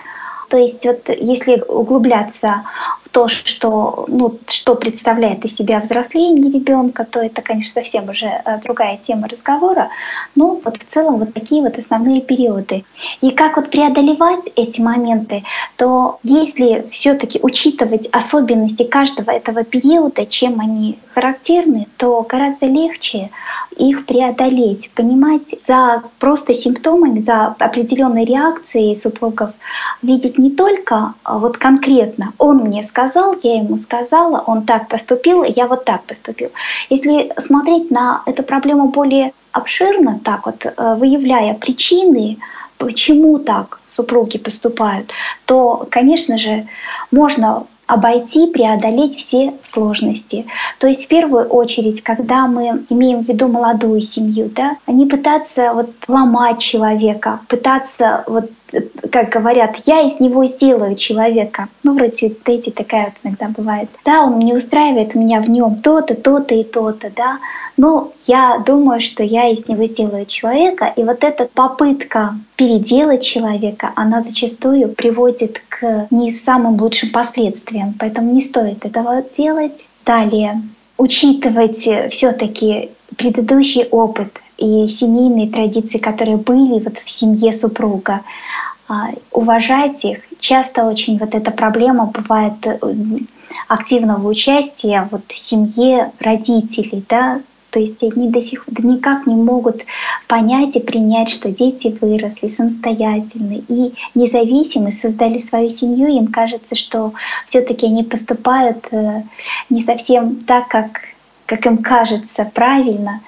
то 0.49 0.57
есть 0.57 0.86
вот 0.86 1.07
если 1.07 1.63
углубляться 1.65 2.63
то, 3.12 3.28
что, 3.28 4.05
ну, 4.07 4.39
что 4.47 4.76
представляет 4.76 5.43
из 5.43 5.55
себя 5.55 5.82
взросление 5.82 6.51
ребенка, 6.51 7.05
то 7.05 7.20
это, 7.20 7.41
конечно, 7.41 7.82
совсем 7.82 8.09
уже 8.09 8.28
э, 8.28 8.59
другая 8.64 8.99
тема 9.05 9.28
разговора. 9.28 9.89
Но 10.36 10.62
вот 10.64 10.78
в 10.78 10.93
целом 10.93 11.18
вот 11.18 11.34
такие 11.34 11.62
вот 11.62 11.78
основные 11.78 12.22
периоды. 12.22 12.86
И 13.20 13.32
как 13.32 13.57
вот 13.57 13.70
преодолевать 13.70 14.45
эти 14.55 14.80
моменты, 14.80 15.43
то 15.76 16.20
если 16.24 16.88
все-таки 16.91 17.39
учитывать 17.41 18.07
особенности 18.12 18.84
каждого 18.84 19.32
этого 19.32 19.66
периода, 19.66 20.26
чем 20.26 20.62
они 20.62 20.97
характерны, 21.14 21.88
то 21.97 22.26
гораздо 22.28 22.66
легче 22.66 23.30
их 23.76 24.05
преодолеть, 24.05 24.89
понимать 24.91 25.41
за 25.68 26.03
просто 26.20 26.53
симптомами, 26.53 27.22
за 27.22 27.55
определенной 27.59 28.24
реакцией 28.26 28.99
супругов, 29.01 29.51
видеть 30.01 30.38
не 30.38 30.51
только 30.51 31.14
а, 31.24 31.38
вот 31.38 31.57
конкретно 31.57 32.34
он 32.38 32.57
мне 32.57 32.86
сказал, 32.86 33.01
сказал, 33.02 33.36
я 33.43 33.58
ему 33.58 33.78
сказала, 33.78 34.43
он 34.45 34.64
так 34.64 34.88
поступил, 34.88 35.43
я 35.43 35.68
вот 35.68 35.86
так 35.86 36.04
поступил. 36.04 36.49
Если 36.89 37.34
смотреть 37.45 37.91
на 37.91 38.22
эту 38.26 38.43
проблему 38.43 38.89
более 38.89 39.34
обширно, 39.52 40.20
так 40.24 40.45
вот, 40.45 40.66
э, 40.66 40.95
выявляя 40.95 41.54
причины, 41.56 42.38
почему 42.78 43.39
так 43.39 43.80
супруги 43.89 44.38
поступают, 44.38 45.12
то, 45.45 45.88
конечно 45.89 46.38
же, 46.38 46.68
можно 47.12 47.66
обойти, 47.88 48.47
преодолеть 48.47 49.18
все 49.18 49.54
сложности. 49.74 50.45
То 50.80 50.88
есть 50.88 51.04
в 51.04 51.08
первую 51.08 51.45
очередь, 51.47 52.02
когда 52.04 52.47
мы 52.47 52.86
имеем 52.89 53.24
в 53.24 53.28
виду 53.28 53.49
молодую 53.49 54.02
семью, 54.02 54.49
да, 54.56 54.78
не 54.88 55.06
пытаться 55.06 55.74
вот 55.74 55.89
ломать 56.08 56.60
человека, 56.60 57.41
пытаться 57.49 58.24
вот 58.28 58.49
как 59.11 59.30
говорят, 59.30 59.76
я 59.86 60.01
из 60.01 60.19
него 60.19 60.45
сделаю 60.45 60.95
человека. 60.95 61.67
Ну, 61.84 61.93
вроде 61.93 62.36
эти 62.45 62.69
такая 62.69 63.05
вот 63.05 63.13
иногда 63.24 63.47
бывает. 63.49 63.89
Да, 64.05 64.24
он 64.24 64.39
не 64.39 64.53
устраивает 64.53 65.15
меня 65.15 65.41
в 65.41 65.49
нем 65.49 65.82
то-то, 65.82 66.15
то-то 66.15 66.55
и 66.55 66.63
то-то, 66.63 67.11
да. 67.15 67.39
Но 67.78 68.13
я 68.26 68.61
думаю, 68.65 69.01
что 69.01 69.24
я 69.24 69.49
из 69.49 69.67
него 69.67 69.86
сделаю 69.86 70.26
человека. 70.26 70.93
И 70.95 71.03
вот 71.03 71.24
эта 71.24 71.45
попытка 71.45 72.36
переделать 72.55 73.24
человека, 73.24 73.91
она 73.95 74.22
зачастую 74.22 74.89
приводит 74.89 75.61
к 75.69 76.07
не 76.11 76.32
самым 76.32 76.80
лучшим 76.80 77.11
последствиям. 77.11 77.95
Поэтому 77.99 78.32
не 78.34 78.43
стоит 78.43 78.86
этого 78.86 79.24
делать. 79.38 79.74
Далее, 80.05 80.61
учитывать 80.97 81.88
все-таки 82.11 82.89
предыдущий 83.17 83.86
опыт 83.86 84.30
и 84.62 84.88
семейные 84.89 85.47
традиции, 85.47 85.97
которые 85.97 86.38
были 86.38 86.80
вот 86.80 86.99
в 87.03 87.09
семье 87.09 87.51
супруга, 87.53 88.22
а, 88.88 89.09
уважать 89.32 90.03
их. 90.05 90.20
Часто 90.39 90.86
очень 90.86 91.18
вот 91.18 91.34
эта 91.34 91.51
проблема 91.51 92.05
бывает 92.05 92.53
э, 92.64 92.78
активного 93.68 94.28
участия 94.28 95.07
вот 95.09 95.22
в 95.28 95.38
семье 95.38 96.12
родителей, 96.20 97.03
да, 97.09 97.41
То 97.72 97.80
есть 97.80 98.03
они 98.03 98.30
до 98.30 98.41
сих 98.41 98.66
пор 98.66 98.86
никак 98.86 99.26
не 99.28 99.36
могут 99.36 99.82
понять 100.28 100.76
и 100.76 100.80
принять, 100.80 101.30
что 101.30 101.49
дети 101.49 101.97
выросли 102.01 102.49
самостоятельно 102.49 103.62
и 103.68 103.93
независимы, 104.14 104.91
создали 104.91 105.41
свою 105.41 105.70
семью. 105.72 106.07
Им 106.07 106.28
кажется, 106.28 106.76
что 106.76 107.14
все-таки 107.49 107.88
они 107.88 108.03
поступают 108.03 108.86
э, 108.91 109.24
не 109.70 109.84
совсем 109.84 110.43
так, 110.43 110.68
как, 110.68 111.01
как 111.45 111.66
им 111.66 111.78
кажется 111.78 112.43
правильно. 112.53 113.22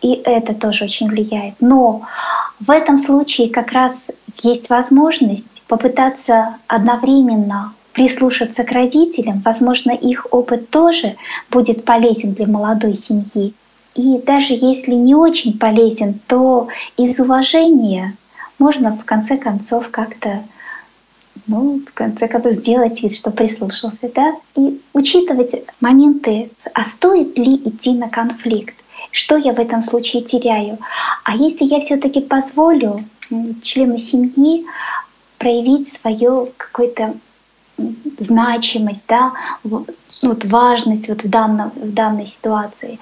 И 0.00 0.12
это 0.24 0.54
тоже 0.54 0.84
очень 0.84 1.08
влияет. 1.08 1.54
Но 1.60 2.02
в 2.60 2.70
этом 2.70 2.98
случае 2.98 3.50
как 3.50 3.72
раз 3.72 3.92
есть 4.42 4.68
возможность 4.68 5.44
попытаться 5.66 6.56
одновременно 6.66 7.74
прислушаться 7.92 8.62
к 8.62 8.70
родителям. 8.70 9.42
Возможно, 9.44 9.90
их 9.90 10.26
опыт 10.30 10.70
тоже 10.70 11.16
будет 11.50 11.84
полезен 11.84 12.32
для 12.32 12.46
молодой 12.46 13.00
семьи. 13.08 13.54
И 13.94 14.18
даже 14.24 14.54
если 14.54 14.92
не 14.92 15.14
очень 15.16 15.58
полезен, 15.58 16.20
то 16.28 16.68
из 16.96 17.18
уважения 17.18 18.16
можно 18.58 18.96
в 18.96 19.04
конце 19.04 19.36
концов 19.36 19.88
как-то 19.90 20.42
ну, 21.46 21.80
в 21.86 21.94
конце 21.94 22.28
концов, 22.28 22.54
сделать 22.54 23.02
вид, 23.02 23.14
что 23.14 23.30
прислушался, 23.30 24.10
да, 24.14 24.34
и 24.54 24.80
учитывать 24.92 25.64
моменты, 25.80 26.50
а 26.74 26.84
стоит 26.84 27.38
ли 27.38 27.56
идти 27.56 27.92
на 27.92 28.08
конфликт, 28.08 28.74
что 29.10 29.36
я 29.36 29.52
в 29.52 29.58
этом 29.58 29.82
случае 29.82 30.22
теряю, 30.22 30.78
а 31.24 31.36
если 31.36 31.64
я 31.64 31.80
все-таки 31.80 32.20
позволю 32.20 33.04
члену 33.62 33.98
семьи 33.98 34.64
проявить 35.38 35.92
свою 36.00 36.52
какую-то 36.56 37.14
значимость, 38.18 39.04
да, 39.06 39.32
вот 39.64 40.44
важность 40.44 41.08
вот 41.08 41.22
в, 41.22 41.30
данном, 41.30 41.70
в 41.70 41.92
данной 41.92 42.26
ситуации. 42.26 42.98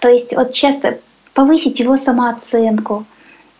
То 0.00 0.08
есть 0.08 0.34
вот 0.34 0.52
часто 0.52 1.00
повысить 1.34 1.80
его 1.80 1.96
самооценку. 1.98 3.04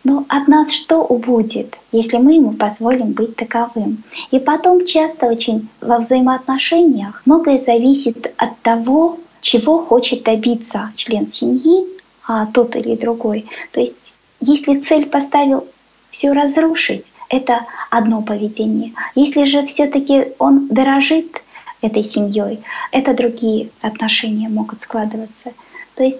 Но 0.03 0.23
от 0.29 0.47
нас 0.47 0.71
что 0.71 1.03
убудет, 1.03 1.75
если 1.91 2.17
мы 2.17 2.35
ему 2.35 2.53
позволим 2.53 3.13
быть 3.13 3.35
таковым? 3.35 4.03
И 4.29 4.37
потом 4.37 4.85
часто 4.85 5.25
очень 5.25 5.67
во 5.81 5.97
взаимоотношениях 5.97 7.23
многое 7.25 7.59
зависит 7.59 8.31
от 8.37 8.59
того, 8.59 9.17
чего 9.45 9.85
хочет 9.85 10.23
добиться 10.23 10.91
член 10.95 11.31
семьи, 11.31 11.85
а 12.27 12.47
тот 12.47 12.75
или 12.75 12.95
другой. 12.95 13.45
То 13.71 13.79
есть 13.79 13.93
если 14.39 14.79
цель 14.79 15.05
поставил 15.05 15.67
все 16.09 16.31
разрушить, 16.31 17.05
это 17.29 17.67
одно 17.91 18.23
поведение. 18.23 18.93
Если 19.13 19.45
же 19.45 19.67
все-таки 19.67 20.33
он 20.39 20.67
дорожит 20.69 21.43
этой 21.81 22.03
семьей, 22.03 22.63
это 22.91 23.13
другие 23.13 23.69
отношения 23.81 24.49
могут 24.49 24.81
складываться. 24.81 25.53
То 25.93 26.03
есть 26.03 26.17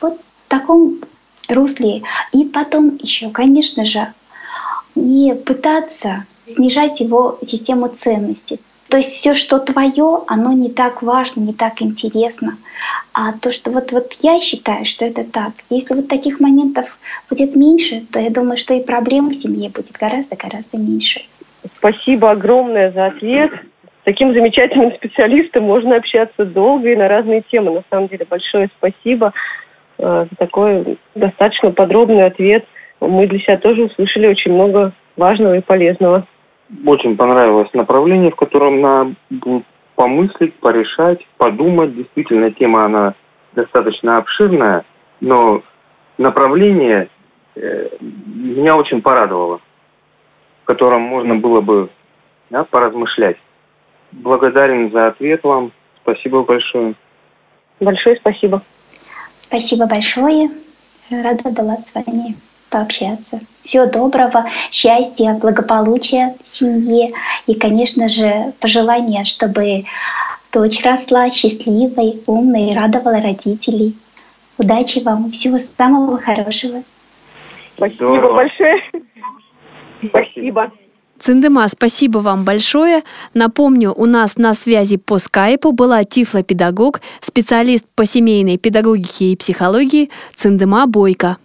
вот 0.00 0.18
в 0.46 0.48
таком 0.48 1.00
русле. 1.48 2.02
И 2.32 2.44
потом 2.44 2.96
еще, 2.96 3.28
конечно 3.28 3.84
же, 3.84 4.14
не 4.94 5.34
пытаться 5.34 6.24
снижать 6.46 6.98
его 6.98 7.38
систему 7.46 7.94
ценностей. 8.02 8.58
То 8.94 8.98
есть 8.98 9.10
все, 9.10 9.34
что 9.34 9.58
твое, 9.58 10.20
оно 10.28 10.52
не 10.52 10.70
так 10.70 11.02
важно, 11.02 11.40
не 11.40 11.52
так 11.52 11.82
интересно. 11.82 12.58
А 13.12 13.32
то, 13.32 13.52
что 13.52 13.72
вот, 13.72 13.90
вот 13.90 14.12
я 14.20 14.38
считаю, 14.38 14.84
что 14.84 15.04
это 15.04 15.24
так. 15.24 15.50
Если 15.68 15.94
вот 15.94 16.06
таких 16.06 16.38
моментов 16.38 16.86
будет 17.28 17.56
меньше, 17.56 18.04
то 18.12 18.20
я 18.20 18.30
думаю, 18.30 18.56
что 18.56 18.72
и 18.72 18.84
проблем 18.84 19.30
в 19.30 19.34
семье 19.34 19.68
будет 19.68 19.90
гораздо-гораздо 19.90 20.78
меньше. 20.78 21.22
Спасибо 21.76 22.30
огромное 22.30 22.92
за 22.92 23.06
ответ. 23.06 23.50
С 24.02 24.04
таким 24.04 24.32
замечательным 24.32 24.92
специалистом 24.92 25.64
можно 25.64 25.96
общаться 25.96 26.44
долго 26.44 26.92
и 26.92 26.94
на 26.94 27.08
разные 27.08 27.42
темы. 27.50 27.72
На 27.72 27.82
самом 27.90 28.06
деле 28.06 28.24
большое 28.30 28.68
спасибо 28.78 29.32
э, 29.98 30.26
за 30.30 30.36
такой 30.36 30.98
достаточно 31.16 31.72
подробный 31.72 32.26
ответ. 32.26 32.64
Мы 33.00 33.26
для 33.26 33.40
себя 33.40 33.56
тоже 33.56 33.86
услышали 33.86 34.28
очень 34.28 34.52
много 34.52 34.92
важного 35.16 35.56
и 35.56 35.62
полезного 35.62 36.28
очень 36.86 37.16
понравилось 37.16 37.72
направление, 37.72 38.30
в 38.30 38.36
котором 38.36 38.80
надо 38.80 39.14
помыслить, 39.94 40.54
порешать, 40.54 41.26
подумать. 41.36 41.94
Действительно, 41.94 42.50
тема, 42.50 42.86
она 42.86 43.14
достаточно 43.52 44.18
обширная, 44.18 44.84
но 45.20 45.62
направление 46.18 47.08
э, 47.56 47.88
меня 48.00 48.76
очень 48.76 49.02
порадовало, 49.02 49.60
в 50.62 50.66
котором 50.66 51.02
можно 51.02 51.36
было 51.36 51.60
бы 51.60 51.90
да, 52.50 52.64
поразмышлять. 52.64 53.36
Благодарен 54.12 54.90
за 54.90 55.08
ответ 55.08 55.42
вам. 55.44 55.72
Спасибо 56.02 56.42
большое. 56.42 56.94
Большое 57.80 58.16
спасибо. 58.16 58.62
Спасибо 59.40 59.86
большое. 59.86 60.50
Рада 61.10 61.50
была 61.50 61.76
с 61.76 61.94
вами 61.94 62.34
пообщаться. 62.74 63.40
Всего 63.62 63.86
доброго, 63.86 64.46
счастья, 64.72 65.34
благополучия 65.34 66.34
в 66.50 66.58
семье 66.58 67.12
и, 67.46 67.54
конечно 67.54 68.08
же, 68.08 68.52
пожелания, 68.58 69.24
чтобы 69.24 69.84
дочь 70.52 70.84
росла 70.84 71.30
счастливой, 71.30 72.20
умной 72.26 72.70
и 72.70 72.74
радовала 72.74 73.20
родителей. 73.20 73.96
Удачи 74.58 74.98
вам, 75.04 75.30
всего 75.30 75.60
самого 75.78 76.18
хорошего. 76.18 76.82
Спасибо 77.76 78.06
Здорово. 78.06 78.34
большое. 78.34 78.82
Спасибо. 80.08 80.72
Циндема, 81.20 81.68
спасибо 81.68 82.18
вам 82.18 82.44
большое. 82.44 83.02
Напомню, 83.34 83.94
у 83.96 84.04
нас 84.04 84.36
на 84.36 84.54
связи 84.54 84.96
по 84.96 85.18
скайпу 85.18 85.70
была 85.70 86.02
тифлопедагог, 86.02 87.00
специалист 87.20 87.84
по 87.94 88.04
семейной 88.04 88.58
педагогике 88.58 89.26
и 89.26 89.36
психологии 89.36 90.10
Циндема 90.34 90.86
Бойко. 90.88 91.36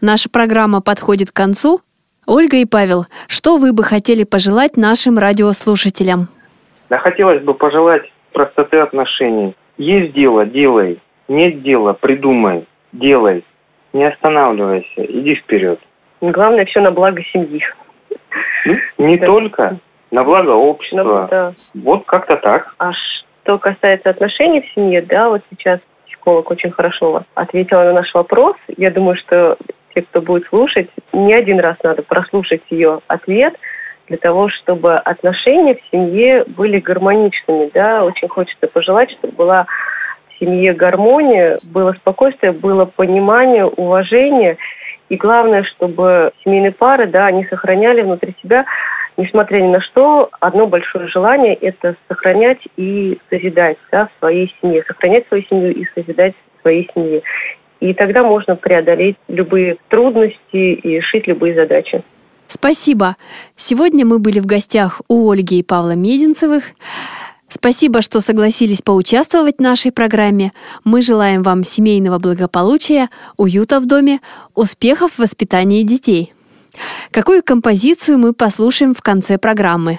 Наша 0.00 0.30
программа 0.30 0.80
подходит 0.80 1.32
к 1.32 1.36
концу. 1.36 1.80
Ольга 2.26 2.58
и 2.58 2.66
Павел, 2.66 3.06
что 3.26 3.56
вы 3.56 3.72
бы 3.72 3.82
хотели 3.82 4.22
пожелать 4.22 4.76
нашим 4.76 5.18
радиослушателям? 5.18 6.28
Да 6.88 6.98
хотелось 6.98 7.42
бы 7.42 7.54
пожелать 7.54 8.02
простоты 8.32 8.78
отношений. 8.78 9.56
Есть 9.76 10.12
дело, 10.12 10.46
делай. 10.46 11.00
Нет 11.26 11.62
дела, 11.62 11.94
придумай, 11.94 12.66
делай. 12.92 13.44
Не 13.92 14.04
останавливайся, 14.04 15.04
иди 15.04 15.34
вперед. 15.34 15.80
Главное, 16.20 16.64
все 16.66 16.80
на 16.80 16.92
благо 16.92 17.22
семьи. 17.32 17.62
Ну, 18.98 19.06
не 19.06 19.18
да. 19.18 19.26
только, 19.26 19.78
на 20.10 20.22
благо 20.22 20.50
общества. 20.50 21.28
Да. 21.30 21.52
Вот 21.74 22.04
как-то 22.06 22.36
так. 22.36 22.74
А 22.78 22.92
что 22.92 23.58
касается 23.58 24.10
отношений 24.10 24.60
в 24.60 24.74
семье, 24.74 25.02
да, 25.02 25.28
вот 25.28 25.42
сейчас 25.50 25.80
психолог 26.06 26.50
очень 26.50 26.70
хорошо 26.70 27.24
ответила 27.34 27.84
на 27.84 27.94
наш 27.94 28.12
вопрос. 28.14 28.56
Я 28.76 28.90
думаю, 28.90 29.16
что 29.16 29.56
те, 29.98 30.02
кто 30.02 30.20
будет 30.20 30.46
слушать, 30.46 30.88
не 31.12 31.34
один 31.34 31.58
раз 31.58 31.76
надо 31.82 32.02
прослушать 32.02 32.62
ее 32.70 33.00
ответ 33.08 33.54
для 34.06 34.16
того, 34.16 34.48
чтобы 34.48 34.96
отношения 34.96 35.74
в 35.74 35.90
семье 35.90 36.44
были 36.46 36.78
гармоничными. 36.78 37.70
Да? 37.74 38.04
Очень 38.04 38.28
хочется 38.28 38.68
пожелать, 38.68 39.10
чтобы 39.10 39.34
была 39.34 39.66
в 40.28 40.38
семье 40.38 40.72
гармония, 40.72 41.58
было 41.64 41.92
спокойствие, 41.94 42.52
было 42.52 42.84
понимание, 42.84 43.66
уважение. 43.66 44.56
И 45.08 45.16
главное, 45.16 45.64
чтобы 45.64 46.32
семейные 46.44 46.72
пары, 46.72 47.06
да, 47.06 47.26
они 47.26 47.44
сохраняли 47.46 48.02
внутри 48.02 48.36
себя, 48.42 48.66
несмотря 49.16 49.60
ни 49.60 49.68
на 49.68 49.80
что, 49.80 50.28
одно 50.38 50.66
большое 50.66 51.08
желание– 51.08 51.54
это 51.60 51.96
сохранять 52.08 52.60
и 52.76 53.18
созидать 53.30 53.78
да, 53.90 54.06
в 54.06 54.18
своей 54.20 54.54
семье, 54.60 54.84
сохранять 54.86 55.26
свою 55.28 55.42
семью 55.44 55.74
и 55.74 55.86
созидать 55.94 56.34
своей 56.60 56.88
семье. 56.94 57.22
И 57.80 57.94
тогда 57.94 58.22
можно 58.22 58.56
преодолеть 58.56 59.16
любые 59.28 59.76
трудности 59.88 60.38
и 60.52 60.96
решить 60.96 61.26
любые 61.26 61.54
задачи. 61.54 62.02
Спасибо. 62.48 63.16
Сегодня 63.56 64.04
мы 64.06 64.18
были 64.18 64.40
в 64.40 64.46
гостях 64.46 65.00
у 65.08 65.30
Ольги 65.30 65.60
и 65.60 65.62
Павла 65.62 65.94
Мединцевых. 65.94 66.64
Спасибо, 67.48 68.02
что 68.02 68.20
согласились 68.20 68.82
поучаствовать 68.82 69.56
в 69.56 69.62
нашей 69.62 69.92
программе. 69.92 70.50
Мы 70.84 71.00
желаем 71.00 71.42
вам 71.42 71.62
семейного 71.62 72.18
благополучия, 72.18 73.08
уюта 73.36 73.80
в 73.80 73.86
доме, 73.86 74.18
успехов 74.54 75.12
в 75.12 75.18
воспитании 75.20 75.82
детей. 75.82 76.32
Какую 77.10 77.42
композицию 77.42 78.18
мы 78.18 78.34
послушаем 78.34 78.94
в 78.94 79.02
конце 79.02 79.38
программы? 79.38 79.98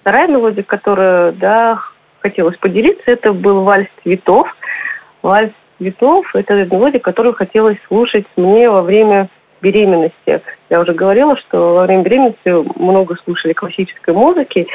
Вторая 0.00 0.28
мелодия, 0.28 0.62
которую 0.62 1.34
да, 1.34 1.78
хотелось 2.20 2.56
поделиться, 2.56 3.02
это 3.06 3.32
был 3.32 3.62
вальс 3.62 3.88
цветов. 4.02 4.46
Вальс 5.22 5.52
цветов. 5.80 6.26
Это 6.34 6.54
мелодия, 6.54 7.00
которую 7.00 7.34
хотелось 7.34 7.78
слушать 7.88 8.26
мне 8.36 8.70
во 8.70 8.82
время 8.82 9.28
беременности. 9.62 10.42
Я 10.68 10.80
уже 10.80 10.92
говорила, 10.92 11.36
что 11.36 11.74
во 11.74 11.82
время 11.86 12.02
беременности 12.02 12.78
много 12.78 13.16
слушали 13.24 13.52
классической 13.52 14.14
музыки, 14.14 14.66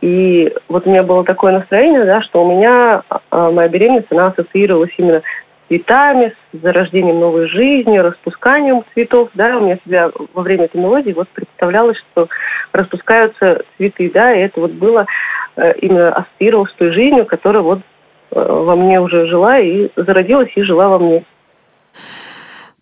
и 0.00 0.52
вот 0.68 0.86
у 0.86 0.90
меня 0.90 1.02
было 1.02 1.24
такое 1.24 1.52
настроение, 1.52 2.04
да, 2.04 2.22
что 2.22 2.44
у 2.44 2.50
меня 2.50 3.02
а, 3.30 3.50
моя 3.52 3.68
беременность, 3.68 4.10
она 4.10 4.28
ассоциировалась 4.28 4.90
именно 4.98 5.20
с 5.20 5.68
цветами, 5.68 6.34
с 6.52 6.60
зарождением 6.60 7.20
новой 7.20 7.46
жизни, 7.46 7.98
распусканием 7.98 8.84
цветов, 8.94 9.30
да, 9.34 9.56
у 9.58 9.60
меня 9.60 9.78
всегда 9.78 10.10
во 10.34 10.42
время 10.42 10.64
этой 10.64 10.80
мелодии 10.80 11.12
вот 11.12 11.28
представлялось, 11.28 11.96
что 11.98 12.28
распускаются 12.72 13.62
цветы, 13.76 14.10
да, 14.12 14.34
и 14.34 14.40
это 14.40 14.60
вот 14.60 14.72
было 14.72 15.06
э, 15.54 15.72
именно 15.78 16.12
ассоциировалось 16.12 16.72
с 16.72 16.76
той 16.76 16.90
жизнью, 16.90 17.24
которая 17.24 17.62
вот 17.62 17.78
во 18.34 18.76
мне 18.76 19.00
уже 19.00 19.26
жила 19.26 19.58
и 19.58 19.90
зародилась 19.96 20.50
и 20.56 20.62
жила 20.62 20.88
во 20.88 20.98
мне. 20.98 21.24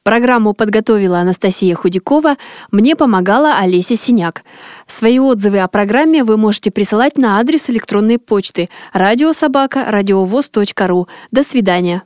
Программу 0.02 0.54
подготовила 0.54 1.18
Анастасия 1.18 1.74
Худякова, 1.74 2.36
мне 2.72 2.96
помогала 2.96 3.56
Олеся 3.60 3.96
Синяк. 3.96 4.44
Свои 4.86 5.18
отзывы 5.18 5.58
о 5.58 5.68
программе 5.68 6.24
вы 6.24 6.38
можете 6.38 6.70
присылать 6.70 7.18
на 7.18 7.38
адрес 7.38 7.68
электронной 7.68 8.18
почты 8.18 8.68
радиособака 8.94 9.84
радиовоз.ру. 9.90 11.06
До 11.30 11.42
свидания. 11.42 12.02